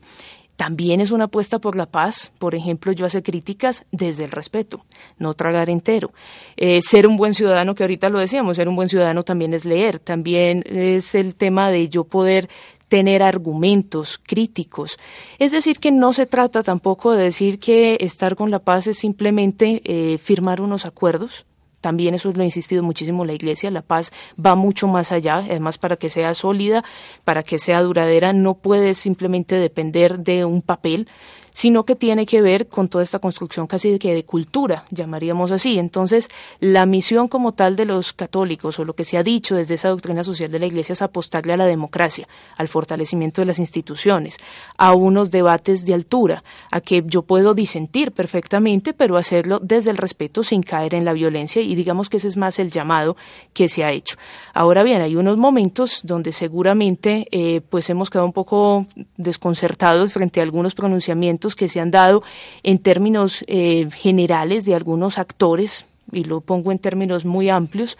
también 0.55 1.01
es 1.01 1.12
una 1.12 1.25
apuesta 1.25 1.59
por 1.59 1.75
la 1.75 1.88
paz. 1.88 2.31
Por 2.38 2.55
ejemplo, 2.55 2.91
yo 2.91 3.05
hace 3.05 3.23
críticas 3.23 3.86
desde 3.91 4.25
el 4.25 4.31
respeto, 4.31 4.86
no 5.17 5.33
tragar 5.33 5.69
entero. 5.69 6.12
Eh, 6.57 6.81
ser 6.81 7.07
un 7.07 7.17
buen 7.17 7.33
ciudadano, 7.33 7.73
que 7.73 7.83
ahorita 7.83 8.09
lo 8.09 8.19
decíamos, 8.19 8.57
ser 8.57 8.69
un 8.69 8.75
buen 8.75 8.89
ciudadano 8.89 9.23
también 9.23 9.53
es 9.53 9.65
leer, 9.65 9.99
también 9.99 10.63
es 10.65 11.15
el 11.15 11.36
tema 11.36 11.71
de 11.71 11.89
yo 11.89 12.03
poder 12.03 12.49
tener 12.93 13.23
argumentos 13.23 14.19
críticos. 14.21 14.99
Es 15.39 15.51
decir, 15.51 15.79
que 15.79 15.91
no 15.91 16.13
se 16.13 16.27
trata 16.27 16.62
tampoco 16.62 17.13
de 17.13 17.23
decir 17.23 17.58
que 17.58 17.97
estar 18.01 18.36
con 18.36 18.51
la 18.51 18.60
paz 18.60 18.86
es 18.86 18.99
simplemente 18.99 19.82
eh, 19.84 20.19
firmar 20.19 20.62
unos 20.62 20.86
acuerdos, 20.86 21.47
también 21.82 22.13
eso 22.13 22.32
lo 22.32 22.43
ha 22.43 22.45
insistido 22.45 22.84
muchísimo 22.84 23.25
la 23.25 23.34
Iglesia, 23.34 23.71
la 23.71 23.82
paz 23.82 24.12
va 24.38 24.53
mucho 24.53 24.88
más 24.88 25.12
allá, 25.12 25.38
además 25.38 25.79
para 25.79 25.95
que 25.95 26.12
sea 26.12 26.36
sólida, 26.36 26.84
para 27.23 27.41
que 27.41 27.58
sea 27.58 27.82
duradera, 27.82 28.32
no 28.32 28.53
puede 28.53 28.93
simplemente 28.93 29.56
depender 29.56 30.19
de 30.19 30.45
un 30.45 30.62
papel, 30.62 31.08
sino 31.54 31.86
que 31.86 31.96
tiene 31.96 32.26
que 32.26 32.42
ver 32.42 32.68
con 32.68 32.89
toda 32.89 33.04
esta 33.04 33.20
construcción 33.20 33.68
casi 33.68 33.92
de, 33.92 34.00
que 34.00 34.13
de 34.13 34.26
cultura, 34.26 34.86
llamaríamos 34.89 35.52
así. 35.52 35.80
Entonces, 35.80 36.30
la 36.60 36.86
misión 36.86 37.28
como 37.28 37.54
tal 37.54 37.76
de 37.76 37.86
los 37.86 38.12
católicos, 38.12 38.80
o 38.80 38.86
lo 38.86 38.94
que 38.94 39.06
se 39.06 39.18
ha 39.18 39.24
dicho 39.24 39.56
desde 39.56 39.76
esa 39.76 39.89
doctrina 39.89 40.24
social 40.24 40.52
de 40.52 40.60
la 40.60 40.66
Iglesia, 40.66 40.94
es 40.94 41.02
apostarle 41.02 41.54
a 41.54 41.58
la 41.58 41.66
democracia, 41.66 42.28
al 42.58 42.68
fortalecimiento 42.68 43.42
de 43.42 43.46
las 43.46 43.60
instituciones, 43.60 44.38
a 44.78 44.94
unos 44.94 45.32
debates 45.32 45.86
de 45.86 45.94
altura, 45.94 46.44
a 46.72 46.82
que 46.82 47.04
yo 47.06 47.22
puedo 47.22 47.54
disentir 47.54 48.12
perfectamente, 48.12 48.94
pero 48.94 49.18
hacerlo 49.18 49.60
desde 49.60 49.92
el 49.92 49.98
respeto 49.98 50.44
sin 50.44 50.63
caer 50.63 50.96
en 50.96 51.06
la 51.06 51.13
violencia, 51.13 51.62
y 51.62 51.76
digamos 51.76 52.10
que 52.10 52.18
ese 52.18 52.28
es 52.28 52.38
más 52.38 52.58
el 52.60 52.72
llamado 52.72 53.16
que 53.54 53.70
se 53.70 53.84
ha 53.84 53.92
hecho. 53.92 54.18
Ahora 54.54 54.84
bien, 54.84 55.02
hay 55.02 55.16
unos 55.16 55.38
momentos 55.38 56.02
donde 56.04 56.32
seguramente 56.32 57.28
eh, 57.32 57.62
pues 57.70 57.89
hemos 57.89 58.10
quedado 58.10 58.26
un 58.26 58.34
poco 58.34 58.88
desconcertados 59.18 60.13
frente 60.13 60.39
a 60.39 60.44
algunos 60.44 60.74
pronunciamientos 60.74 61.42
que 61.56 61.69
se 61.69 61.79
han 61.79 61.91
dado 61.91 62.23
en 62.63 62.79
términos 62.79 63.43
eh, 63.47 63.88
generales 63.91 64.65
de 64.65 64.75
algunos 64.75 65.17
actores 65.17 65.86
y 66.12 66.23
lo 66.23 66.41
pongo 66.41 66.71
en 66.71 66.79
términos 66.79 67.25
muy 67.25 67.49
amplios, 67.49 67.97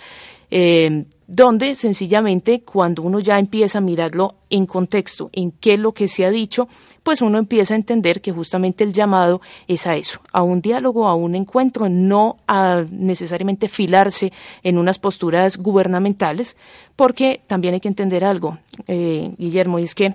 eh, 0.52 1.06
donde 1.28 1.76
sencillamente 1.76 2.62
cuando 2.62 3.02
uno 3.02 3.20
ya 3.20 3.40
empieza 3.40 3.80
a 3.80 3.82
mirarlo 3.82 4.36
en 4.50 4.66
contexto, 4.66 5.30
en 5.32 5.52
qué 5.52 5.76
es 5.76 5.80
lo 5.80 5.94
que 5.94 6.08
se 6.08 6.26
ha 6.26 6.30
dicho, 6.30 6.68
pues 7.02 7.22
uno 7.22 7.38
empieza 7.38 7.74
a 7.74 7.78
entender 7.78 8.22
que 8.22 8.32
justamente 8.32 8.84
el 8.84 8.94
llamado 8.94 9.42
es 9.68 9.88
a 9.88 9.96
eso, 9.96 10.20
a 10.32 10.44
un 10.44 10.62
diálogo, 10.62 11.08
a 11.08 11.16
un 11.16 11.36
encuentro, 11.36 11.90
no 11.90 12.38
a 12.48 12.84
necesariamente 12.92 13.68
filarse 13.68 14.32
en 14.64 14.78
unas 14.78 15.00
posturas 15.00 15.58
gubernamentales, 15.58 16.56
porque 16.96 17.42
también 17.48 17.74
hay 17.74 17.80
que 17.80 17.88
entender 17.88 18.24
algo, 18.24 18.60
eh, 18.88 19.34
Guillermo, 19.38 19.80
y 19.80 19.84
es 19.84 19.96
que 19.96 20.14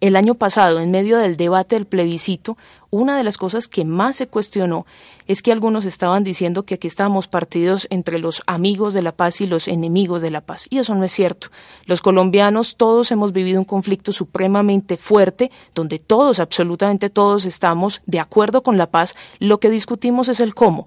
el 0.00 0.16
año 0.16 0.34
pasado, 0.34 0.80
en 0.80 0.90
medio 0.90 1.18
del 1.18 1.36
debate 1.36 1.76
del 1.76 1.86
plebiscito, 1.86 2.56
una 2.94 3.16
de 3.16 3.24
las 3.24 3.38
cosas 3.38 3.66
que 3.66 3.84
más 3.84 4.16
se 4.16 4.28
cuestionó 4.28 4.86
es 5.26 5.42
que 5.42 5.52
algunos 5.52 5.84
estaban 5.86 6.22
diciendo 6.22 6.64
que 6.64 6.74
aquí 6.74 6.86
estábamos 6.86 7.28
partidos 7.28 7.86
entre 7.90 8.18
los 8.18 8.42
amigos 8.46 8.94
de 8.94 9.02
la 9.02 9.12
paz 9.12 9.40
y 9.40 9.46
los 9.46 9.68
enemigos 9.68 10.20
de 10.22 10.30
la 10.30 10.42
paz. 10.42 10.66
Y 10.70 10.78
eso 10.78 10.94
no 10.94 11.04
es 11.04 11.12
cierto. 11.12 11.48
Los 11.86 12.02
colombianos 12.02 12.76
todos 12.76 13.10
hemos 13.10 13.32
vivido 13.32 13.58
un 13.58 13.64
conflicto 13.64 14.12
supremamente 14.12 14.96
fuerte, 14.96 15.50
donde 15.74 15.98
todos, 15.98 16.38
absolutamente 16.38 17.08
todos, 17.08 17.46
estamos 17.46 18.02
de 18.06 18.20
acuerdo 18.20 18.62
con 18.62 18.76
la 18.76 18.90
paz. 18.90 19.16
Lo 19.38 19.58
que 19.58 19.70
discutimos 19.70 20.28
es 20.28 20.40
el 20.40 20.54
cómo. 20.54 20.86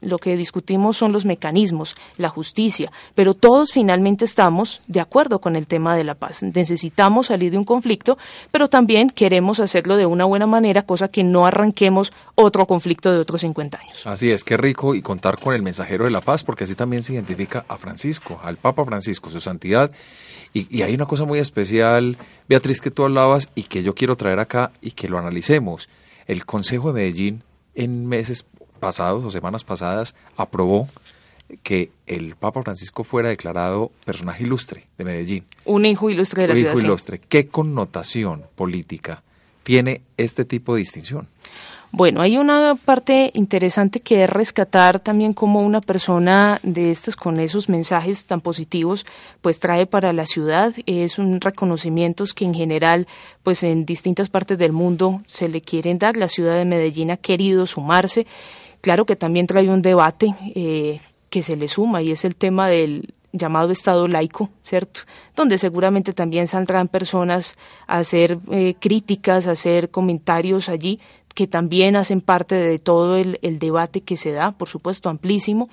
Lo 0.00 0.18
que 0.18 0.36
discutimos 0.36 0.96
son 0.96 1.12
los 1.12 1.24
mecanismos, 1.24 1.96
la 2.16 2.30
justicia. 2.30 2.90
Pero 3.14 3.34
todos 3.34 3.72
finalmente 3.72 4.24
estamos 4.24 4.80
de 4.86 5.00
acuerdo 5.00 5.40
con 5.40 5.54
el 5.54 5.66
tema 5.66 5.96
de 5.96 6.04
la 6.04 6.14
paz. 6.14 6.42
Necesitamos 6.42 7.26
salir 7.26 7.52
de 7.52 7.58
un 7.58 7.64
conflicto, 7.64 8.16
pero 8.50 8.68
también 8.68 9.10
queremos 9.10 9.60
hacerlo 9.60 9.96
de 9.96 10.06
una 10.06 10.24
buena 10.24 10.46
manera, 10.46 10.82
cosa 10.82 11.03
que 11.08 11.24
no 11.24 11.46
arranquemos 11.46 12.12
otro 12.34 12.66
conflicto 12.66 13.12
de 13.12 13.18
otros 13.18 13.42
50 13.42 13.78
años. 13.78 14.06
Así 14.06 14.30
es, 14.30 14.44
qué 14.44 14.56
rico 14.56 14.94
y 14.94 15.02
contar 15.02 15.38
con 15.38 15.54
el 15.54 15.62
mensajero 15.62 16.04
de 16.04 16.10
la 16.10 16.20
paz, 16.20 16.44
porque 16.44 16.64
así 16.64 16.74
también 16.74 17.02
se 17.02 17.14
identifica 17.14 17.64
a 17.68 17.76
Francisco, 17.76 18.40
al 18.42 18.56
Papa 18.56 18.84
Francisco, 18.84 19.30
su 19.30 19.40
santidad. 19.40 19.90
Y, 20.52 20.82
hay 20.82 20.94
una 20.94 21.06
cosa 21.06 21.24
muy 21.24 21.40
especial, 21.40 22.16
Beatriz, 22.48 22.80
que 22.80 22.90
tú 22.90 23.02
hablabas 23.02 23.48
y 23.54 23.64
que 23.64 23.82
yo 23.82 23.94
quiero 23.94 24.16
traer 24.16 24.38
acá 24.38 24.70
y 24.80 24.92
que 24.92 25.08
lo 25.08 25.18
analicemos. 25.18 25.88
El 26.26 26.46
Consejo 26.46 26.92
de 26.92 27.00
Medellín 27.00 27.42
en 27.74 28.06
meses 28.06 28.46
pasados 28.78 29.24
o 29.24 29.30
semanas 29.30 29.64
pasadas 29.64 30.14
aprobó 30.36 30.88
que 31.62 31.90
el 32.06 32.36
Papa 32.36 32.62
Francisco 32.62 33.04
fuera 33.04 33.28
declarado 33.28 33.90
personaje 34.04 34.44
ilustre 34.44 34.86
de 34.96 35.04
Medellín. 35.04 35.44
Un 35.64 35.86
hijo 35.86 36.10
ilustre 36.10 36.42
de 36.42 36.48
la 36.48 36.54
Un 36.54 36.58
ciudad. 36.58 36.72
hijo 36.72 36.82
ilustre. 36.82 37.20
¿Qué 37.28 37.48
connotación 37.48 38.44
política 38.54 39.22
tiene 39.64 40.02
este 40.16 40.44
tipo 40.44 40.74
de 40.74 40.80
distinción? 40.80 41.26
Bueno, 41.96 42.22
hay 42.22 42.38
una 42.38 42.74
parte 42.74 43.30
interesante 43.34 44.00
que 44.00 44.24
es 44.24 44.28
rescatar 44.28 44.98
también 44.98 45.32
cómo 45.32 45.60
una 45.60 45.80
persona 45.80 46.58
de 46.64 46.90
estas 46.90 47.14
con 47.14 47.38
esos 47.38 47.68
mensajes 47.68 48.24
tan 48.26 48.40
positivos 48.40 49.06
pues 49.40 49.60
trae 49.60 49.86
para 49.86 50.12
la 50.12 50.26
ciudad 50.26 50.74
es 50.86 51.20
un 51.20 51.40
reconocimiento 51.40 52.24
que 52.34 52.46
en 52.46 52.54
general 52.54 53.06
pues 53.44 53.62
en 53.62 53.86
distintas 53.86 54.28
partes 54.28 54.58
del 54.58 54.72
mundo 54.72 55.22
se 55.28 55.48
le 55.48 55.60
quieren 55.60 56.00
dar. 56.00 56.16
La 56.16 56.28
ciudad 56.28 56.56
de 56.56 56.64
Medellín 56.64 57.12
ha 57.12 57.16
querido 57.16 57.64
sumarse. 57.64 58.26
Claro 58.80 59.06
que 59.06 59.14
también 59.14 59.46
trae 59.46 59.68
un 59.68 59.80
debate 59.80 60.34
eh, 60.56 61.00
que 61.30 61.44
se 61.44 61.54
le 61.54 61.68
suma 61.68 62.02
y 62.02 62.10
es 62.10 62.24
el 62.24 62.34
tema 62.34 62.66
del 62.66 63.14
llamado 63.34 63.70
Estado 63.70 64.08
laico, 64.08 64.50
¿cierto? 64.62 65.00
Donde 65.34 65.58
seguramente 65.58 66.12
también 66.12 66.46
saldrán 66.46 66.88
personas 66.88 67.56
a 67.86 67.98
hacer 67.98 68.38
eh, 68.50 68.74
críticas, 68.78 69.46
a 69.46 69.52
hacer 69.52 69.90
comentarios 69.90 70.68
allí, 70.68 71.00
que 71.34 71.46
también 71.46 71.96
hacen 71.96 72.20
parte 72.20 72.54
de 72.54 72.78
todo 72.78 73.16
el, 73.16 73.38
el 73.42 73.58
debate 73.58 74.00
que 74.00 74.16
se 74.16 74.30
da, 74.30 74.52
por 74.52 74.68
supuesto, 74.68 75.08
amplísimo. 75.10 75.68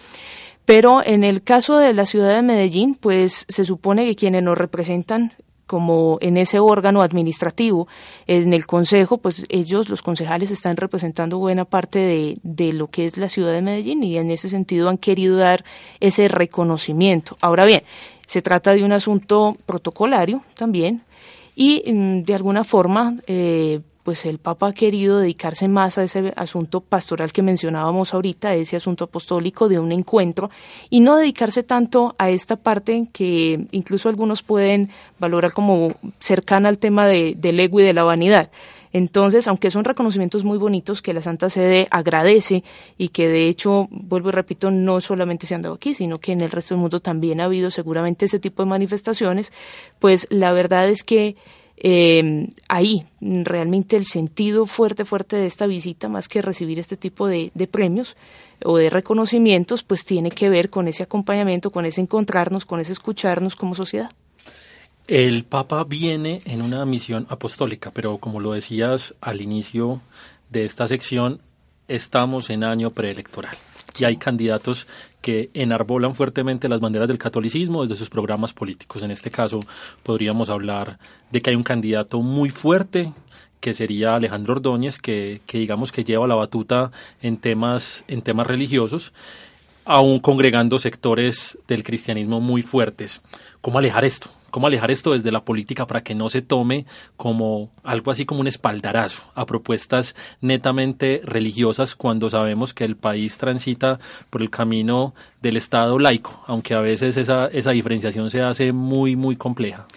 Pero 0.65 1.01
en 1.05 1.23
el 1.23 1.43
caso 1.43 1.77
de 1.77 1.93
la 1.93 2.05
ciudad 2.05 2.35
de 2.35 2.41
Medellín, 2.41 2.95
pues 2.95 3.45
se 3.47 3.63
supone 3.63 4.05
que 4.05 4.15
quienes 4.15 4.43
nos 4.43 4.57
representan 4.57 5.33
como 5.71 6.17
en 6.19 6.35
ese 6.35 6.59
órgano 6.59 7.01
administrativo, 7.01 7.87
en 8.27 8.51
el 8.51 8.67
Consejo, 8.67 9.19
pues 9.19 9.45
ellos, 9.47 9.87
los 9.87 10.01
concejales, 10.01 10.51
están 10.51 10.75
representando 10.75 11.37
buena 11.37 11.63
parte 11.63 11.99
de, 11.99 12.37
de, 12.43 12.73
lo 12.73 12.87
que 12.87 13.05
es 13.05 13.15
la 13.15 13.29
ciudad 13.29 13.53
de 13.53 13.61
Medellín 13.61 14.03
y 14.03 14.17
en 14.17 14.31
ese 14.31 14.49
sentido 14.49 14.89
han 14.89 14.97
querido 14.97 15.37
dar 15.37 15.63
ese 16.01 16.27
reconocimiento. 16.27 17.37
Ahora 17.39 17.63
bien, 17.63 17.83
se 18.27 18.41
trata 18.41 18.73
de 18.73 18.83
un 18.83 18.91
asunto 18.91 19.55
protocolario 19.65 20.43
también 20.55 21.03
y 21.55 21.89
mm, 21.89 22.23
de 22.23 22.35
alguna 22.35 22.65
forma 22.65 23.15
eh, 23.25 23.79
pues 24.03 24.25
el 24.25 24.37
Papa 24.37 24.67
ha 24.67 24.73
querido 24.73 25.19
dedicarse 25.19 25.67
más 25.67 25.97
a 25.97 26.03
ese 26.03 26.33
asunto 26.35 26.81
pastoral 26.81 27.31
que 27.31 27.41
mencionábamos 27.41 28.13
ahorita, 28.13 28.49
a 28.49 28.55
ese 28.55 28.77
asunto 28.77 29.05
apostólico 29.05 29.69
de 29.69 29.79
un 29.79 29.91
encuentro, 29.91 30.49
y 30.89 30.99
no 30.99 31.17
dedicarse 31.17 31.63
tanto 31.63 32.15
a 32.17 32.29
esta 32.29 32.55
parte 32.55 33.07
que 33.11 33.67
incluso 33.71 34.09
algunos 34.09 34.43
pueden 34.43 34.89
valorar 35.19 35.53
como 35.53 35.95
cercana 36.19 36.69
al 36.69 36.77
tema 36.77 37.07
de, 37.07 37.35
del 37.37 37.59
ego 37.59 37.79
y 37.79 37.83
de 37.83 37.93
la 37.93 38.03
vanidad. 38.03 38.49
Entonces, 38.93 39.47
aunque 39.47 39.71
son 39.71 39.85
reconocimientos 39.85 40.43
muy 40.43 40.57
bonitos 40.57 41.01
que 41.01 41.13
la 41.13 41.21
Santa 41.21 41.49
Sede 41.49 41.87
agradece 41.91 42.63
y 42.97 43.09
que 43.09 43.29
de 43.29 43.47
hecho, 43.47 43.87
vuelvo 43.89 44.29
y 44.29 44.31
repito, 44.33 44.69
no 44.69 44.99
solamente 44.99 45.47
se 45.47 45.55
han 45.55 45.61
dado 45.61 45.75
aquí, 45.75 45.93
sino 45.93 46.17
que 46.17 46.33
en 46.33 46.41
el 46.41 46.51
resto 46.51 46.75
del 46.75 46.81
mundo 46.81 46.99
también 46.99 47.39
ha 47.39 47.45
habido 47.45 47.71
seguramente 47.71 48.25
ese 48.25 48.39
tipo 48.39 48.63
de 48.63 48.69
manifestaciones, 48.69 49.53
pues 49.99 50.27
la 50.29 50.51
verdad 50.51 50.89
es 50.89 51.03
que 51.03 51.35
eh, 51.83 52.49
ahí 52.67 53.07
realmente 53.19 53.95
el 53.95 54.05
sentido 54.05 54.67
fuerte, 54.67 55.03
fuerte 55.03 55.35
de 55.35 55.47
esta 55.47 55.65
visita, 55.65 56.09
más 56.09 56.27
que 56.27 56.43
recibir 56.43 56.77
este 56.77 56.95
tipo 56.95 57.27
de, 57.27 57.49
de, 57.55 57.65
premios 57.65 58.15
o 58.63 58.77
de 58.77 58.91
reconocimientos, 58.91 59.81
pues 59.81 60.05
tiene 60.05 60.29
que 60.29 60.49
ver 60.49 60.69
con 60.69 60.87
ese 60.87 61.01
acompañamiento, 61.01 61.71
con 61.71 61.87
ese 61.87 61.99
encontrarnos, 61.99 62.65
con 62.65 62.79
ese 62.79 62.91
escucharnos 62.91 63.55
como 63.55 63.73
sociedad. 63.73 64.11
El 65.07 65.43
Papa 65.43 65.83
viene 65.83 66.41
en 66.45 66.61
una 66.61 66.85
misión 66.85 67.25
apostólica, 67.29 67.89
pero 67.89 68.19
como 68.19 68.39
lo 68.39 68.53
decías 68.53 69.15
al 69.19 69.41
inicio 69.41 70.01
de 70.51 70.65
esta 70.65 70.87
sección, 70.87 71.41
estamos 71.87 72.51
en 72.51 72.63
año 72.63 72.91
preelectoral 72.91 73.57
y 73.99 74.05
hay 74.05 74.17
candidatos 74.17 74.87
que 75.21 75.49
enarbolan 75.53 76.15
fuertemente 76.15 76.67
las 76.67 76.79
banderas 76.79 77.07
del 77.07 77.17
catolicismo 77.17 77.83
desde 77.83 77.95
sus 77.95 78.09
programas 78.09 78.53
políticos. 78.53 79.03
En 79.03 79.11
este 79.11 79.31
caso 79.31 79.59
podríamos 80.03 80.49
hablar 80.49 80.99
de 81.31 81.41
que 81.41 81.51
hay 81.51 81.55
un 81.55 81.63
candidato 81.63 82.21
muy 82.21 82.49
fuerte 82.49 83.13
que 83.59 83.73
sería 83.73 84.15
Alejandro 84.15 84.55
Ordóñez, 84.55 84.97
que, 84.97 85.41
que 85.45 85.59
digamos 85.59 85.91
que 85.91 86.03
lleva 86.03 86.27
la 86.27 86.35
batuta 86.35 86.91
en 87.21 87.37
temas, 87.37 88.03
en 88.07 88.23
temas 88.23 88.47
religiosos, 88.47 89.13
aún 89.85 90.19
congregando 90.19 90.79
sectores 90.79 91.57
del 91.67 91.83
cristianismo 91.83 92.41
muy 92.41 92.63
fuertes. 92.63 93.21
¿Cómo 93.61 93.77
alejar 93.77 94.03
esto? 94.03 94.31
Cómo 94.51 94.67
alejar 94.67 94.91
esto 94.91 95.13
desde 95.13 95.31
la 95.31 95.43
política 95.43 95.87
para 95.87 96.03
que 96.03 96.13
no 96.13 96.29
se 96.29 96.41
tome 96.41 96.85
como 97.17 97.71
algo 97.83 98.11
así 98.11 98.25
como 98.25 98.41
un 98.41 98.47
espaldarazo 98.47 99.23
a 99.33 99.45
propuestas 99.45 100.15
netamente 100.41 101.21
religiosas 101.23 101.95
cuando 101.95 102.29
sabemos 102.29 102.73
que 102.73 102.83
el 102.83 102.95
país 102.95 103.37
transita 103.37 103.99
por 104.29 104.41
el 104.41 104.49
camino 104.49 105.13
del 105.41 105.57
Estado 105.57 105.97
laico, 105.97 106.43
aunque 106.45 106.73
a 106.73 106.81
veces 106.81 107.17
esa, 107.17 107.47
esa 107.47 107.71
diferenciación 107.71 108.29
se 108.29 108.41
hace 108.41 108.71
muy, 108.71 109.15
muy 109.15 109.35
compleja. 109.35 109.87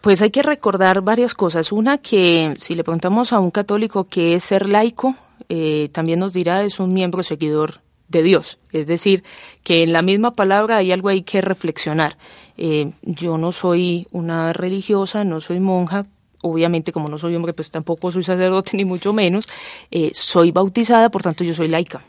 Pues 0.00 0.22
hay 0.22 0.30
que 0.30 0.42
recordar 0.42 1.02
varias 1.02 1.34
cosas. 1.34 1.72
Una 1.72 1.98
que 1.98 2.54
si 2.58 2.74
le 2.74 2.84
preguntamos 2.84 3.32
a 3.32 3.38
un 3.38 3.50
católico 3.50 4.04
qué 4.04 4.34
es 4.34 4.44
ser 4.44 4.66
laico, 4.66 5.14
eh, 5.48 5.90
también 5.92 6.20
nos 6.20 6.32
dirá 6.32 6.62
es 6.62 6.80
un 6.80 6.92
miembro 6.92 7.22
seguidor 7.22 7.80
de 8.10 8.22
Dios. 8.22 8.58
Es 8.72 8.86
decir, 8.86 9.24
que 9.62 9.82
en 9.82 9.92
la 9.92 10.02
misma 10.02 10.32
palabra 10.32 10.78
hay 10.78 10.92
algo 10.92 11.08
ahí 11.08 11.22
que 11.22 11.40
reflexionar. 11.40 12.18
Eh, 12.58 12.92
yo 13.02 13.38
no 13.38 13.52
soy 13.52 14.06
una 14.10 14.52
religiosa, 14.52 15.24
no 15.24 15.40
soy 15.40 15.60
monja, 15.60 16.06
obviamente 16.42 16.92
como 16.92 17.08
no 17.08 17.18
soy 17.18 17.36
hombre, 17.36 17.52
pues 17.52 17.70
tampoco 17.70 18.10
soy 18.10 18.24
sacerdote 18.24 18.72
ni 18.76 18.84
mucho 18.84 19.12
menos, 19.12 19.48
eh, 19.90 20.10
soy 20.12 20.50
bautizada, 20.50 21.10
por 21.10 21.22
tanto 21.22 21.44
yo 21.44 21.54
soy 21.54 21.68
laica. 21.68 22.02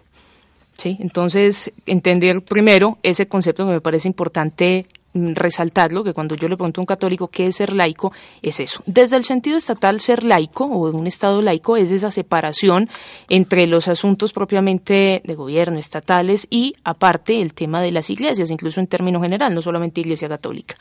¿Sí? 0.78 0.98
Entonces, 1.00 1.72
entender 1.86 2.42
primero 2.42 2.98
ese 3.04 3.28
concepto 3.28 3.68
que 3.68 3.74
me 3.74 3.82
parece 3.82 4.08
importante 4.08 4.88
resaltarlo, 5.14 6.04
que 6.04 6.14
cuando 6.14 6.36
yo 6.36 6.48
le 6.48 6.56
pregunto 6.56 6.82
a 6.82 6.84
un 6.84 6.86
católico 6.86 7.28
qué 7.28 7.48
es 7.48 7.58
ser 7.58 7.74
laico, 7.74 8.12
es 8.42 8.60
eso. 8.60 8.82
Desde 8.86 9.18
el 9.18 9.24
sentido 9.24 9.58
estatal, 9.58 10.00
ser 10.00 10.24
laico 10.24 10.66
o 10.66 10.90
un 10.90 11.08
Estado 11.08 11.42
laico 11.42 11.78
es 11.78 11.92
esa 11.92 12.12
separación 12.12 12.90
entre 13.30 13.68
los 13.68 13.88
asuntos 13.88 14.34
propiamente 14.34 15.22
de 15.24 15.36
gobierno, 15.36 15.78
estatales 15.78 16.48
y 16.50 16.76
aparte 16.84 17.42
el 17.42 17.54
tema 17.54 17.82
de 17.82 17.92
las 17.92 18.10
iglesias, 18.10 18.52
incluso 18.52 18.80
en 18.80 18.88
términos 18.88 19.22
general, 19.22 19.54
no 19.54 19.62
solamente 19.62 20.02
iglesia 20.02 20.30
católica. 20.30 20.76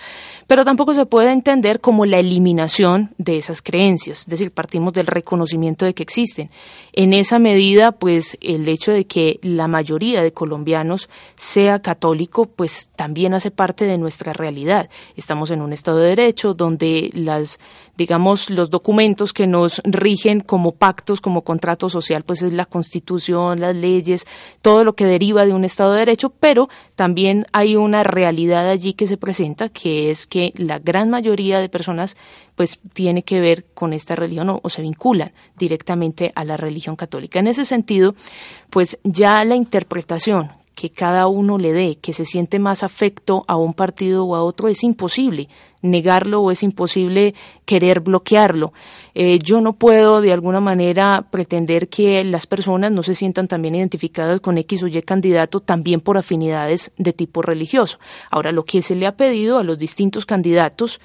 Pero 0.46 0.64
tampoco 0.64 0.94
se 0.94 1.06
puede 1.06 1.32
entender 1.32 1.80
como 1.80 2.06
la 2.06 2.18
eliminación 2.18 3.10
de 3.18 3.38
esas 3.38 3.62
creencias, 3.62 4.20
es 4.20 4.26
decir, 4.26 4.52
partimos 4.52 4.92
del 4.92 5.06
reconocimiento 5.06 5.84
de 5.84 5.94
que 5.94 6.02
existen. 6.02 6.50
En 6.92 7.12
esa 7.12 7.38
medida, 7.38 7.92
pues 7.92 8.38
el 8.40 8.68
hecho 8.68 8.92
de 8.92 9.06
que 9.06 9.38
la 9.42 9.68
mayoría 9.68 10.22
de 10.22 10.32
colombianos 10.32 11.08
sea 11.36 11.80
católico, 11.80 12.46
pues 12.46 12.90
también 12.96 13.34
hace 13.34 13.50
parte 13.50 13.84
de 13.84 13.98
nuestra 13.98 14.19
nuestra 14.20 14.32
realidad. 14.34 14.90
Estamos 15.16 15.50
en 15.50 15.62
un 15.62 15.72
Estado 15.72 15.98
de 15.98 16.10
Derecho 16.10 16.52
donde 16.52 17.10
las, 17.14 17.58
digamos, 17.96 18.50
los 18.50 18.68
documentos 18.68 19.32
que 19.32 19.46
nos 19.46 19.80
rigen 19.84 20.40
como 20.40 20.72
pactos, 20.72 21.20
como 21.20 21.42
contrato 21.42 21.88
social, 21.88 22.22
pues 22.22 22.42
es 22.42 22.52
la 22.52 22.66
Constitución, 22.66 23.60
las 23.60 23.74
leyes, 23.74 24.26
todo 24.60 24.84
lo 24.84 24.92
que 24.92 25.06
deriva 25.06 25.46
de 25.46 25.54
un 25.54 25.64
Estado 25.64 25.92
de 25.92 26.00
Derecho, 26.00 26.30
pero 26.38 26.68
también 26.96 27.46
hay 27.52 27.76
una 27.76 28.02
realidad 28.02 28.68
allí 28.68 28.92
que 28.92 29.06
se 29.06 29.16
presenta, 29.16 29.70
que 29.70 30.10
es 30.10 30.26
que 30.26 30.52
la 30.56 30.78
gran 30.78 31.08
mayoría 31.08 31.58
de 31.58 31.70
personas 31.70 32.16
pues 32.56 32.78
tiene 32.92 33.22
que 33.22 33.40
ver 33.40 33.64
con 33.72 33.94
esta 33.94 34.16
religión 34.16 34.60
o, 34.62 34.68
se 34.68 34.82
vinculan 34.82 35.32
directamente 35.56 36.30
a 36.34 36.44
la 36.44 36.58
religión 36.58 36.94
católica. 36.94 37.38
En 37.38 37.46
ese 37.46 37.64
sentido, 37.64 38.14
pues 38.68 38.98
ya 39.02 39.42
la 39.46 39.54
interpretación 39.54 40.59
que 40.80 40.88
cada 40.88 41.26
uno 41.26 41.58
le 41.58 41.74
dé, 41.74 41.98
que 42.00 42.14
se 42.14 42.24
siente 42.24 42.58
más 42.58 42.82
afecto 42.82 43.44
a 43.46 43.56
un 43.56 43.74
partido 43.74 44.24
o 44.24 44.34
a 44.34 44.42
otro, 44.42 44.66
es 44.66 44.82
imposible 44.82 45.50
negarlo 45.82 46.40
o 46.40 46.50
es 46.50 46.62
imposible 46.62 47.34
querer 47.66 48.00
bloquearlo. 48.00 48.72
Eh, 49.14 49.40
yo 49.40 49.60
no 49.60 49.74
puedo 49.74 50.22
de 50.22 50.32
alguna 50.32 50.60
manera 50.60 51.26
pretender 51.30 51.88
que 51.90 52.24
las 52.24 52.46
personas 52.46 52.92
no 52.92 53.02
se 53.02 53.14
sientan 53.14 53.46
también 53.46 53.74
identificadas 53.74 54.40
con 54.40 54.56
X 54.56 54.82
o 54.82 54.86
Y 54.86 55.02
candidato 55.02 55.60
también 55.60 56.00
por 56.00 56.16
afinidades 56.16 56.92
de 56.96 57.12
tipo 57.12 57.42
religioso. 57.42 57.98
Ahora, 58.30 58.50
lo 58.50 58.64
que 58.64 58.80
se 58.80 58.94
le 58.94 59.06
ha 59.06 59.18
pedido 59.18 59.58
a 59.58 59.64
los 59.64 59.78
distintos 59.78 60.24
candidatos 60.24 60.98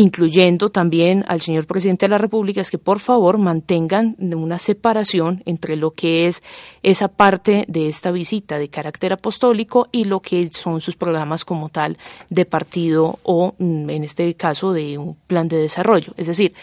incluyendo 0.00 0.70
también 0.70 1.24
al 1.28 1.42
señor 1.42 1.66
presidente 1.66 2.06
de 2.06 2.10
la 2.10 2.16
República, 2.16 2.62
es 2.62 2.70
que 2.70 2.78
por 2.78 3.00
favor 3.00 3.36
mantengan 3.36 4.16
una 4.18 4.58
separación 4.58 5.42
entre 5.44 5.76
lo 5.76 5.90
que 5.90 6.26
es 6.26 6.42
esa 6.82 7.08
parte 7.08 7.66
de 7.68 7.86
esta 7.88 8.10
visita 8.10 8.58
de 8.58 8.70
carácter 8.70 9.12
apostólico 9.12 9.88
y 9.92 10.04
lo 10.04 10.20
que 10.20 10.48
son 10.48 10.80
sus 10.80 10.96
programas 10.96 11.44
como 11.44 11.68
tal 11.68 11.98
de 12.30 12.46
partido 12.46 13.18
o, 13.24 13.54
mm, 13.58 13.90
en 13.90 14.04
este 14.04 14.34
caso, 14.34 14.72
de 14.72 14.96
un 14.96 15.16
plan 15.26 15.48
de 15.48 15.58
desarrollo. 15.58 16.14
Es 16.16 16.28
decir, 16.28 16.54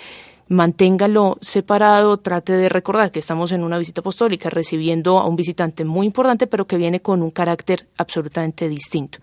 manténgalo 0.50 1.38
separado, 1.40 2.18
trate 2.18 2.54
de 2.54 2.70
recordar 2.70 3.12
que 3.12 3.20
estamos 3.20 3.52
en 3.52 3.64
una 3.64 3.78
visita 3.78 4.02
apostólica 4.02 4.50
recibiendo 4.50 5.20
a 5.20 5.28
un 5.28 5.36
visitante 5.36 5.86
muy 5.86 6.08
importante, 6.08 6.48
pero 6.48 6.66
que 6.66 6.78
viene 6.78 7.02
con 7.02 7.22
un 7.22 7.30
carácter 7.30 7.88
absolutamente 7.98 8.68
distinto. 8.68 9.20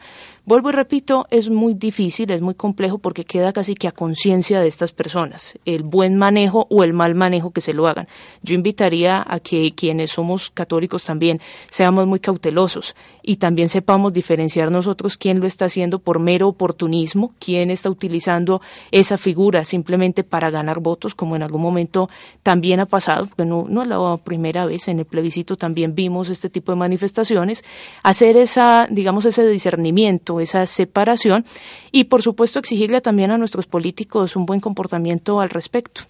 Vuelvo 0.46 0.68
y 0.68 0.72
repito, 0.72 1.26
es 1.30 1.48
muy 1.48 1.72
difícil, 1.72 2.30
es 2.30 2.42
muy 2.42 2.54
complejo 2.54 2.98
porque 2.98 3.24
queda 3.24 3.54
casi 3.54 3.74
que 3.74 3.88
a 3.88 3.92
conciencia 3.92 4.60
de 4.60 4.68
estas 4.68 4.92
personas, 4.92 5.58
el 5.64 5.84
buen 5.84 6.18
manejo 6.18 6.66
o 6.68 6.84
el 6.84 6.92
mal 6.92 7.14
manejo 7.14 7.50
que 7.50 7.62
se 7.62 7.72
lo 7.72 7.88
hagan. 7.88 8.08
Yo 8.42 8.54
invitaría 8.54 9.24
a 9.26 9.40
que 9.40 9.72
quienes 9.74 10.10
somos 10.10 10.50
católicos 10.50 11.02
también 11.02 11.40
seamos 11.70 12.06
muy 12.06 12.20
cautelosos 12.20 12.94
y 13.22 13.36
también 13.36 13.70
sepamos 13.70 14.12
diferenciar 14.12 14.70
nosotros 14.70 15.16
quién 15.16 15.40
lo 15.40 15.46
está 15.46 15.64
haciendo 15.64 15.98
por 15.98 16.18
mero 16.18 16.48
oportunismo, 16.48 17.32
quién 17.38 17.70
está 17.70 17.88
utilizando 17.88 18.60
esa 18.90 19.16
figura 19.16 19.64
simplemente 19.64 20.24
para 20.24 20.50
ganar 20.50 20.80
votos, 20.80 21.14
como 21.14 21.36
en 21.36 21.42
algún 21.42 21.62
momento 21.62 22.10
también 22.42 22.80
ha 22.80 22.86
pasado, 22.86 23.30
no, 23.38 23.64
no 23.66 23.82
es 23.82 23.88
la 23.88 24.18
primera 24.22 24.66
vez, 24.66 24.88
en 24.88 24.98
el 24.98 25.06
plebiscito 25.06 25.56
también 25.56 25.94
vimos 25.94 26.28
este 26.28 26.50
tipo 26.50 26.70
de 26.70 26.76
manifestaciones, 26.76 27.64
hacer 28.02 28.36
esa, 28.36 28.86
digamos, 28.90 29.24
ese 29.24 29.46
discernimiento 29.46 30.33
esa 30.40 30.66
separación 30.66 31.44
y, 31.90 32.04
por 32.04 32.22
supuesto, 32.22 32.58
exigirle 32.58 33.00
también 33.00 33.30
a 33.30 33.38
nuestros 33.38 33.66
políticos 33.66 34.36
un 34.36 34.46
buen 34.46 34.60
comportamiento 34.60 35.40
al 35.40 35.50
respecto. 35.50 36.02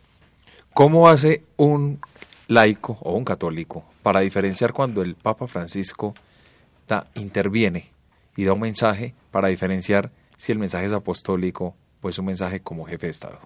¿Cómo 0.72 1.08
hace 1.08 1.44
un 1.56 2.00
laico 2.48 2.98
o 3.00 3.12
un 3.12 3.24
católico 3.24 3.84
para 4.02 4.20
diferenciar 4.20 4.72
cuando 4.72 5.02
el 5.02 5.14
Papa 5.14 5.46
Francisco 5.46 6.14
interviene 7.14 7.90
y 8.36 8.44
da 8.44 8.52
un 8.52 8.60
mensaje 8.60 9.14
para 9.30 9.48
diferenciar 9.48 10.10
si 10.36 10.52
el 10.52 10.58
mensaje 10.58 10.86
es 10.86 10.92
apostólico 10.92 11.74
o 12.02 12.08
es 12.08 12.18
un 12.18 12.26
mensaje 12.26 12.60
como 12.60 12.84
jefe 12.84 13.06
de 13.06 13.10
Estado? 13.10 13.38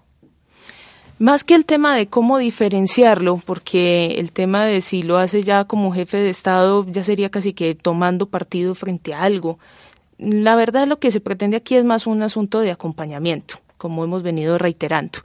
Más 1.19 1.43
que 1.43 1.53
el 1.53 1.65
tema 1.65 1.97
de 1.97 2.07
cómo 2.07 2.37
diferenciarlo, 2.37 3.41
porque 3.45 4.15
el 4.19 4.31
tema 4.31 4.63
de 4.63 4.79
si 4.79 5.03
lo 5.03 5.17
hace 5.17 5.43
ya 5.43 5.65
como 5.65 5.91
jefe 5.91 6.15
de 6.17 6.29
Estado 6.29 6.85
ya 6.87 7.03
sería 7.03 7.29
casi 7.29 7.51
que 7.51 7.75
tomando 7.75 8.27
partido 8.27 8.73
frente 8.73 9.13
a 9.13 9.23
algo 9.23 9.59
la 10.19 10.55
verdad 10.55 10.87
lo 10.87 10.99
que 10.99 11.11
se 11.11 11.21
pretende 11.21 11.57
aquí 11.57 11.75
es 11.75 11.85
más 11.85 12.05
un 12.05 12.21
asunto 12.21 12.59
de 12.59 12.71
acompañamiento, 12.71 13.55
como 13.77 14.03
hemos 14.03 14.21
venido 14.21 14.57
reiterando. 14.57 15.19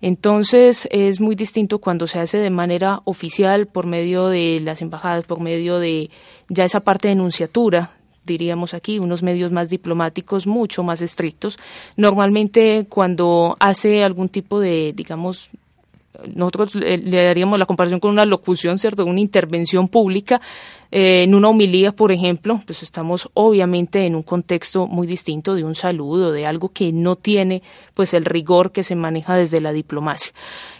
Entonces 0.00 0.88
es 0.90 1.20
muy 1.20 1.36
distinto 1.36 1.78
cuando 1.78 2.08
se 2.08 2.18
hace 2.18 2.38
de 2.38 2.50
manera 2.50 3.00
oficial 3.04 3.66
por 3.66 3.86
medio 3.86 4.26
de 4.26 4.60
las 4.60 4.82
embajadas, 4.82 5.24
por 5.24 5.40
medio 5.40 5.78
de 5.78 6.10
ya 6.48 6.64
esa 6.64 6.80
parte 6.80 7.06
de 7.06 7.12
enunciatura, 7.12 7.92
diríamos 8.24 8.74
aquí, 8.74 8.98
unos 8.98 9.22
medios 9.22 9.52
más 9.52 9.70
diplomáticos 9.70 10.46
mucho 10.46 10.82
más 10.82 11.02
estrictos. 11.02 11.56
Normalmente 11.96 12.86
cuando 12.88 13.56
hace 13.60 14.02
algún 14.02 14.28
tipo 14.28 14.58
de, 14.58 14.92
digamos, 14.92 15.50
nosotros 16.34 16.74
le, 16.74 16.98
daríamos 16.98 17.58
la 17.58 17.66
comparación 17.66 18.00
con 18.00 18.10
una 18.10 18.24
locución, 18.24 18.78
¿cierto? 18.78 19.04
Una 19.04 19.20
intervención 19.20 19.88
pública. 19.88 20.40
Eh, 20.94 21.22
en 21.22 21.34
una 21.34 21.48
homilía, 21.48 21.92
por 21.92 22.12
ejemplo, 22.12 22.60
pues 22.66 22.82
estamos 22.82 23.30
obviamente 23.32 24.04
en 24.04 24.14
un 24.14 24.22
contexto 24.22 24.86
muy 24.86 25.06
distinto 25.06 25.54
de 25.54 25.64
un 25.64 25.74
saludo, 25.74 26.32
de 26.32 26.46
algo 26.46 26.68
que 26.68 26.92
no 26.92 27.16
tiene 27.16 27.62
pues 27.94 28.12
el 28.12 28.26
rigor 28.26 28.72
que 28.72 28.84
se 28.84 28.94
maneja 28.94 29.34
desde 29.34 29.62
la 29.62 29.72
diplomacia. 29.72 30.32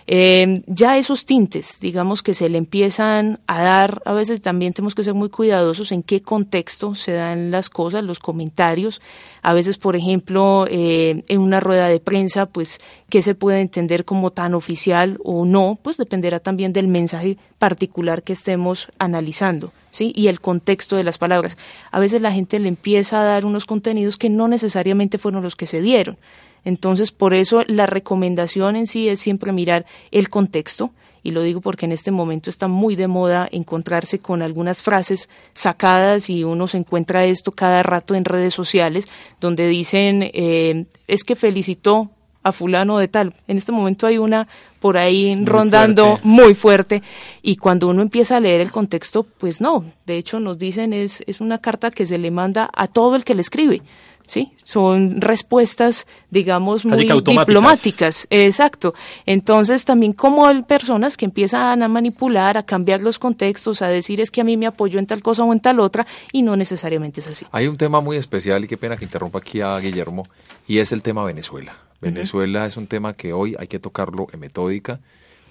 Eh, 0.07 0.63
ya 0.67 0.99
esos 0.99 1.25
tintes, 1.25 1.79
digamos 1.81 2.23
que 2.23 2.35
se 2.35 2.49
le 2.49 2.59
empiezan 2.59 3.41
a 3.47 3.63
dar, 3.63 4.03
a 4.05 4.13
veces 4.13 4.43
también 4.43 4.73
tenemos 4.73 4.95
que 4.95 5.05
ser 5.05 5.15
muy 5.15 5.31
cuidadosos 5.31 5.93
en 5.93 6.03
qué 6.03 6.21
contexto 6.21 6.95
se 6.95 7.13
dan 7.13 7.51
las 7.51 7.71
cosas, 7.71 8.05
los 8.05 8.19
comentarios. 8.19 9.01
A 9.43 9.55
veces, 9.55 9.79
por 9.79 9.97
ejemplo, 9.97 10.67
eh, 10.69 11.25
en 11.29 11.41
una 11.41 11.61
rueda 11.61 11.89
de 11.89 12.01
prensa, 12.01 12.47
pues, 12.47 12.81
qué 13.09 13.23
se 13.23 13.35
puede 13.35 13.61
entender 13.61 14.05
como 14.05 14.31
tan 14.31 14.55
oficial 14.55 15.19
o 15.25 15.45
no, 15.45 15.79
pues 15.83 15.97
dependerá 15.97 16.41
también 16.41 16.73
del 16.73 16.89
mensaje 16.89 17.39
particular 17.63 18.25
que 18.25 18.33
estemos 18.33 18.89
analizando. 18.99 19.73
¿Sí? 19.93 20.11
y 20.17 20.29
el 20.29 20.41
contexto 20.41 20.97
de 20.97 21.05
las 21.05 21.19
palabras. 21.19 21.59
A 21.91 22.01
veces 22.01 22.23
la 22.23 22.33
gente 22.33 22.59
le 22.59 22.69
empieza 22.69 23.21
a 23.21 23.25
dar 23.25 23.45
unos 23.45 23.67
contenidos 23.67 24.17
que 24.17 24.31
no 24.31 24.49
necesariamente 24.49 25.19
fueron 25.19 25.43
los 25.43 25.55
que 25.55 25.67
se 25.67 25.83
dieron. 25.83 26.17
Entonces, 26.65 27.13
por 27.13 27.35
eso 27.35 27.63
la 27.67 27.85
recomendación 27.85 28.75
en 28.75 28.87
sí 28.87 29.11
es 29.11 29.21
siempre 29.21 29.53
mirar 29.53 29.85
el 30.11 30.31
contexto, 30.31 30.93
y 31.23 31.33
lo 31.33 31.43
digo 31.43 31.61
porque 31.61 31.85
en 31.85 31.93
este 31.93 32.11
momento 32.11 32.49
está 32.49 32.69
muy 32.69 32.97
de 32.97 33.07
moda 33.07 33.47
encontrarse 33.53 34.19
con 34.19 34.41
algunas 34.41 34.81
frases 34.81 35.29
sacadas 35.53 36.31
y 36.31 36.43
uno 36.43 36.67
se 36.69 36.79
encuentra 36.79 37.27
esto 37.27 37.53
cada 37.53 37.83
rato 37.83 38.15
en 38.15 38.25
redes 38.25 38.55
sociales 38.55 39.07
donde 39.41 39.69
dicen 39.69 40.23
eh, 40.33 40.87
es 41.07 41.23
que 41.23 41.37
felicitó 41.37 42.11
a 42.43 42.53
fulano 42.53 42.99
de 42.99 43.09
tal. 43.09 43.35
En 43.49 43.59
este 43.59 43.73
momento 43.73 44.07
hay 44.07 44.19
una 44.19 44.47
por 44.81 44.97
ahí 44.97 45.37
rondando 45.45 46.19
muy 46.23 46.55
fuerte 46.55 47.03
y 47.41 47.57
cuando 47.57 47.89
uno 47.89 48.03
empieza 48.03 48.37
a 48.37 48.41
leer 48.41 48.61
el 48.61 48.73
contexto, 48.73 49.25
pues 49.25 49.61
no, 49.61 49.85
de 50.07 50.17
hecho 50.17 50.41
nos 50.41 50.59
dicen 50.59 50.93
es, 50.93 51.23
es 51.27 51.41
una 51.41 51.59
carta 51.59 51.91
que 51.91 52.07
se 52.07 52.19
le 52.19 52.31
manda 52.31 52.71
a 52.75 52.87
todo 52.89 53.17
el 53.17 53.25
que 53.25 53.35
le 53.35 53.43
escribe. 53.43 53.83
¿sí? 54.27 54.53
Son 54.65 55.21
respuestas, 55.21 56.07
digamos, 56.31 56.85
muy 56.85 57.07
diplomáticas. 57.07 58.27
Exacto. 58.31 58.95
Entonces, 59.27 59.85
también 59.85 60.13
como 60.13 60.47
hay 60.47 60.63
personas 60.63 61.17
que 61.17 61.25
empiezan 61.25 61.83
a 61.83 61.89
manipular, 61.89 62.57
a 62.57 62.63
cambiar 62.63 63.01
los 63.01 63.19
contextos, 63.19 63.83
a 63.83 63.89
decir 63.89 64.21
es 64.21 64.31
que 64.31 64.41
a 64.41 64.45
mí 64.45 64.57
me 64.57 64.67
apoyó 64.67 64.99
en 64.99 65.07
tal 65.07 65.23
cosa 65.23 65.45
o 65.45 65.53
en 65.53 65.61
tal 65.61 65.81
otra, 65.81 66.07
y 66.33 66.43
no 66.43 66.57
necesariamente 66.57 67.21
es 67.21 67.27
así. 67.29 67.47
Hay 67.53 67.67
un 67.67 67.77
tema 67.77 68.01
muy 68.01 68.17
especial, 68.17 68.65
y 68.65 68.69
qué 68.69 68.77
pena 68.77 68.97
que 68.97 69.05
interrumpa 69.05 69.39
aquí 69.39 69.61
a 69.61 69.77
Guillermo, 69.79 70.25
y 70.67 70.79
es 70.79 70.93
el 70.93 71.03
tema 71.03 71.25
Venezuela. 71.25 71.75
Venezuela 72.03 72.67
es 72.67 72.77
un 72.77 72.89
tema 72.89 73.15
que 73.15 73.33
hoy 73.33 73.55
hay 73.59 73.69
que 73.69 73.79
tocarlo 73.79 74.27
en 74.33 74.41
metódica, 74.41 75.01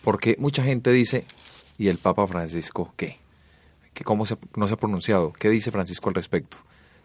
porque 0.03 0.35
mucha 0.37 0.63
gente 0.63 0.91
dice, 0.91 1.25
¿y 1.77 1.87
el 1.87 1.97
Papa 1.97 2.27
Francisco 2.27 2.93
qué? 2.97 3.17
¿Que 3.93 4.03
¿Cómo 4.03 4.25
se, 4.25 4.37
no 4.55 4.67
se 4.67 4.73
ha 4.73 4.77
pronunciado? 4.77 5.31
¿Qué 5.31 5.49
dice 5.49 5.71
Francisco 5.71 6.09
al 6.09 6.15
respecto? 6.15 6.57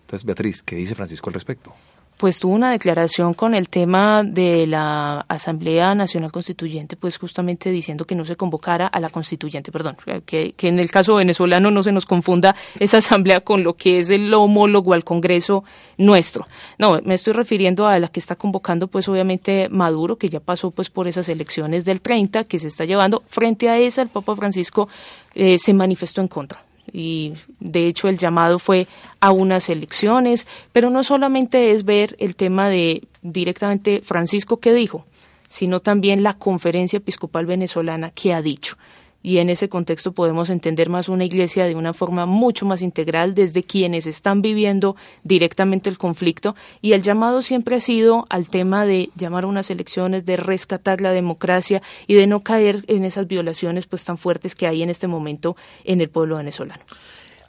Entonces, 0.03 0.25
Beatriz, 0.27 0.63
¿qué 0.63 0.77
dice 0.77 0.97
Francisco 0.97 1.31
al 1.31 1.35
respecto? 1.35 1.73
Pues 2.17 2.41
tuvo 2.41 2.55
una 2.55 2.71
declaración 2.71 3.35
con 3.35 3.55
el 3.55 3.69
tema 3.69 4.25
de 4.25 4.67
la 4.67 5.27
Asamblea 5.29 5.95
Nacional 5.95 6.33
Constituyente, 6.33 6.97
pues 6.97 7.19
justamente 7.19 7.71
diciendo 7.71 8.07
que 8.07 8.15
no 8.15 8.25
se 8.25 8.37
convocara 8.37 8.87
a 8.87 9.01
la 9.01 9.11
constituyente, 9.11 9.71
perdón, 9.71 9.99
que, 10.25 10.55
en 10.63 10.79
el 10.79 10.91
caso 10.91 11.17
venezolano 11.17 11.71
no 11.71 11.83
se 11.83 11.93
nos 11.93 12.07
confunda 12.07 12.57
esa 12.81 12.99
asamblea 12.99 13.41
con 13.41 13.63
lo 13.63 13.75
que 13.75 13.99
es 13.99 14.09
el 14.09 14.33
homólogo 14.33 14.95
al 14.95 15.05
Congreso 15.05 15.65
nuestro. 15.99 16.47
No, 16.79 16.99
me 17.05 17.15
estoy 17.15 17.35
refiriendo 17.35 17.87
a 17.87 17.99
la 17.99 18.09
que 18.09 18.21
está 18.21 18.35
convocando, 18.35 18.87
pues 18.87 19.09
obviamente 19.09 19.69
Maduro, 19.69 20.17
que 20.17 20.31
ya 20.31 20.41
pasó 20.41 20.71
pues 20.71 20.89
por 20.89 21.09
esas 21.09 21.29
elecciones 21.29 21.85
del 21.85 22.01
30 22.01 22.45
que 22.45 22.59
se 22.59 22.69
está 22.69 22.87
llevando. 22.87 23.25
Frente 23.29 23.69
a 23.69 23.77
esa, 23.77 24.01
el 24.01 24.09
Papa 24.09 24.35
Francisco 24.37 24.89
eh, 25.35 25.59
se 25.59 25.75
manifestó 25.75 26.23
en 26.23 26.29
contra 26.29 26.67
y 26.97 27.35
de 27.61 27.89
hecho 27.89 28.09
el 28.09 28.17
llamado 28.17 28.59
fue 28.59 28.87
a 29.21 29.31
unas 29.31 29.69
elecciones, 29.69 30.47
pero 30.73 30.89
no 30.89 31.05
solamente 31.05 31.73
es 31.73 31.85
ver 31.85 32.17
el 32.19 32.37
tema 32.37 32.71
de 32.71 33.03
directamente 33.21 34.01
Francisco 34.03 34.61
que 34.61 34.73
dijo, 34.73 35.05
sino 35.51 35.81
también 35.81 36.23
la 36.23 36.33
conferencia 36.33 36.97
episcopal 36.97 37.45
venezolana 37.45 38.13
que 38.13 38.33
ha 38.33 38.41
dicho. 38.41 38.79
Y 39.27 39.39
en 39.39 39.51
ese 39.51 39.69
contexto 39.69 40.13
podemos 40.13 40.51
entender 40.51 40.89
más 40.89 41.09
una 41.09 41.25
iglesia 41.25 41.65
de 41.65 41.75
una 41.75 41.93
forma 41.93 42.27
mucho 42.27 42.65
más 42.65 42.81
integral 42.81 43.35
desde 43.35 43.65
quienes 43.65 44.07
están 44.07 44.41
viviendo 44.41 44.95
directamente 45.25 45.91
el 45.91 45.99
conflicto 45.99 46.55
y 46.81 46.93
el 46.93 47.03
llamado 47.03 47.43
siempre 47.43 47.75
ha 47.75 47.81
sido 47.81 48.27
al 48.31 48.49
tema 48.49 48.87
de 48.87 49.11
llamar 49.17 49.43
a 49.43 49.49
unas 49.49 49.69
elecciones, 49.69 50.27
de 50.27 50.37
rescatar 50.37 51.01
la 51.01 51.11
democracia 51.11 51.83
y 52.07 52.15
de 52.15 52.29
no 52.29 52.45
caer 52.45 52.85
en 52.87 53.05
esas 53.05 53.27
violaciones 53.27 53.89
pues 53.89 54.05
tan 54.05 54.17
fuertes 54.17 54.55
que 54.55 54.69
hay 54.69 54.85
en 54.85 54.91
este 54.91 55.09
momento 55.09 55.57
en 55.83 56.01
el 56.01 56.09
pueblo 56.09 56.37
venezolano. 56.37 56.85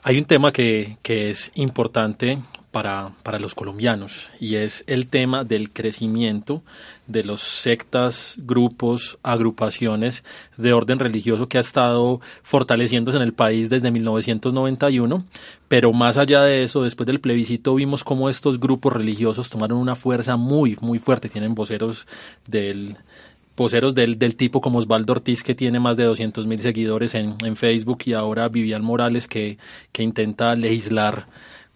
Hay 0.02 0.18
un 0.18 0.24
tema 0.24 0.50
que, 0.50 0.96
que 1.00 1.30
es 1.30 1.52
importante 1.54 2.38
para, 2.70 3.12
para, 3.22 3.38
los 3.38 3.54
colombianos 3.54 4.30
y 4.38 4.56
es 4.56 4.84
el 4.86 5.06
tema 5.06 5.44
del 5.44 5.70
crecimiento 5.72 6.62
de 7.06 7.24
los 7.24 7.40
sectas, 7.40 8.34
grupos, 8.38 9.18
agrupaciones 9.22 10.22
de 10.56 10.72
orden 10.72 10.98
religioso 10.98 11.48
que 11.48 11.56
ha 11.58 11.62
estado 11.62 12.20
fortaleciéndose 12.42 13.16
en 13.16 13.22
el 13.22 13.32
país 13.32 13.70
desde 13.70 13.90
1991, 13.90 15.24
pero 15.68 15.92
más 15.92 16.18
allá 16.18 16.42
de 16.42 16.62
eso, 16.62 16.82
después 16.82 17.06
del 17.06 17.20
plebiscito 17.20 17.74
vimos 17.74 18.04
cómo 18.04 18.28
estos 18.28 18.60
grupos 18.60 18.92
religiosos 18.92 19.48
tomaron 19.48 19.78
una 19.78 19.94
fuerza 19.94 20.36
muy, 20.36 20.76
muy 20.80 20.98
fuerte, 20.98 21.28
tienen 21.28 21.54
voceros 21.54 22.06
del 22.46 22.96
voceros 23.58 23.94
del, 23.94 24.18
del 24.18 24.36
tipo 24.36 24.60
como 24.60 24.78
Osvaldo 24.78 25.14
Ortiz, 25.14 25.42
que 25.42 25.54
tiene 25.54 25.80
más 25.80 25.96
de 25.96 26.04
200 26.04 26.46
mil 26.46 26.60
seguidores 26.60 27.14
en, 27.14 27.34
en, 27.44 27.56
Facebook, 27.56 27.98
y 28.06 28.12
ahora 28.12 28.48
Vivian 28.48 28.84
Morales, 28.84 29.26
que, 29.26 29.58
que 29.90 30.04
intenta 30.04 30.54
legislar 30.54 31.26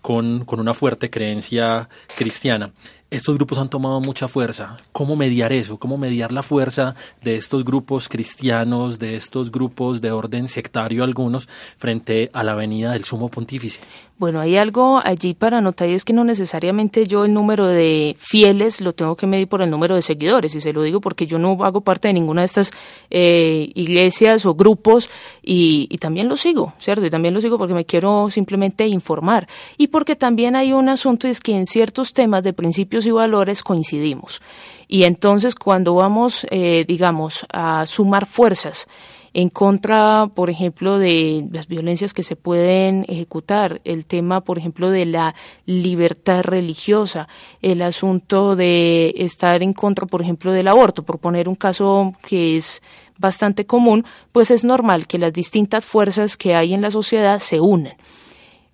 con, 0.03 0.44
con 0.44 0.61
una 0.61 0.74
fuerte 0.74 1.09
creencia 1.09 1.88
cristiana 2.16 2.72
estos 3.12 3.34
grupos 3.34 3.59
han 3.59 3.68
tomado 3.68 4.00
mucha 4.00 4.26
fuerza. 4.26 4.78
¿Cómo 4.90 5.16
mediar 5.16 5.53
eso? 5.53 5.78
¿Cómo 5.78 5.98
mediar 5.98 6.32
la 6.32 6.42
fuerza 6.42 6.94
de 7.20 7.36
estos 7.36 7.62
grupos 7.62 8.09
cristianos, 8.09 8.98
de 8.98 9.16
estos 9.16 9.53
grupos 9.53 10.00
de 10.00 10.12
orden 10.12 10.48
sectario 10.48 11.05
algunos, 11.05 11.46
frente 11.76 12.30
a 12.32 12.42
la 12.42 12.55
venida 12.55 12.92
del 12.92 13.05
sumo 13.05 13.28
pontífice? 13.28 13.80
Bueno, 14.22 14.38
hay 14.38 14.56
algo 14.56 15.00
allí 15.02 15.34
para 15.34 15.60
notar 15.60 15.88
y 15.90 15.94
es 15.94 16.04
que 16.04 16.12
no 16.12 16.22
necesariamente 16.22 17.08
yo 17.08 17.24
el 17.24 17.34
número 17.34 17.66
de 17.66 18.14
fieles 18.20 18.80
lo 18.80 18.92
tengo 18.92 19.16
que 19.16 19.26
medir 19.26 19.48
por 19.48 19.62
el 19.62 19.68
número 19.68 19.96
de 19.96 20.02
seguidores, 20.02 20.54
y 20.54 20.60
se 20.60 20.72
lo 20.72 20.84
digo 20.84 21.00
porque 21.00 21.26
yo 21.26 21.40
no 21.40 21.58
hago 21.64 21.80
parte 21.80 22.06
de 22.06 22.14
ninguna 22.14 22.42
de 22.42 22.44
estas 22.44 22.70
eh, 23.10 23.72
iglesias 23.74 24.46
o 24.46 24.54
grupos 24.54 25.10
y, 25.42 25.88
y 25.90 25.98
también 25.98 26.28
lo 26.28 26.36
sigo, 26.36 26.72
¿cierto? 26.78 27.04
Y 27.04 27.10
también 27.10 27.34
lo 27.34 27.40
sigo 27.40 27.58
porque 27.58 27.74
me 27.74 27.84
quiero 27.84 28.30
simplemente 28.30 28.86
informar 28.86 29.48
y 29.76 29.88
porque 29.88 30.14
también 30.14 30.54
hay 30.54 30.72
un 30.72 30.88
asunto 30.88 31.26
es 31.26 31.40
que 31.40 31.56
en 31.56 31.66
ciertos 31.66 32.14
temas 32.14 32.44
de 32.44 32.52
principios 32.52 33.06
y 33.06 33.10
valores 33.10 33.64
coincidimos. 33.64 34.40
Y 34.86 35.02
entonces 35.02 35.56
cuando 35.56 35.96
vamos, 35.96 36.46
eh, 36.52 36.84
digamos, 36.86 37.44
a 37.52 37.86
sumar 37.86 38.26
fuerzas, 38.26 38.86
en 39.35 39.49
contra, 39.49 40.28
por 40.35 40.51
ejemplo, 40.51 40.99
de 40.99 41.49
las 41.51 41.66
violencias 41.66 42.12
que 42.12 42.22
se 42.22 42.37
pueden 42.37 43.05
ejecutar, 43.09 43.80
el 43.85 44.05
tema, 44.05 44.43
por 44.43 44.59
ejemplo, 44.59 44.91
de 44.91 45.07
la 45.07 45.35
libertad 45.64 46.43
religiosa, 46.43 47.28
el 47.62 47.80
asunto 47.83 48.57
de 48.57 49.14
estar 49.16 49.62
en 49.62 49.72
contra, 49.72 50.07
por 50.07 50.20
ejemplo, 50.20 50.53
del 50.53 50.68
aborto, 50.68 51.03
por 51.03 51.18
poner 51.18 51.49
un 51.49 51.55
caso 51.55 52.12
que 52.26 52.57
es 52.57 52.83
bastante 53.18 53.64
común, 53.64 54.05
pues 54.33 54.51
es 54.51 54.64
normal 54.64 55.07
que 55.07 55.18
las 55.18 55.33
distintas 55.33 55.87
fuerzas 55.87 56.37
que 56.37 56.55
hay 56.55 56.74
en 56.74 56.83
la 56.83 56.91
sociedad 56.91 57.39
se 57.39 57.61
unan. 57.61 57.95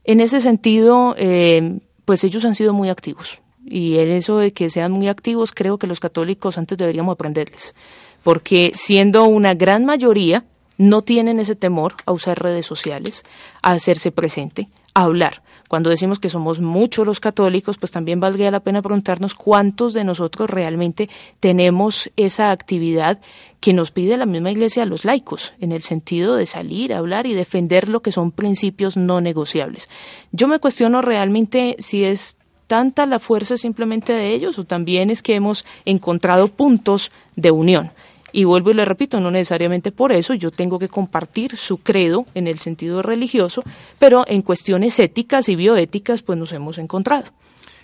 En 0.05 0.21
ese 0.21 0.41
sentido, 0.41 1.15
eh, 1.19 1.81
pues 2.05 2.25
ellos 2.25 2.45
han 2.45 2.55
sido 2.55 2.73
muy 2.73 2.89
activos. 2.89 3.41
Y 3.65 3.99
en 3.99 4.11
eso 4.11 4.39
de 4.39 4.53
que 4.53 4.71
sean 4.71 4.93
muy 4.93 5.09
activos, 5.09 5.53
creo 5.53 5.79
que 5.79 5.87
los 5.87 6.01
católicos 6.01 6.57
antes 6.57 6.79
deberíamos 6.79 7.13
aprenderles 7.13 7.75
porque 8.23 8.73
siendo 8.75 9.25
una 9.25 9.55
gran 9.55 9.85
mayoría, 9.85 10.45
no 10.77 11.03
tienen 11.03 11.41
ese 11.41 11.57
temor 11.57 11.95
a 12.07 12.13
usar 12.13 12.41
redes 12.41 12.67
sociales, 12.67 13.25
a 13.63 13.73
hacerse 13.73 14.13
presente, 14.13 14.69
a 14.95 15.05
hablar. 15.05 15.43
Cuando 15.69 15.91
decimos 15.91 16.19
que 16.19 16.31
somos 16.31 16.61
muchos 16.61 17.07
los 17.07 17.21
católicos, 17.21 17.77
pues 17.77 17.93
también 17.93 18.21
valdría 18.21 18.51
la 18.51 18.61
pena 18.61 18.81
preguntarnos 18.81 19.35
cuántos 19.35 19.93
de 19.93 20.03
nosotros 20.03 20.49
realmente 20.49 21.11
tenemos 21.41 22.11
esa 22.17 22.53
actividad 22.53 23.21
que 23.61 23.75
nos 23.75 23.91
pide 23.91 24.17
la 24.17 24.25
misma 24.25 24.51
Iglesia 24.51 24.85
a 24.85 24.87
los 24.87 25.05
laicos, 25.05 25.53
en 25.61 25.73
el 25.73 25.83
sentido 25.83 26.37
de 26.37 26.47
salir, 26.47 26.95
a 26.95 26.99
hablar 26.99 27.27
y 27.27 27.35
defender 27.35 27.91
lo 27.91 28.01
que 28.01 28.13
son 28.13 28.31
principios 28.31 28.97
no 28.97 29.21
negociables. 29.21 29.91
Yo 30.33 30.49
me 30.49 30.59
cuestiono 30.59 31.03
realmente 31.03 31.77
si 31.81 32.05
es 32.05 32.39
tanta 32.67 33.05
la 33.07 33.19
fuerza 33.19 33.59
simplemente 33.59 34.13
de 34.13 34.33
ellos 34.33 34.59
o 34.59 34.65
también 34.65 35.11
es 35.11 35.23
que 35.23 35.35
hemos 35.35 35.67
encontrado 35.85 36.49
puntos 36.49 37.11
de 37.37 37.51
unión. 37.51 37.91
Y 38.33 38.45
vuelvo 38.45 38.71
y 38.71 38.75
le 38.75 38.85
repito, 38.85 39.21
no 39.21 39.31
necesariamente 39.31 39.91
por 39.91 40.13
eso 40.13 40.35
yo 40.35 40.51
tengo 40.51 40.79
que 40.79 40.89
compartir 40.89 41.57
su 41.57 41.79
credo 41.79 42.27
en 42.35 42.47
el 42.47 42.59
sentido 42.59 43.03
religioso, 43.03 43.63
pero 43.99 44.25
en 44.27 44.43
cuestiones 44.43 44.99
éticas 44.99 45.49
y 45.49 45.57
bioéticas 45.57 46.23
pues 46.23 46.39
nos 46.39 46.53
hemos 46.53 46.79
encontrado. 46.79 47.31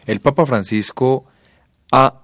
El 0.05 0.21
Papa 0.21 0.45
Francisco 0.45 1.25
ha, 1.93 2.21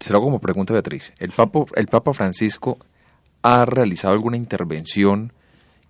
se 0.00 0.10
lo 0.12 0.18
hago 0.18 0.26
como 0.26 0.40
pregunta 0.40 0.72
Beatriz, 0.72 1.12
el 1.18 1.30
Papa, 1.30 1.64
el 1.76 1.86
Papa 1.86 2.12
Francisco 2.12 2.78
ha 3.42 3.64
realizado 3.64 4.12
alguna 4.12 4.36
intervención 4.36 5.32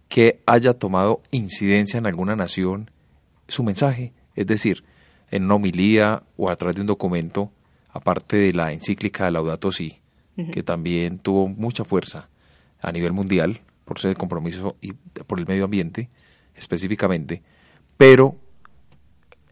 que 0.08 0.42
haya 0.46 0.74
tomado 0.74 1.22
incidencia 1.30 1.98
en 1.98 2.06
alguna 2.06 2.36
nación 2.36 2.90
su 3.48 3.62
mensaje, 3.62 4.12
es 4.34 4.46
decir, 4.46 4.84
en 5.30 5.44
una 5.44 5.54
homilía 5.54 6.22
o 6.36 6.50
a 6.50 6.56
través 6.56 6.76
de 6.76 6.82
un 6.82 6.86
documento, 6.86 7.50
aparte 7.90 8.36
de 8.36 8.52
la 8.52 8.72
encíclica 8.72 9.30
Laudato 9.30 9.70
Si, 9.70 10.00
que 10.52 10.62
también 10.62 11.18
tuvo 11.18 11.48
mucha 11.48 11.84
fuerza 11.84 12.28
a 12.80 12.92
nivel 12.92 13.12
mundial 13.12 13.60
por 13.84 13.98
ser 13.98 14.10
el 14.10 14.18
compromiso 14.18 14.76
y 14.80 14.92
por 14.92 15.38
el 15.38 15.46
medio 15.46 15.64
ambiente 15.64 16.10
específicamente, 16.54 17.42
pero 17.96 18.36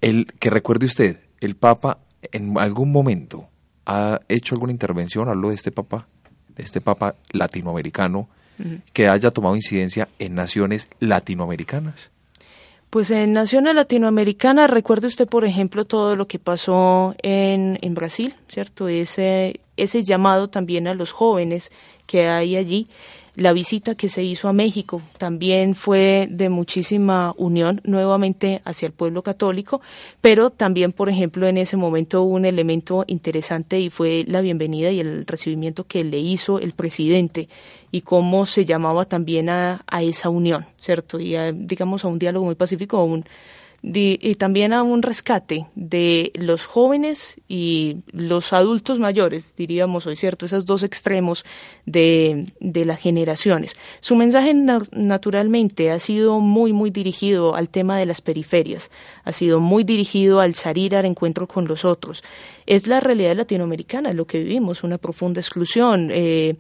el 0.00 0.26
que 0.26 0.50
recuerde 0.50 0.86
usted, 0.86 1.20
el 1.40 1.56
Papa 1.56 1.98
en 2.32 2.58
algún 2.58 2.92
momento 2.92 3.48
ha 3.86 4.20
hecho 4.28 4.54
alguna 4.54 4.72
intervención, 4.72 5.28
hablo 5.28 5.48
de 5.48 5.54
este 5.54 5.70
Papa, 5.70 6.06
de 6.54 6.62
este 6.62 6.80
Papa 6.80 7.16
latinoamericano, 7.32 8.28
que 8.92 9.08
haya 9.08 9.30
tomado 9.32 9.56
incidencia 9.56 10.08
en 10.18 10.34
naciones 10.34 10.88
latinoamericanas. 11.00 12.10
Pues 12.90 13.10
en 13.10 13.32
Naciones 13.32 13.74
Latinoamericanas, 13.74 14.70
recuerde 14.70 15.08
usted, 15.08 15.26
por 15.26 15.44
ejemplo, 15.44 15.84
todo 15.84 16.14
lo 16.14 16.28
que 16.28 16.38
pasó 16.38 17.16
en, 17.22 17.80
en 17.82 17.94
Brasil, 17.94 18.36
¿cierto? 18.46 18.86
Ese, 18.86 19.58
ese 19.76 20.02
llamado 20.02 20.48
también 20.48 20.86
a 20.86 20.94
los 20.94 21.12
jóvenes 21.12 21.70
que 22.06 22.28
hay 22.28 22.56
allí. 22.56 22.88
La 23.36 23.52
visita 23.52 23.96
que 23.96 24.08
se 24.08 24.22
hizo 24.22 24.48
a 24.48 24.52
México 24.52 25.02
también 25.18 25.74
fue 25.74 26.28
de 26.30 26.48
muchísima 26.48 27.34
unión 27.36 27.80
nuevamente 27.82 28.62
hacia 28.64 28.86
el 28.86 28.92
pueblo 28.92 29.24
católico, 29.24 29.80
pero 30.20 30.50
también, 30.50 30.92
por 30.92 31.08
ejemplo, 31.08 31.48
en 31.48 31.58
ese 31.58 31.76
momento 31.76 32.22
hubo 32.22 32.34
un 32.34 32.44
elemento 32.44 33.02
interesante 33.08 33.80
y 33.80 33.90
fue 33.90 34.24
la 34.28 34.40
bienvenida 34.40 34.92
y 34.92 35.00
el 35.00 35.26
recibimiento 35.26 35.82
que 35.82 36.04
le 36.04 36.18
hizo 36.18 36.60
el 36.60 36.74
presidente 36.74 37.48
y 37.90 38.02
cómo 38.02 38.46
se 38.46 38.64
llamaba 38.64 39.04
también 39.04 39.48
a, 39.48 39.82
a 39.88 40.02
esa 40.04 40.28
unión, 40.28 40.66
¿cierto? 40.78 41.18
Y 41.18 41.34
a, 41.34 41.50
digamos 41.50 42.04
a 42.04 42.08
un 42.08 42.20
diálogo 42.20 42.46
muy 42.46 42.54
pacífico, 42.54 42.98
a 42.98 43.04
un 43.04 43.24
y 43.86 44.34
también 44.36 44.72
a 44.72 44.82
un 44.82 45.02
rescate 45.02 45.66
de 45.74 46.32
los 46.36 46.64
jóvenes 46.64 47.38
y 47.48 47.98
los 48.12 48.54
adultos 48.54 48.98
mayores, 48.98 49.54
diríamos 49.56 50.06
hoy, 50.06 50.16
¿cierto? 50.16 50.46
Esos 50.46 50.64
dos 50.64 50.82
extremos 50.82 51.44
de, 51.84 52.46
de 52.60 52.84
las 52.86 52.98
generaciones. 52.98 53.76
Su 54.00 54.16
mensaje 54.16 54.54
naturalmente 54.54 55.90
ha 55.90 55.98
sido 55.98 56.40
muy, 56.40 56.72
muy 56.72 56.88
dirigido 56.88 57.54
al 57.54 57.68
tema 57.68 57.98
de 57.98 58.06
las 58.06 58.22
periferias, 58.22 58.90
ha 59.22 59.32
sido 59.32 59.60
muy 59.60 59.84
dirigido 59.84 60.40
al 60.40 60.54
salir 60.54 60.96
al 60.96 61.04
encuentro 61.04 61.46
con 61.46 61.66
los 61.66 61.84
otros. 61.84 62.24
Es 62.64 62.86
la 62.86 63.00
realidad 63.00 63.36
latinoamericana, 63.36 64.14
lo 64.14 64.26
que 64.26 64.38
vivimos, 64.38 64.82
una 64.82 64.96
profunda 64.96 65.40
exclusión. 65.40 66.10
Eh, 66.10 66.56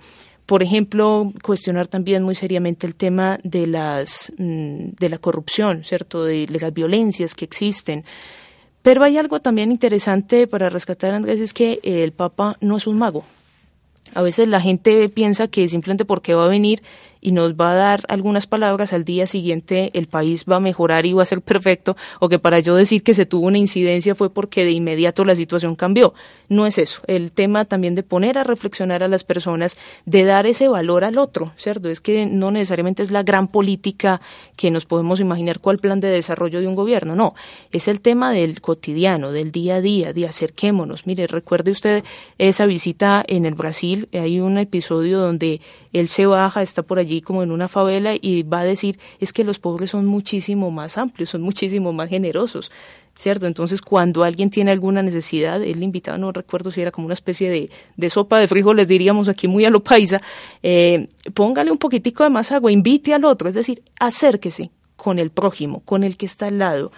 por 0.46 0.62
ejemplo, 0.62 1.32
cuestionar 1.42 1.88
también 1.88 2.22
muy 2.22 2.34
seriamente 2.34 2.86
el 2.86 2.94
tema 2.94 3.38
de 3.42 3.66
las 3.66 4.32
mm, 4.36 4.90
de 4.98 5.08
la 5.08 5.18
corrupción, 5.18 5.84
¿cierto? 5.84 6.24
De, 6.24 6.46
las 6.46 6.72
violencias 6.72 7.34
que 7.34 7.44
existen. 7.44 8.04
Pero 8.82 9.02
hay 9.02 9.16
algo 9.16 9.40
también 9.40 9.72
interesante 9.72 10.46
para 10.46 10.68
rescatar, 10.68 11.14
Andrés, 11.14 11.40
es 11.40 11.54
que 11.54 11.80
el 11.82 12.12
Papa 12.12 12.58
no 12.60 12.76
es 12.76 12.86
un 12.86 12.98
mago. 12.98 13.24
A 14.14 14.20
veces 14.20 14.46
la 14.46 14.60
gente 14.60 15.08
piensa 15.08 15.48
que 15.48 15.66
simplemente 15.68 16.04
porque 16.04 16.34
va 16.34 16.44
a 16.44 16.48
venir 16.48 16.82
y 17.24 17.32
nos 17.32 17.54
va 17.54 17.72
a 17.72 17.74
dar 17.74 18.04
algunas 18.08 18.46
palabras, 18.46 18.92
al 18.92 19.04
día 19.04 19.26
siguiente 19.26 19.90
el 19.94 20.06
país 20.08 20.44
va 20.48 20.56
a 20.56 20.60
mejorar 20.60 21.06
y 21.06 21.14
va 21.14 21.22
a 21.22 21.26
ser 21.26 21.40
perfecto, 21.40 21.96
o 22.20 22.28
que 22.28 22.38
para 22.38 22.60
yo 22.60 22.76
decir 22.76 23.02
que 23.02 23.14
se 23.14 23.24
tuvo 23.24 23.46
una 23.46 23.56
incidencia 23.56 24.14
fue 24.14 24.28
porque 24.28 24.64
de 24.64 24.72
inmediato 24.72 25.24
la 25.24 25.34
situación 25.34 25.74
cambió. 25.74 26.12
No 26.50 26.66
es 26.66 26.76
eso. 26.76 27.00
El 27.06 27.32
tema 27.32 27.64
también 27.64 27.94
de 27.94 28.02
poner 28.02 28.36
a 28.36 28.44
reflexionar 28.44 29.02
a 29.02 29.08
las 29.08 29.24
personas, 29.24 29.78
de 30.04 30.24
dar 30.24 30.46
ese 30.46 30.68
valor 30.68 31.02
al 31.02 31.16
otro, 31.16 31.52
¿cierto? 31.56 31.88
Es 31.88 32.02
que 32.02 32.26
no 32.26 32.50
necesariamente 32.50 33.02
es 33.02 33.10
la 33.10 33.22
gran 33.22 33.48
política 33.48 34.20
que 34.54 34.70
nos 34.70 34.84
podemos 34.84 35.18
imaginar 35.18 35.60
cuál 35.60 35.78
plan 35.78 36.00
de 36.00 36.08
desarrollo 36.08 36.60
de 36.60 36.68
un 36.68 36.74
gobierno, 36.74 37.16
no. 37.16 37.34
Es 37.72 37.88
el 37.88 38.02
tema 38.02 38.32
del 38.32 38.60
cotidiano, 38.60 39.32
del 39.32 39.50
día 39.50 39.76
a 39.76 39.80
día, 39.80 40.12
de 40.12 40.26
acerquémonos. 40.26 41.06
Mire, 41.06 41.26
recuerde 41.26 41.70
usted 41.70 42.04
esa 42.36 42.66
visita 42.66 43.24
en 43.26 43.46
el 43.46 43.54
Brasil, 43.54 44.10
hay 44.12 44.40
un 44.40 44.58
episodio 44.58 45.20
donde 45.20 45.62
él 45.94 46.08
se 46.08 46.26
baja, 46.26 46.60
está 46.60 46.82
por 46.82 46.98
allí 46.98 47.13
como 47.22 47.42
en 47.42 47.50
una 47.50 47.68
favela 47.68 48.14
y 48.20 48.42
va 48.42 48.60
a 48.60 48.64
decir 48.64 48.98
es 49.20 49.32
que 49.32 49.44
los 49.44 49.58
pobres 49.58 49.90
son 49.90 50.06
muchísimo 50.06 50.70
más 50.70 50.98
amplios, 50.98 51.30
son 51.30 51.42
muchísimo 51.42 51.92
más 51.92 52.08
generosos. 52.08 52.70
¿cierto? 53.16 53.46
Entonces, 53.46 53.80
cuando 53.80 54.24
alguien 54.24 54.50
tiene 54.50 54.72
alguna 54.72 55.02
necesidad, 55.02 55.62
él 55.62 55.82
invitado, 55.82 56.18
no 56.18 56.32
recuerdo 56.32 56.70
si 56.70 56.80
era 56.80 56.90
como 56.90 57.06
una 57.06 57.14
especie 57.14 57.48
de, 57.48 57.70
de 57.96 58.10
sopa 58.10 58.38
de 58.38 58.48
frijoles, 58.48 58.88
diríamos 58.88 59.28
aquí 59.28 59.46
muy 59.46 59.64
a 59.64 59.70
lo 59.70 59.84
paisa, 59.84 60.20
eh, 60.62 61.08
póngale 61.32 61.70
un 61.70 61.78
poquitico 61.78 62.24
de 62.24 62.30
más 62.30 62.50
agua, 62.52 62.72
invite 62.72 63.14
al 63.14 63.24
otro, 63.24 63.48
es 63.48 63.54
decir, 63.54 63.82
acérquese 64.00 64.70
con 64.96 65.18
el 65.18 65.30
prójimo, 65.30 65.80
con 65.84 66.02
el 66.02 66.16
que 66.16 66.26
está 66.26 66.46
al 66.46 66.58
lado 66.58 66.92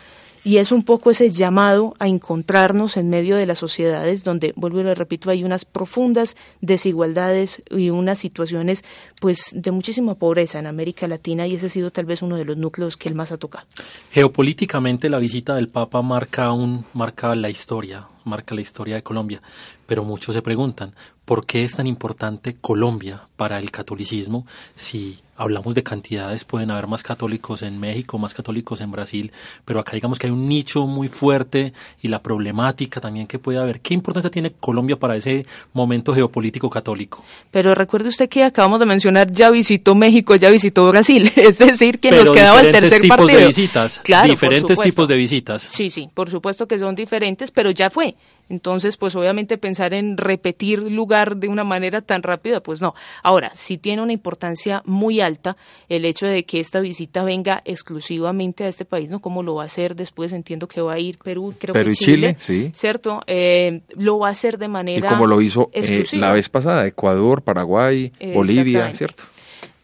y 0.47 0.59
es 0.59 0.71
un 0.71 0.85
poco 0.85 1.11
ese 1.11 1.29
llamado 1.33 1.95
a 1.99 2.07
encontrarnos 2.07 2.97
en 2.97 3.11
medio 3.11 3.35
de 3.35 3.47
las 3.47 3.59
sociedades 3.59 4.23
donde, 4.23 4.53
vuelvo 4.55 4.79
y 4.79 4.85
lo 4.85 4.95
repito, 4.95 5.29
hay 5.29 5.43
unas 5.43 5.65
profundas 5.65 6.37
desigualdades 6.61 7.65
y 7.69 7.91
unas 7.91 8.21
situaciones 8.21 8.85
pues 9.21 9.51
de 9.57 9.73
muchísima 9.73 10.15
pobreza 10.15 10.61
en 10.61 10.69
América 10.69 11.09
Latina 11.09 11.49
y 11.49 11.57
ese 11.57 11.67
ha 11.67 11.71
sido 11.71 11.91
tal 11.91 12.05
vez 12.05 12.23
uno 12.23 12.37
de 12.37 12.45
los 12.45 12.57
núcleos 12.57 12.97
que 12.97 13.09
él 13.09 13.17
más 13.17 13.33
ha 13.33 13.39
tocado. 13.39 13.67
Geopolíticamente 14.13 15.09
la 15.09 15.19
visita 15.19 15.57
del 15.57 15.69
Papa 15.69 16.01
marca 16.01 16.53
un 16.53 16.85
marca 16.95 17.35
la 17.35 17.51
historia, 17.51 18.07
marca 18.23 18.55
la 18.55 18.61
historia 18.61 18.95
de 18.95 19.03
Colombia, 19.03 19.43
pero 19.85 20.05
muchos 20.05 20.33
se 20.33 20.43
preguntan, 20.43 20.95
¿por 21.27 21.45
qué 21.45 21.65
es 21.65 21.75
tan 21.75 21.87
importante 21.87 22.57
Colombia 22.59 23.29
para 23.37 23.59
el 23.59 23.71
catolicismo 23.71 24.47
si 24.77 25.19
hablamos 25.37 25.75
de 25.75 25.83
cantidades, 25.83 26.45
pueden 26.45 26.71
haber 26.71 26.87
más 26.87 27.03
católicos 27.03 27.63
en 27.63 27.79
México, 27.79 28.19
más 28.19 28.33
católicos 28.33 28.81
en 28.81 28.91
Brasil, 28.91 29.33
pero 29.65 29.81
acá 29.81 29.93
digamos 29.93 30.19
que 30.19 30.27
hay 30.27 30.33
un 30.33 30.49
nicho 30.49 30.87
muy 30.87 31.09
fuerte 31.09 31.73
y 32.01 32.09
la 32.09 32.23
problemática 32.23 33.01
también 33.01 33.27
que 33.27 33.39
puede 33.39 33.59
haber. 33.59 33.81
¿Qué 33.81 33.95
importancia 33.95 34.31
tiene 34.31 34.53
Colombia 34.53 34.97
para 34.97 35.17
ese 35.17 35.45
momento 35.75 36.15
geopolítico 36.15 36.71
católico? 36.71 37.23
Pero 37.51 37.75
recuerde 37.75 38.09
usted 38.09 38.29
que 38.29 38.45
acabamos 38.45 38.81
de 38.81 38.87
mencionar, 38.87 39.31
ya 39.31 39.51
visitó 39.51 39.95
México, 39.95 40.37
ya 40.37 40.49
visitó 40.49 40.89
Brasil, 40.89 41.31
es 41.37 41.59
decir, 41.59 41.99
que 41.99 42.11
nos 42.11 42.31
quedaba 42.31 42.61
el 42.61 42.73
tercer 42.73 43.03
tipos 43.03 43.17
partido. 43.19 43.41
De 43.41 43.47
visitas, 43.47 44.01
claro, 44.03 44.31
diferentes 44.31 44.79
tipos 44.79 45.09
de 45.09 45.17
visitas. 45.17 45.63
Sí, 45.63 45.91
sí, 45.91 46.09
por 46.15 46.31
supuesto 46.31 46.67
que 46.67 46.79
son 46.79 46.95
diferentes, 46.95 47.51
pero 47.51 47.71
ya 47.71 47.91
fue. 47.91 48.15
Entonces, 48.49 48.97
pues 48.97 49.17
obviamente 49.17 49.59
pensar 49.59 49.93
en 49.95 50.17
repetir 50.17 50.91
lugar 50.91 51.37
de 51.37 51.49
una 51.49 51.65
manera 51.65 52.01
tan 52.01 52.23
rápida, 52.23 52.61
pues 52.61 52.81
no. 52.81 52.95
Ahora, 53.23 53.51
sí 53.55 53.77
tiene 53.79 54.03
una 54.03 54.13
importancia 54.13 54.83
muy 54.85 55.21
alta 55.21 55.57
el 55.89 56.05
hecho 56.05 56.27
de 56.27 56.45
que 56.45 56.61
esta 56.61 56.81
visita 56.81 57.25
venga 57.25 57.63
exclusivamente 57.65 58.65
a 58.65 58.69
este 58.69 58.85
país, 58.85 59.11
¿no? 59.11 59.21
Como 59.21 59.43
lo 59.43 59.57
va 59.57 59.65
a 59.65 59.67
hacer 59.67 59.97
después, 59.97 60.33
entiendo 60.33 60.69
que 60.69 60.81
va 60.81 60.95
a 60.95 60.99
ir 60.99 61.19
Perú, 61.19 61.55
creo 61.59 61.75
Perú 61.75 61.87
que 61.87 61.93
y 61.93 61.95
Chile, 61.95 62.37
sí. 62.39 62.71
¿cierto? 62.75 63.21
Eh, 63.27 63.81
lo 63.97 64.19
va 64.19 64.29
a 64.29 64.31
hacer 64.31 64.59
de 64.59 64.69
manera 64.69 65.09
Y 65.09 65.11
como 65.11 65.27
lo 65.27 65.41
hizo 65.41 65.71
eh, 65.73 66.05
la 66.13 66.33
vez 66.33 66.49
pasada, 66.49 66.87
Ecuador, 66.87 67.43
Paraguay, 67.43 68.13
Bolivia. 68.35 68.95
¿cierto? 68.95 69.25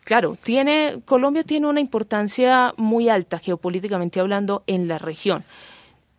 Claro, 0.04 0.36
tiene, 0.42 1.00
Colombia 1.04 1.44
tiene 1.44 1.68
una 1.68 1.80
importancia 1.80 2.74
muy 2.76 3.08
alta 3.08 3.38
geopolíticamente 3.38 4.20
hablando 4.20 4.64
en 4.66 4.88
la 4.88 4.98
región. 4.98 5.44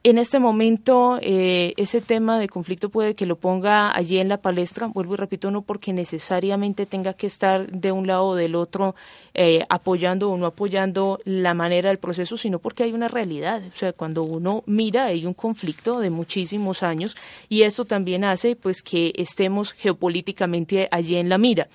En 0.05 0.17
este 0.17 0.37
momento, 0.39 1.17
eh, 1.21 1.73
ese 1.77 2.01
tema 2.01 2.37
de 2.37 2.49
conflicto 2.49 2.89
puede 2.89 3.15
que 3.15 3.25
lo 3.25 3.37
ponga 3.37 3.95
allí 3.95 4.17
en 4.17 4.27
la 4.27 4.41
palestra, 4.41 4.87
vuelvo 4.87 5.13
y 5.13 5.17
repito, 5.17 5.49
no 5.49 5.61
porque 5.61 5.93
necesariamente 5.93 6.85
tenga 6.85 7.13
que 7.13 7.25
estar 7.25 7.71
de 7.71 7.93
un 7.93 8.05
lado 8.05 8.25
o 8.25 8.35
del 8.35 8.55
otro 8.55 8.95
eh, 9.33 9.65
apoyando 9.69 10.29
o 10.29 10.35
no 10.35 10.45
apoyando 10.45 11.21
la 11.23 11.53
manera 11.53 11.87
del 11.87 11.99
proceso, 11.99 12.35
sino 12.35 12.59
porque 12.59 12.83
hay 12.83 12.91
una 12.91 13.07
realidad. 13.07 13.61
O 13.73 13.77
sea, 13.77 13.93
cuando 13.93 14.23
uno 14.23 14.63
mira, 14.65 15.05
hay 15.05 15.25
un 15.25 15.33
conflicto 15.33 16.01
de 16.01 16.09
muchísimos 16.09 16.83
años 16.83 17.15
y 17.47 17.61
esto 17.61 17.85
también 17.85 18.25
hace 18.25 18.57
pues 18.57 18.83
que 18.83 19.13
estemos 19.15 19.71
geopolíticamente 19.71 20.89
allí 20.91 21.15
en 21.15 21.29
la 21.29 21.37
mira. 21.37 21.69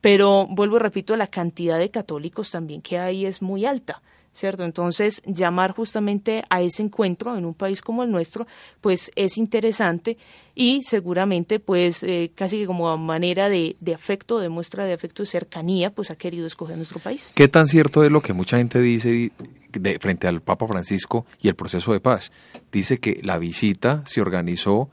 Pero 0.00 0.46
vuelvo 0.48 0.76
y 0.76 0.78
repito, 0.78 1.16
la 1.16 1.26
cantidad 1.26 1.80
de 1.80 1.90
católicos 1.90 2.52
también 2.52 2.80
que 2.80 2.98
hay 2.98 3.26
es 3.26 3.42
muy 3.42 3.66
alta. 3.66 4.02
¿Cierto? 4.32 4.64
Entonces, 4.64 5.22
llamar 5.26 5.72
justamente 5.72 6.44
a 6.48 6.62
ese 6.62 6.82
encuentro 6.82 7.36
en 7.36 7.44
un 7.44 7.54
país 7.54 7.82
como 7.82 8.02
el 8.02 8.10
nuestro, 8.10 8.46
pues 8.80 9.10
es 9.14 9.36
interesante 9.38 10.16
y 10.54 10.82
seguramente, 10.82 11.60
pues 11.60 12.02
eh, 12.02 12.30
casi 12.34 12.58
que 12.58 12.66
como 12.66 12.96
manera 12.96 13.48
de, 13.48 13.76
de 13.80 13.94
afecto, 13.94 14.38
de 14.38 14.48
muestra 14.48 14.84
de 14.84 14.92
afecto 14.92 15.22
y 15.22 15.26
cercanía, 15.26 15.90
pues 15.90 16.10
ha 16.10 16.16
querido 16.16 16.46
escoger 16.46 16.76
nuestro 16.76 17.00
país. 17.00 17.32
¿Qué 17.34 17.48
tan 17.48 17.66
cierto 17.66 18.04
es 18.04 18.10
lo 18.10 18.20
que 18.20 18.32
mucha 18.32 18.58
gente 18.58 18.80
dice 18.80 19.32
de, 19.70 19.98
frente 19.98 20.28
al 20.28 20.40
Papa 20.40 20.66
Francisco 20.66 21.26
y 21.40 21.48
el 21.48 21.54
proceso 21.54 21.92
de 21.92 22.00
paz? 22.00 22.32
Dice 22.70 22.98
que 22.98 23.20
la 23.22 23.38
visita 23.38 24.02
se 24.06 24.20
organizó 24.20 24.90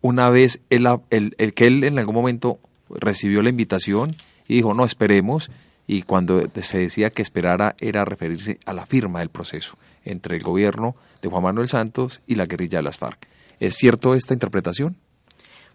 una 0.00 0.30
vez 0.30 0.60
el, 0.70 0.86
el 1.10 1.54
que 1.54 1.66
él 1.66 1.84
en 1.84 1.98
algún 1.98 2.14
momento 2.14 2.58
recibió 2.88 3.42
la 3.42 3.50
invitación 3.50 4.14
y 4.46 4.54
dijo, 4.54 4.74
no, 4.74 4.84
esperemos, 4.84 5.50
y 5.88 6.02
cuando 6.02 6.42
se 6.62 6.78
decía 6.78 7.10
que 7.10 7.22
esperara 7.22 7.74
era 7.80 8.04
referirse 8.04 8.60
a 8.66 8.74
la 8.74 8.86
firma 8.86 9.20
del 9.20 9.30
proceso 9.30 9.76
entre 10.04 10.36
el 10.36 10.42
gobierno 10.44 10.94
de 11.22 11.28
Juan 11.28 11.42
Manuel 11.42 11.66
Santos 11.66 12.20
y 12.26 12.36
la 12.36 12.46
guerrilla 12.46 12.78
de 12.78 12.84
las 12.84 12.98
FARC. 12.98 13.26
¿Es 13.58 13.74
cierto 13.74 14.14
esta 14.14 14.34
interpretación? 14.34 14.96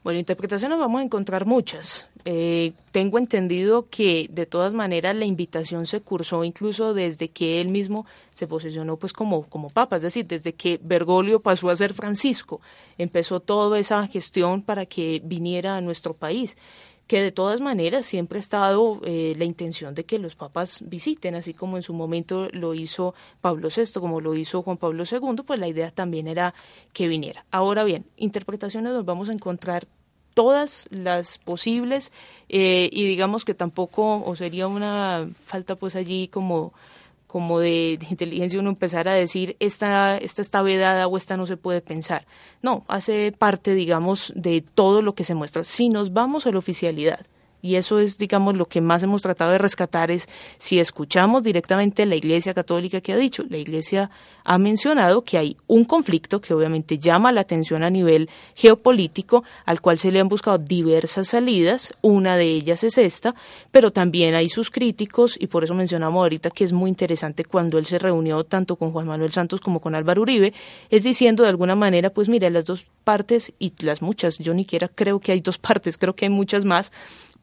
Bueno, 0.04 0.20
interpretaciones 0.20 0.78
vamos 0.78 1.00
a 1.00 1.04
encontrar 1.04 1.46
muchas. 1.46 2.10
Eh, 2.26 2.74
tengo 2.92 3.18
entendido 3.18 3.88
que 3.90 4.28
de 4.30 4.46
todas 4.46 4.74
maneras 4.74 5.16
la 5.16 5.26
invitación 5.26 5.88
se 5.88 6.02
cursó 6.02 6.44
incluso 6.44 6.94
desde 6.94 7.30
que 7.30 7.60
él 7.60 7.70
mismo 7.70 8.06
se 8.34 8.46
posicionó 8.46 8.98
pues 8.98 9.14
como, 9.14 9.44
como 9.44 9.70
papa, 9.70 9.96
es 9.96 10.02
decir, 10.02 10.28
desde 10.28 10.54
que 10.54 10.80
Bergoglio 10.84 11.40
pasó 11.40 11.70
a 11.70 11.76
ser 11.76 11.94
Francisco, 11.94 12.60
empezó 12.98 13.40
toda 13.40 13.80
esa 13.80 14.06
gestión 14.08 14.62
para 14.62 14.86
que 14.86 15.22
viniera 15.24 15.78
a 15.78 15.82
nuestro 15.82 16.14
país 16.14 16.58
que 17.08 17.22
de 17.22 17.32
todas 17.32 17.62
maneras 17.62 18.06
siempre 18.06 18.38
ha 18.38 18.40
estado 18.40 19.02
eh, 19.04 19.34
la 19.38 19.46
intención 19.46 19.94
de 19.94 20.06
que 20.06 20.20
los 20.20 20.36
papas 20.36 20.84
visiten, 20.88 21.36
así 21.36 21.54
como 21.54 21.78
en 21.78 21.84
su 21.84 21.94
momento 21.94 22.48
lo 22.52 22.74
hizo 22.74 23.14
Pablo 23.42 23.70
VI, 23.76 24.00
como 24.00 24.22
lo 24.22 24.36
hizo 24.36 24.62
Juan 24.62 24.78
Pablo 24.78 25.04
II, 25.10 25.44
pues 25.46 25.60
la 25.60 25.68
idea 25.68 25.92
también 25.92 26.28
era 26.28 26.54
que 26.94 27.08
viniera. 27.08 27.46
Ahora 27.52 27.84
bien, 27.84 28.06
interpretaciones 28.18 28.94
nos 28.94 29.06
vamos 29.06 29.30
a 29.30 29.34
encontrar 29.34 29.88
todas 30.34 30.88
las 30.90 31.38
posibles 31.38 32.12
eh, 32.50 32.90
y 32.92 33.06
digamos 33.06 33.46
que 33.46 33.54
tampoco, 33.54 34.24
o 34.24 34.36
sería 34.36 34.68
una 34.68 35.30
falta 35.46 35.76
pues 35.76 35.96
allí 35.96 36.28
como 36.28 36.74
como 37.34 37.60
de, 37.60 37.98
inteligencia 38.12 38.60
uno 38.60 38.70
empezar 38.70 39.08
a 39.08 39.14
decir 39.14 39.58
esta, 39.60 40.18
esta 40.18 40.44
está 40.44 40.62
vedada 40.62 41.08
o 41.08 41.18
esta 41.18 41.36
no 41.36 41.48
se 41.48 41.58
puede 41.58 41.82
pensar. 41.82 42.28
No, 42.62 42.86
hace 42.88 43.32
parte, 43.32 43.74
digamos, 43.74 44.32
de 44.36 44.62
todo 44.62 45.02
lo 45.02 45.16
que 45.16 45.24
se 45.24 45.34
muestra. 45.34 45.64
Si 45.64 45.90
nos 45.90 46.14
vamos 46.14 46.46
a 46.46 46.52
la 46.52 46.60
oficialidad, 46.60 47.26
y 47.64 47.78
eso 47.78 47.98
es, 47.98 48.18
digamos, 48.18 48.58
lo 48.58 48.66
que 48.66 48.82
más 48.82 49.04
hemos 49.04 49.22
tratado 49.22 49.52
de 49.52 49.58
rescatar 49.58 50.12
es 50.12 50.28
si 50.58 50.80
escuchamos 50.80 51.44
directamente 51.44 52.06
la 52.06 52.16
Iglesia 52.16 52.54
Católica 52.54 53.00
que 53.00 53.14
ha 53.14 53.18
dicho. 53.18 53.46
La 53.50 53.58
Iglesia 53.58 54.12
ha 54.44 54.58
mencionado 54.58 55.22
que 55.22 55.38
hay 55.38 55.56
un 55.68 55.86
conflicto 55.86 56.42
que 56.42 56.54
obviamente 56.54 57.00
llama 57.00 57.32
la 57.32 57.40
atención 57.40 57.84
a 57.84 57.90
nivel 57.90 58.30
geopolítico, 58.54 59.46
al 59.66 59.80
cual 59.80 59.98
se 59.98 60.12
le 60.12 60.20
han 60.20 60.28
buscado 60.28 60.58
diversas 60.58 61.30
salidas. 61.30 61.94
Una 62.02 62.36
de 62.36 62.48
ellas 62.48 62.84
es 62.84 62.98
esta, 62.98 63.34
pero 63.72 63.92
también 63.92 64.36
hay 64.36 64.50
sus 64.50 64.70
críticos 64.70 65.38
y 65.40 65.48
por 65.48 65.64
eso 65.64 65.74
mencionamos 65.74 66.22
ahorita 66.22 66.50
que 66.50 66.66
es 66.66 66.74
muy 66.74 66.90
interesante 66.90 67.46
cuando 67.46 67.78
él 67.78 67.86
se 67.86 67.98
reunió 67.98 68.44
tanto 68.44 68.76
con 68.76 68.92
Juan 68.92 69.08
Manuel 69.08 69.32
Santos 69.32 69.62
como 69.62 69.80
con 69.80 69.96
Álvaro 69.96 70.24
Uribe, 70.24 70.54
es 70.90 71.04
diciendo 71.04 71.44
de 71.44 71.50
alguna 71.50 71.76
manera, 71.76 72.10
pues 72.10 72.28
mira, 72.28 72.50
las 72.50 72.66
dos 72.66 72.86
partes 73.06 73.54
y 73.58 73.72
las 73.80 74.02
muchas, 74.02 74.38
yo 74.38 74.54
ni 74.54 74.64
siquiera 74.64 74.90
creo 74.90 75.22
que 75.22 75.32
hay 75.32 75.40
dos 75.40 75.58
partes, 75.60 75.98
creo 75.98 76.14
que 76.14 76.26
hay 76.26 76.30
muchas 76.30 76.66
más, 76.66 76.92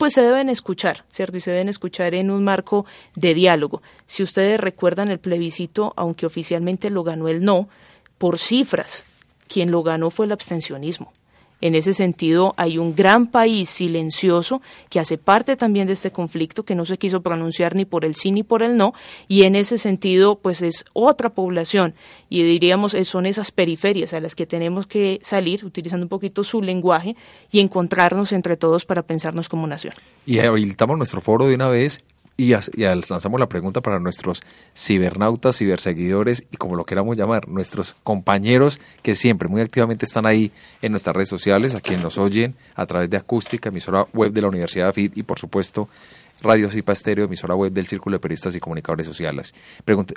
pues 0.00 0.14
se 0.14 0.22
deben 0.22 0.48
escuchar, 0.48 1.04
¿cierto? 1.10 1.36
Y 1.36 1.42
se 1.42 1.50
deben 1.50 1.68
escuchar 1.68 2.14
en 2.14 2.30
un 2.30 2.42
marco 2.42 2.86
de 3.16 3.34
diálogo. 3.34 3.82
Si 4.06 4.22
ustedes 4.22 4.58
recuerdan 4.58 5.10
el 5.10 5.18
plebiscito, 5.18 5.92
aunque 5.94 6.24
oficialmente 6.24 6.88
lo 6.88 7.04
ganó 7.04 7.28
el 7.28 7.44
no, 7.44 7.68
por 8.16 8.38
cifras, 8.38 9.04
quien 9.46 9.70
lo 9.70 9.82
ganó 9.82 10.08
fue 10.08 10.24
el 10.24 10.32
abstencionismo. 10.32 11.12
En 11.60 11.74
ese 11.74 11.92
sentido, 11.92 12.54
hay 12.56 12.78
un 12.78 12.94
gran 12.94 13.26
país 13.26 13.68
silencioso 13.68 14.62
que 14.88 15.00
hace 15.00 15.18
parte 15.18 15.56
también 15.56 15.86
de 15.86 15.92
este 15.92 16.10
conflicto, 16.10 16.64
que 16.64 16.74
no 16.74 16.86
se 16.86 16.98
quiso 16.98 17.20
pronunciar 17.20 17.74
ni 17.74 17.84
por 17.84 18.04
el 18.04 18.14
sí 18.14 18.32
ni 18.32 18.42
por 18.42 18.62
el 18.62 18.76
no, 18.76 18.94
y 19.28 19.42
en 19.42 19.56
ese 19.56 19.78
sentido, 19.78 20.36
pues 20.36 20.62
es 20.62 20.84
otra 20.92 21.30
población, 21.30 21.94
y 22.28 22.42
diríamos, 22.42 22.96
son 23.04 23.26
esas 23.26 23.50
periferias 23.50 24.12
a 24.14 24.20
las 24.20 24.34
que 24.34 24.46
tenemos 24.46 24.86
que 24.86 25.18
salir, 25.22 25.64
utilizando 25.64 26.04
un 26.04 26.08
poquito 26.08 26.44
su 26.44 26.62
lenguaje, 26.62 27.16
y 27.50 27.60
encontrarnos 27.60 28.32
entre 28.32 28.56
todos 28.56 28.84
para 28.84 29.02
pensarnos 29.02 29.48
como 29.48 29.66
nación. 29.66 29.94
Y 30.26 30.38
habilitamos 30.38 30.96
nuestro 30.96 31.20
foro 31.20 31.46
de 31.46 31.54
una 31.54 31.68
vez 31.68 32.02
y, 32.40 32.54
y 32.54 32.84
lanzamos 32.84 33.38
la 33.38 33.48
pregunta 33.48 33.82
para 33.82 33.98
nuestros 33.98 34.42
cibernautas, 34.74 35.58
ciberseguidores 35.58 36.46
y 36.50 36.56
como 36.56 36.74
lo 36.74 36.84
queramos 36.84 37.16
llamar, 37.16 37.46
nuestros 37.48 37.96
compañeros 38.02 38.80
que 39.02 39.14
siempre 39.14 39.48
muy 39.48 39.60
activamente 39.60 40.06
están 40.06 40.24
ahí 40.24 40.50
en 40.80 40.92
nuestras 40.92 41.14
redes 41.14 41.28
sociales, 41.28 41.74
a 41.74 41.80
quienes 41.80 42.02
nos 42.02 42.16
oyen 42.16 42.54
a 42.74 42.86
través 42.86 43.10
de 43.10 43.18
Acústica, 43.18 43.68
emisora 43.68 44.06
web 44.14 44.32
de 44.32 44.40
la 44.40 44.48
Universidad 44.48 44.86
de 44.86 44.90
AFID 44.90 45.12
y 45.16 45.22
por 45.22 45.38
supuesto 45.38 45.90
Radio 46.40 46.70
Cipa 46.70 46.92
Estéreo, 46.92 47.26
emisora 47.26 47.54
web 47.54 47.72
del 47.72 47.86
Círculo 47.86 48.16
de 48.16 48.20
Periodistas 48.20 48.54
y 48.54 48.60
Comunicadores 48.60 49.06
Sociales. 49.06 49.52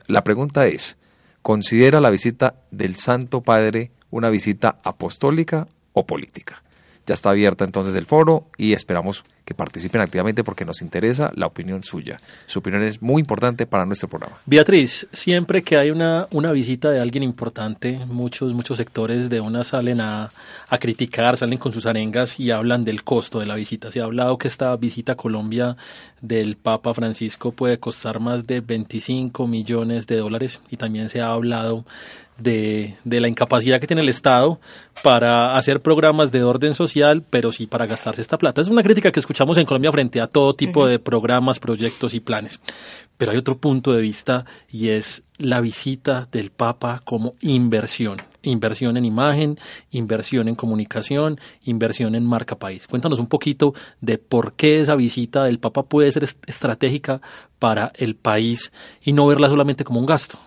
La 0.08 0.24
pregunta 0.24 0.66
es, 0.66 0.96
¿considera 1.42 2.00
la 2.00 2.10
visita 2.10 2.56
del 2.72 2.96
Santo 2.96 3.42
Padre 3.42 3.92
una 4.12 4.30
visita 4.30 4.80
apostólica 4.84 5.68
o 5.92 6.06
política? 6.06 6.64
Ya 7.06 7.16
está 7.16 7.32
abierta 7.32 7.66
entonces 7.66 7.94
el 7.96 8.06
foro 8.06 8.48
y 8.56 8.72
esperamos 8.72 9.26
que 9.46 9.54
participen 9.54 10.02
activamente 10.02 10.44
porque 10.44 10.66
nos 10.66 10.82
interesa 10.82 11.32
la 11.36 11.48
opinión 11.48 11.84
suya. 11.84 12.20
Su 12.46 12.60
opinión 12.60 12.84
es 12.84 13.02
muy 13.02 13.20
importante 13.20 13.66
para 13.66 13.86
nuestro 13.86 14.08
programa. 14.10 14.38
Beatriz, 14.46 15.08
siempre 15.12 15.64
que 15.64 15.78
hay 15.78 15.92
una, 15.92 16.28
una 16.32 16.52
visita 16.52 16.90
de 16.92 17.00
alguien 17.00 17.24
importante, 17.24 18.00
muchos, 18.08 18.54
muchos 18.54 18.78
sectores 18.78 19.30
de 19.30 19.42
una 19.42 19.64
salen 19.64 20.02
a, 20.02 20.32
a 20.70 20.78
criticar, 20.78 21.38
salen 21.38 21.58
con 21.58 21.74
sus 21.74 21.86
arengas 21.86 22.40
y 22.40 22.52
hablan 22.52 22.86
del 22.86 23.04
costo 23.04 23.40
de 23.40 23.46
la 23.46 23.56
visita. 23.56 23.92
Se 23.92 24.00
ha 24.00 24.06
hablado 24.06 24.38
que 24.38 24.48
esta 24.48 24.76
visita 24.78 25.14
a 25.14 25.16
Colombia 25.16 25.76
del 26.22 26.56
Papa 26.56 26.94
Francisco 26.94 27.52
puede 27.52 27.80
costar 27.80 28.20
más 28.20 28.48
de 28.48 28.62
25 28.62 29.46
millones 29.46 30.08
de 30.08 30.18
dólares 30.18 30.62
y 30.70 30.78
también 30.78 31.10
se 31.10 31.22
ha 31.22 31.32
hablado 31.32 31.86
de, 32.38 32.96
de, 33.04 33.20
la 33.20 33.28
incapacidad 33.28 33.80
que 33.80 33.88
tiene 33.88 34.02
el 34.02 34.10
Estado 34.10 34.60
para 35.04 35.56
hacer 35.56 35.82
programas 35.82 36.32
de 36.32 36.44
orden 36.44 36.74
social, 36.74 37.24
pero 37.30 37.52
sí 37.52 37.68
para 37.68 37.86
gastarse 37.86 38.22
esta 38.22 38.38
plata. 38.38 38.62
Es 38.62 38.68
una 38.68 38.84
crítica 38.84 39.12
que 39.12 39.20
escuchamos 39.20 39.33
en 39.40 39.66
Colombia 39.66 39.92
frente 39.92 40.22
a 40.22 40.28
todo 40.28 40.56
tipo 40.56 40.86
de 40.86 41.00
programas, 41.00 41.60
proyectos 41.60 42.14
y 42.14 42.20
planes. 42.20 42.60
Pero 43.18 43.32
hay 43.32 43.38
otro 43.38 43.58
punto 43.58 43.94
de 43.94 44.02
vista 44.02 44.46
y 44.72 44.90
es 44.90 45.24
la 45.38 45.62
visita 45.62 46.28
del 46.32 46.52
Papa 46.52 47.02
como 47.04 47.36
inversión. 47.42 48.18
Inversión 48.42 48.98
en 48.98 49.06
imagen, 49.06 49.60
inversión 49.92 50.48
en 50.48 50.56
comunicación, 50.56 51.40
inversión 51.64 52.16
en 52.16 52.26
marca 52.26 52.58
país. 52.58 52.88
Cuéntanos 52.88 53.20
un 53.20 53.28
poquito 53.28 53.74
de 54.02 54.18
por 54.18 54.54
qué 54.54 54.82
esa 54.82 54.96
visita 54.96 55.46
del 55.46 55.60
Papa 55.60 55.84
puede 55.84 56.12
ser 56.12 56.24
estratégica 56.46 57.22
para 57.60 57.92
el 57.96 58.16
país 58.16 58.72
y 59.02 59.14
no 59.14 59.28
verla 59.28 59.48
solamente 59.50 59.84
como 59.84 60.00
un 60.00 60.06
gasto. 60.06 60.38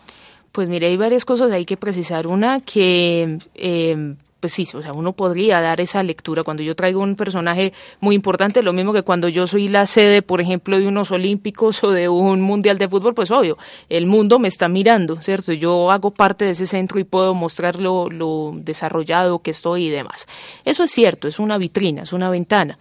Pues 0.52 0.68
mire, 0.68 0.86
hay 0.86 0.96
varias 0.96 1.24
cosas 1.24 1.52
hay 1.52 1.64
que 1.64 1.76
precisar. 1.76 2.26
Una 2.26 2.60
que 2.60 3.38
eh, 3.54 4.16
pues 4.46 4.74
o 4.76 4.82
sea, 4.82 4.92
uno 4.92 5.12
podría 5.12 5.60
dar 5.60 5.80
esa 5.80 6.02
lectura 6.04 6.44
cuando 6.44 6.62
yo 6.62 6.76
traigo 6.76 7.00
un 7.00 7.16
personaje 7.16 7.72
muy 7.98 8.14
importante, 8.14 8.62
lo 8.62 8.72
mismo 8.72 8.92
que 8.92 9.02
cuando 9.02 9.28
yo 9.28 9.46
soy 9.46 9.68
la 9.68 9.86
sede, 9.86 10.22
por 10.22 10.40
ejemplo, 10.40 10.78
de 10.78 10.86
unos 10.86 11.10
olímpicos 11.10 11.82
o 11.82 11.90
de 11.90 12.08
un 12.08 12.40
mundial 12.40 12.78
de 12.78 12.88
fútbol, 12.88 13.14
pues 13.14 13.30
obvio, 13.32 13.58
el 13.88 14.06
mundo 14.06 14.38
me 14.38 14.46
está 14.46 14.68
mirando, 14.68 15.20
¿cierto? 15.20 15.52
Yo 15.52 15.90
hago 15.90 16.12
parte 16.12 16.44
de 16.44 16.52
ese 16.52 16.66
centro 16.66 17.00
y 17.00 17.04
puedo 17.04 17.34
mostrar 17.34 17.80
lo, 17.80 18.08
lo 18.08 18.52
desarrollado 18.54 19.40
que 19.40 19.50
estoy 19.50 19.86
y 19.86 19.90
demás. 19.90 20.26
Eso 20.64 20.84
es 20.84 20.92
cierto, 20.92 21.26
es 21.26 21.40
una 21.40 21.58
vitrina, 21.58 22.02
es 22.02 22.12
una 22.12 22.30
ventana. 22.30 22.78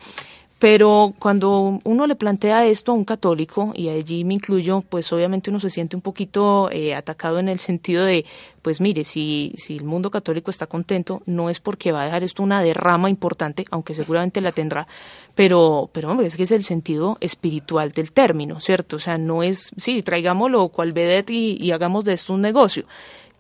Pero 0.58 1.14
cuando 1.20 1.82
uno 1.84 2.08
le 2.08 2.16
plantea 2.16 2.66
esto 2.66 2.94
a 2.94 2.96
un 2.96 3.04
católico, 3.04 3.74
y 3.76 3.90
allí 3.90 4.24
me 4.24 4.36
incluyo, 4.36 4.84
pues 4.88 5.12
obviamente 5.12 5.50
uno 5.50 5.60
se 5.60 5.70
siente 5.70 5.98
un 5.98 6.02
poquito 6.02 6.70
eh, 6.72 6.96
atacado 6.96 7.40
en 7.40 7.50
el 7.50 7.60
sentido 7.60 8.06
de, 8.06 8.26
pues 8.62 8.80
mire, 8.80 9.04
si, 9.04 9.54
si 9.58 9.76
el 9.76 9.84
mundo 9.84 10.10
católico 10.12 10.50
está 10.50 10.66
contento, 10.66 11.22
no 11.26 11.50
es 11.50 11.60
porque 11.60 11.92
va 11.92 12.04
a 12.04 12.06
dejar 12.06 12.24
esto 12.24 12.42
una 12.42 12.62
derrama 12.62 13.10
importante, 13.10 13.66
aunque 13.70 13.94
seguramente 13.94 14.40
la 14.40 14.54
tendrá, 14.54 14.88
pero, 15.36 15.90
pero 15.92 16.10
hombre, 16.10 16.28
es 16.28 16.38
que 16.38 16.44
es 16.44 16.52
el 16.52 16.64
sentido 16.64 17.18
espiritual 17.20 17.92
del 17.92 18.14
término, 18.14 18.62
¿cierto? 18.62 18.96
O 18.96 19.00
sea, 19.00 19.18
no 19.18 19.44
es, 19.44 19.72
sí, 19.76 20.04
traigámoslo 20.04 20.70
cual 20.70 20.94
vedette 20.94 21.32
y, 21.32 21.58
y 21.62 21.72
hagamos 21.72 22.06
de 22.06 22.14
esto 22.14 22.34
un 22.34 22.42
negocio, 22.42 22.86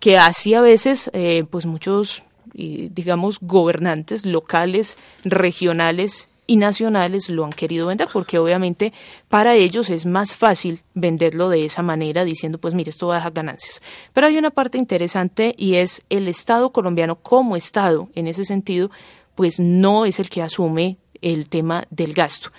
que 0.01 0.17
así 0.17 0.53
a 0.53 0.59
veces, 0.59 1.09
eh, 1.13 1.45
pues 1.49 1.65
muchos, 1.65 2.23
digamos, 2.53 3.39
gobernantes 3.41 4.25
locales, 4.25 4.97
regionales, 5.23 6.29
y 6.47 6.57
nacionales 6.57 7.29
lo 7.29 7.45
han 7.45 7.51
querido 7.51 7.87
vender 7.87 8.07
porque 8.11 8.37
obviamente 8.37 8.93
para 9.29 9.55
ellos 9.55 9.89
es 9.89 10.05
más 10.05 10.35
fácil 10.35 10.81
venderlo 10.93 11.49
de 11.49 11.65
esa 11.65 11.81
manera 11.81 12.23
diciendo 12.23 12.57
pues 12.59 12.73
mire 12.73 12.89
esto 12.89 13.07
va 13.07 13.15
a 13.15 13.17
dejar 13.17 13.33
ganancias. 13.33 13.81
Pero 14.13 14.27
hay 14.27 14.37
una 14.37 14.51
parte 14.51 14.77
interesante 14.77 15.55
y 15.57 15.75
es 15.75 16.01
el 16.09 16.27
Estado 16.27 16.71
colombiano 16.71 17.15
como 17.15 17.55
Estado 17.55 18.09
en 18.15 18.27
ese 18.27 18.45
sentido 18.45 18.91
pues 19.35 19.59
no 19.59 20.05
es 20.05 20.19
el 20.19 20.29
que 20.29 20.41
asume 20.41 20.97
el 21.21 21.49
tema 21.49 21.85
del 21.89 22.13
gasto. 22.13 22.51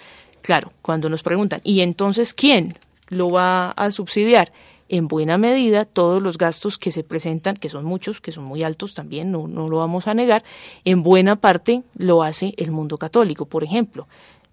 Claro, 0.43 0.73
cuando 0.83 1.09
nos 1.09 1.23
preguntan, 1.23 1.61
¿y 1.65 1.81
entonces 1.81 2.33
quién 2.33 2.79
lo 3.09 3.31
va 3.31 3.71
a 3.71 3.91
subsidiar? 3.91 4.53
En 4.89 5.09
buena 5.09 5.39
medida 5.39 5.85
todos 5.85 6.23
los 6.23 6.39
gastos 6.39 6.79
que 6.79 6.93
se 6.93 7.05
presentan, 7.05 7.57
que 7.57 7.69
son 7.69 7.85
muchos, 7.85 8.21
que 8.21 8.33
son 8.33 8.45
muy 8.45 8.63
altos 8.63 8.95
también, 8.95 9.31
no, 9.31 9.49
no 9.49 9.69
lo 9.69 9.79
vamos 9.79 10.07
a 10.07 10.15
negar, 10.15 10.45
en 10.85 11.03
buena 11.03 11.37
parte 11.37 11.83
lo 11.97 12.23
hace 12.23 12.55
el 12.57 12.71
mundo 12.71 12.99
católico, 12.99 13.47
por 13.47 13.65
ejemplo. 13.65 14.07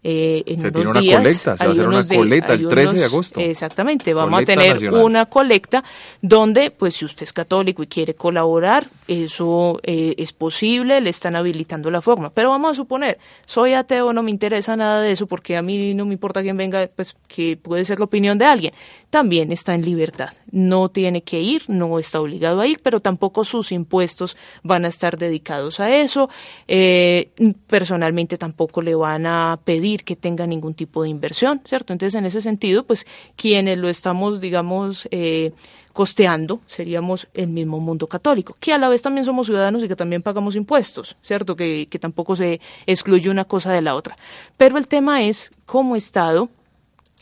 Eh, 0.05 0.43
en 0.45 0.57
se 0.57 0.69
tiene 0.69 0.89
una 0.89 0.99
colecta, 0.99 1.55
se 1.55 1.63
va 1.63 1.69
a 1.69 1.71
hacer 1.71 1.87
una 1.87 2.05
colecta 2.05 2.53
el 2.53 2.67
13 2.67 2.97
de 2.97 3.05
agosto. 3.05 3.39
Exactamente, 3.39 4.13
vamos 4.13 4.41
a 4.41 4.45
tener 4.45 4.89
una 4.91 5.27
colecta 5.27 5.81
donde, 6.21 6.71
pues 6.71 6.95
si 6.95 7.05
usted 7.05 7.23
es 7.23 7.31
católico 7.31 7.83
y 7.83 7.87
quiere 7.87 8.13
colaborar, 8.13 8.87
eso 9.07 9.79
eh, 9.83 10.13
es 10.17 10.33
posible, 10.33 10.99
le 10.99 11.09
están 11.09 11.37
habilitando 11.37 11.89
la 11.89 12.01
forma. 12.01 12.31
Pero 12.31 12.49
vamos 12.49 12.71
a 12.71 12.75
suponer, 12.75 13.17
soy 13.45 13.73
ateo, 13.73 14.11
no 14.11 14.23
me 14.23 14.31
interesa 14.31 14.75
nada 14.75 15.01
de 15.01 15.13
eso 15.13 15.25
porque 15.25 15.55
a 15.55 15.61
mí 15.61 15.93
no 15.93 16.05
me 16.05 16.13
importa 16.13 16.41
quién 16.41 16.57
venga, 16.57 16.89
pues 16.93 17.15
que 17.27 17.55
puede 17.55 17.85
ser 17.85 17.99
la 17.99 18.05
opinión 18.05 18.37
de 18.37 18.45
alguien. 18.45 18.73
También 19.09 19.51
está 19.51 19.73
en 19.73 19.83
libertad, 19.83 20.33
no 20.51 20.89
tiene 20.89 21.21
que 21.21 21.39
ir, 21.39 21.63
no 21.67 21.97
está 21.99 22.19
obligado 22.19 22.59
a 22.59 22.67
ir, 22.67 22.79
pero 22.83 22.99
tampoco 22.99 23.45
sus 23.45 23.71
impuestos 23.71 24.35
van 24.63 24.83
a 24.83 24.87
estar 24.87 25.17
dedicados 25.17 25.79
a 25.79 25.95
eso. 25.95 26.29
Eh, 26.67 27.31
personalmente 27.67 28.37
tampoco 28.37 28.81
le 28.81 28.95
van 28.95 29.27
a 29.27 29.59
pedir 29.63 29.92
que 30.01 30.15
tenga 30.15 30.47
ningún 30.47 30.73
tipo 30.73 31.03
de 31.03 31.09
inversión, 31.09 31.61
¿cierto? 31.65 31.93
Entonces, 31.93 32.15
en 32.15 32.25
ese 32.25 32.41
sentido, 32.41 32.83
pues 32.83 33.05
quienes 33.35 33.77
lo 33.77 33.89
estamos, 33.89 34.41
digamos, 34.41 35.07
eh, 35.11 35.51
costeando 35.93 36.59
seríamos 36.65 37.27
el 37.33 37.49
mismo 37.49 37.79
mundo 37.79 38.07
católico, 38.07 38.55
que 38.59 38.73
a 38.73 38.77
la 38.77 38.89
vez 38.89 39.01
también 39.01 39.25
somos 39.25 39.45
ciudadanos 39.45 39.83
y 39.83 39.87
que 39.87 39.95
también 39.95 40.23
pagamos 40.23 40.55
impuestos, 40.55 41.15
¿cierto? 41.21 41.55
Que, 41.55 41.87
que 41.89 41.99
tampoco 41.99 42.35
se 42.35 42.59
excluye 42.87 43.29
una 43.29 43.45
cosa 43.45 43.71
de 43.71 43.81
la 43.81 43.95
otra. 43.95 44.17
Pero 44.57 44.77
el 44.77 44.87
tema 44.87 45.23
es, 45.23 45.51
como 45.65 45.95
Estado, 45.95 46.49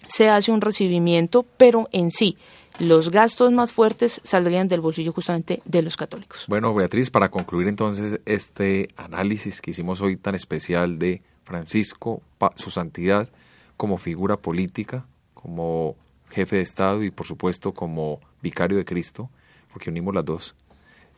se 0.08 0.30
hace 0.30 0.52
un 0.52 0.62
recibimiento, 0.62 1.46
pero 1.58 1.90
en 1.92 2.12
sí, 2.12 2.38
los 2.80 3.12
gastos 3.12 3.52
más 3.52 3.72
fuertes 3.74 4.22
saldrían 4.24 4.68
del 4.68 4.82
bolsillo 4.82 5.12
justamente 5.12 5.62
de 5.66 5.82
los 5.82 5.98
católicos. 5.98 6.46
Bueno, 6.48 6.74
Beatriz, 6.74 7.10
para 7.10 7.30
concluir 7.30 7.68
entonces 7.68 8.20
este 8.26 8.88
análisis 8.96 9.62
que 9.62 9.72
hicimos 9.72 10.02
hoy 10.02 10.18
tan 10.18 10.36
especial 10.36 10.98
de 10.98 11.22
Francisco, 11.52 12.22
su 12.56 12.70
santidad, 12.70 13.30
como 13.76 13.98
figura 13.98 14.38
política, 14.38 15.06
como 15.34 15.98
jefe 16.30 16.56
de 16.56 16.62
Estado 16.62 17.04
y 17.04 17.12
por 17.12 17.28
supuesto 17.28 17.74
como 17.74 18.22
vicario 18.42 18.78
de 18.78 18.86
Cristo, 18.86 19.30
porque 19.74 19.90
unimos 19.90 20.16
las 20.16 20.24
dos, 20.24 20.56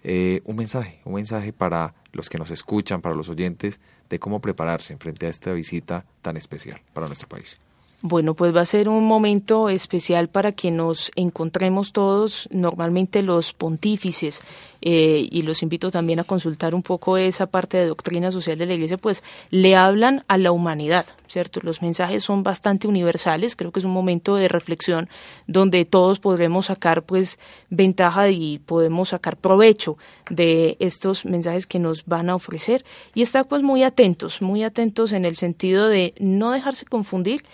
eh, 0.04 0.42
un 0.46 0.56
mensaje, 0.56 1.02
un 1.06 1.14
mensaje 1.14 1.54
para 1.54 1.94
los 2.14 2.30
que 2.30 2.40
nos 2.40 2.50
escuchan, 2.50 3.02
para 3.02 3.14
los 3.14 3.30
oyentes, 3.30 3.80
de 4.10 4.18
cómo 4.18 4.42
prepararse 4.42 4.98
frente 4.98 5.28
a 5.28 5.30
esta 5.30 5.54
visita 5.54 6.04
tan 6.24 6.36
especial 6.36 6.82
para 6.94 7.06
nuestro 7.06 7.30
país. 7.30 7.58
Bueno, 8.06 8.34
pues 8.34 8.54
va 8.54 8.60
a 8.60 8.66
ser 8.66 8.90
un 8.90 9.06
momento 9.06 9.70
especial 9.70 10.28
para 10.28 10.52
que 10.52 10.72
nos 10.72 11.10
encontremos 11.16 11.94
todos, 11.94 12.50
normalmente 12.52 13.22
los 13.24 13.54
pontífices, 13.54 14.42
eh, 14.82 15.30
y 15.32 15.44
los 15.44 15.64
invito 15.64 15.90
también 15.90 16.20
a 16.20 16.26
consultar 16.26 16.76
un 16.76 16.84
poco 16.84 17.16
esa 17.16 17.46
parte 17.46 17.78
de 17.78 17.86
doctrina 17.86 18.32
social 18.32 18.58
de 18.58 18.66
la 18.66 18.74
Iglesia, 18.74 18.98
pues 18.98 19.24
le 19.52 19.78
hablan 19.78 20.26
a 20.28 20.38
la 20.38 20.52
humanidad, 20.52 21.06
¿cierto? 21.30 21.62
Los 21.64 21.82
mensajes 21.82 22.26
son 22.26 22.44
bastante 22.44 22.90
universales, 22.90 23.56
creo 23.56 23.72
que 23.72 23.80
es 23.80 23.86
un 23.86 23.94
momento 23.94 24.36
de 24.36 24.50
reflexión 24.50 25.08
donde 25.48 25.86
todos 25.86 26.20
podremos 26.20 26.66
sacar 26.66 27.04
pues 27.04 27.40
ventaja 27.70 28.28
y 28.28 28.60
podemos 28.60 29.10
sacar 29.10 29.38
provecho 29.38 29.98
de 30.30 30.76
estos 30.82 31.24
mensajes 31.24 31.66
que 31.66 31.80
nos 31.80 32.04
van 32.04 32.30
a 32.30 32.36
ofrecer 32.36 32.84
y 33.14 33.22
estar 33.22 33.48
pues 33.48 33.64
muy 33.64 33.84
atentos, 33.84 34.42
muy 34.42 34.64
atentos 34.64 35.14
en 35.14 35.24
el 35.24 35.38
sentido 35.38 35.88
de 35.88 36.14
no 36.20 36.52
dejarse 36.52 36.84
confundir 36.84 37.46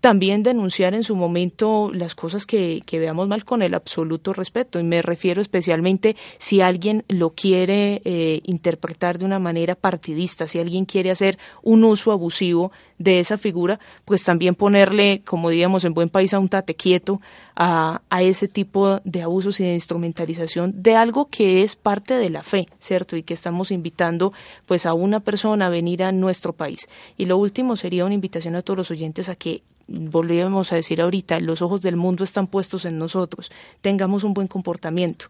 también 0.00 0.44
denunciar 0.44 0.94
en 0.94 1.02
su 1.02 1.16
momento 1.16 1.90
las 1.92 2.14
cosas 2.14 2.46
que, 2.46 2.82
que, 2.86 2.98
veamos 3.00 3.26
mal 3.26 3.44
con 3.44 3.62
el 3.62 3.74
absoluto 3.74 4.32
respeto. 4.32 4.78
Y 4.78 4.84
me 4.84 5.02
refiero 5.02 5.40
especialmente 5.40 6.16
si 6.38 6.60
alguien 6.60 7.04
lo 7.08 7.30
quiere 7.30 8.00
eh, 8.04 8.40
interpretar 8.44 9.18
de 9.18 9.24
una 9.24 9.40
manera 9.40 9.74
partidista, 9.74 10.46
si 10.46 10.60
alguien 10.60 10.84
quiere 10.84 11.10
hacer 11.10 11.38
un 11.62 11.82
uso 11.82 12.12
abusivo 12.12 12.70
de 12.98 13.18
esa 13.20 13.38
figura, 13.38 13.80
pues 14.04 14.22
también 14.24 14.54
ponerle, 14.54 15.22
como 15.24 15.50
diríamos 15.50 15.84
en 15.84 15.94
buen 15.94 16.08
país, 16.08 16.32
a 16.32 16.38
un 16.38 16.48
tate 16.48 16.74
quieto 16.74 17.20
a, 17.56 18.02
a 18.08 18.22
ese 18.22 18.46
tipo 18.46 19.00
de 19.04 19.22
abusos 19.22 19.58
y 19.58 19.64
de 19.64 19.74
instrumentalización 19.74 20.80
de 20.82 20.94
algo 20.94 21.26
que 21.28 21.62
es 21.62 21.74
parte 21.74 22.14
de 22.14 22.30
la 22.30 22.44
fe, 22.44 22.68
¿cierto? 22.78 23.16
Y 23.16 23.24
que 23.24 23.34
estamos 23.34 23.72
invitando 23.72 24.32
pues 24.66 24.86
a 24.86 24.94
una 24.94 25.20
persona 25.20 25.66
a 25.66 25.70
venir 25.70 26.04
a 26.04 26.12
nuestro 26.12 26.52
país. 26.52 26.88
Y 27.16 27.24
lo 27.24 27.36
último 27.36 27.76
sería 27.76 28.04
una 28.04 28.14
invitación 28.14 28.54
a 28.54 28.62
todos 28.62 28.76
los 28.76 28.90
oyentes 28.90 29.28
a 29.28 29.34
que 29.34 29.62
volvíamos 29.88 30.72
a 30.72 30.76
decir 30.76 31.00
ahorita, 31.00 31.40
los 31.40 31.62
ojos 31.62 31.80
del 31.80 31.96
mundo 31.96 32.22
están 32.22 32.46
puestos 32.46 32.84
en 32.84 32.98
nosotros, 32.98 33.50
tengamos 33.80 34.22
un 34.24 34.34
buen 34.34 34.46
comportamiento. 34.46 35.26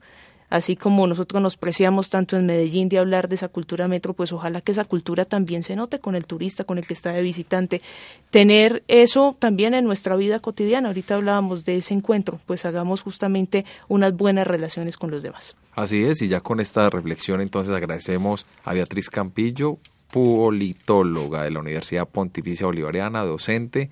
Así 0.50 0.76
como 0.76 1.06
nosotros 1.06 1.42
nos 1.42 1.58
preciamos 1.58 2.08
tanto 2.08 2.36
en 2.36 2.46
Medellín 2.46 2.88
de 2.88 2.98
hablar 2.98 3.28
de 3.28 3.34
esa 3.34 3.48
cultura 3.48 3.86
metro, 3.86 4.14
pues 4.14 4.32
ojalá 4.32 4.62
que 4.62 4.72
esa 4.72 4.86
cultura 4.86 5.26
también 5.26 5.62
se 5.62 5.76
note 5.76 5.98
con 5.98 6.14
el 6.14 6.24
turista, 6.24 6.64
con 6.64 6.78
el 6.78 6.86
que 6.86 6.94
está 6.94 7.12
de 7.12 7.22
visitante. 7.22 7.82
Tener 8.30 8.82
eso 8.88 9.36
también 9.38 9.74
en 9.74 9.84
nuestra 9.84 10.16
vida 10.16 10.40
cotidiana. 10.40 10.88
Ahorita 10.88 11.16
hablábamos 11.16 11.66
de 11.66 11.76
ese 11.76 11.92
encuentro, 11.92 12.40
pues 12.46 12.64
hagamos 12.64 13.02
justamente 13.02 13.66
unas 13.88 14.16
buenas 14.16 14.46
relaciones 14.46 14.96
con 14.96 15.10
los 15.10 15.22
demás. 15.22 15.54
Así 15.74 16.02
es, 16.02 16.22
y 16.22 16.28
ya 16.28 16.40
con 16.40 16.60
esta 16.60 16.88
reflexión 16.88 17.42
entonces 17.42 17.74
agradecemos 17.74 18.46
a 18.64 18.72
Beatriz 18.72 19.10
Campillo, 19.10 19.76
politóloga 20.10 21.42
de 21.42 21.50
la 21.50 21.60
Universidad 21.60 22.08
Pontificia 22.08 22.64
Bolivariana, 22.64 23.22
docente 23.22 23.90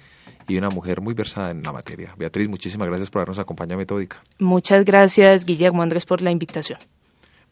y 0.49 0.57
una 0.57 0.69
mujer 0.69 1.01
muy 1.01 1.15
versada 1.15 1.51
en 1.51 1.63
la 1.63 1.73
materia. 1.73 2.15
Beatriz, 2.17 2.49
muchísimas 2.49 2.89
gracias 2.89 3.11
por 3.11 3.21
habernos 3.21 3.39
acompañado 3.39 3.75
a 3.75 3.79
Metódica. 3.79 4.23
Muchas 4.39 4.85
gracias, 4.85 5.45
Guillermo 5.45 5.83
Andrés, 5.83 6.07
por 6.07 6.23
la 6.23 6.31
invitación. 6.31 6.79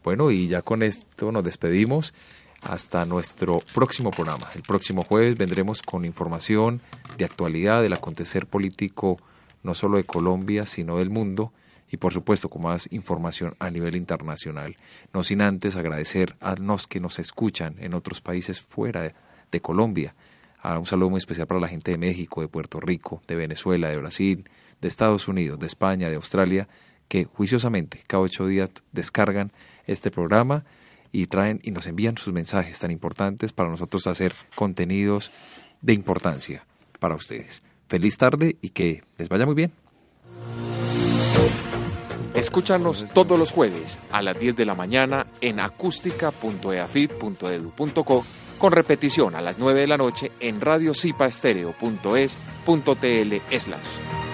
Bueno, 0.03 0.31
y 0.31 0.47
ya 0.47 0.61
con 0.61 0.83
esto 0.83 1.31
nos 1.31 1.43
despedimos 1.43 2.13
hasta 2.61 3.05
nuestro 3.05 3.57
próximo 3.73 4.11
programa. 4.11 4.49
El 4.55 4.61
próximo 4.61 5.03
jueves 5.03 5.37
vendremos 5.37 5.81
con 5.81 6.05
información 6.05 6.81
de 7.17 7.25
actualidad 7.25 7.81
del 7.81 7.93
acontecer 7.93 8.47
político 8.47 9.17
no 9.65 9.73
solo 9.73 9.97
de 9.97 10.03
Colombia, 10.03 10.65
sino 10.65 10.97
del 10.97 11.09
mundo 11.09 11.51
y 11.91 11.97
por 11.97 12.13
supuesto 12.13 12.49
con 12.49 12.63
más 12.63 12.87
información 12.91 13.55
a 13.59 13.69
nivel 13.69 13.95
internacional. 13.95 14.77
No 15.13 15.23
sin 15.23 15.41
antes 15.41 15.75
agradecer 15.75 16.35
a 16.39 16.55
los 16.55 16.87
que 16.87 16.99
nos 16.99 17.19
escuchan 17.19 17.75
en 17.79 17.93
otros 17.93 18.21
países 18.21 18.61
fuera 18.61 19.01
de, 19.01 19.13
Colombia. 19.61 20.13
A 20.65 20.79
un 20.79 20.87
saludo 20.87 21.11
muy 21.11 21.19
especial 21.19 21.45
para 21.45 21.59
la 21.59 21.67
gente 21.67 21.91
de 21.91 21.99
México, 21.99 22.41
de 22.41 22.47
Puerto 22.47 22.79
Rico, 22.79 23.21
de 23.27 23.35
Venezuela, 23.35 23.89
de 23.89 23.97
Brasil, 23.97 24.49
de 24.81 24.87
Estados 24.87 25.27
Unidos, 25.27 25.59
de 25.59 25.67
España, 25.67 26.09
de 26.09 26.15
Australia, 26.15 26.67
que 27.07 27.25
juiciosamente 27.25 28.01
cada 28.07 28.23
ocho 28.23 28.47
días 28.47 28.71
descargan 28.91 29.51
este 29.85 30.09
programa 30.09 30.65
y 31.11 31.27
traen 31.27 31.59
y 31.61 31.69
nos 31.69 31.85
envían 31.85 32.17
sus 32.17 32.33
mensajes 32.33 32.79
tan 32.79 32.89
importantes 32.89 33.53
para 33.53 33.69
nosotros 33.69 34.07
hacer 34.07 34.33
contenidos 34.55 35.29
de 35.81 35.93
importancia 35.93 36.65
para 36.99 37.13
ustedes. 37.13 37.61
Feliz 37.87 38.17
tarde 38.17 38.57
y 38.59 38.69
que 38.69 39.03
les 39.19 39.29
vaya 39.29 39.45
muy 39.45 39.53
bien. 39.53 39.71
Escúchanos 42.33 43.05
todos 43.13 43.37
los 43.37 43.51
jueves 43.51 43.99
a 44.11 44.23
las 44.23 44.39
10 44.39 44.55
de 44.55 44.65
la 44.65 44.73
mañana 44.73 45.27
en 45.41 45.59
acústica.eafit.edu.co 45.59 48.25
con 48.57 48.71
repetición 48.71 49.35
a 49.35 49.41
las 49.41 49.59
9 49.59 49.81
de 49.81 49.87
la 49.87 49.97
noche 49.97 50.31
en 50.39 50.61
radiocipaestereo.es.tl 50.61 53.59
slash. 53.59 54.24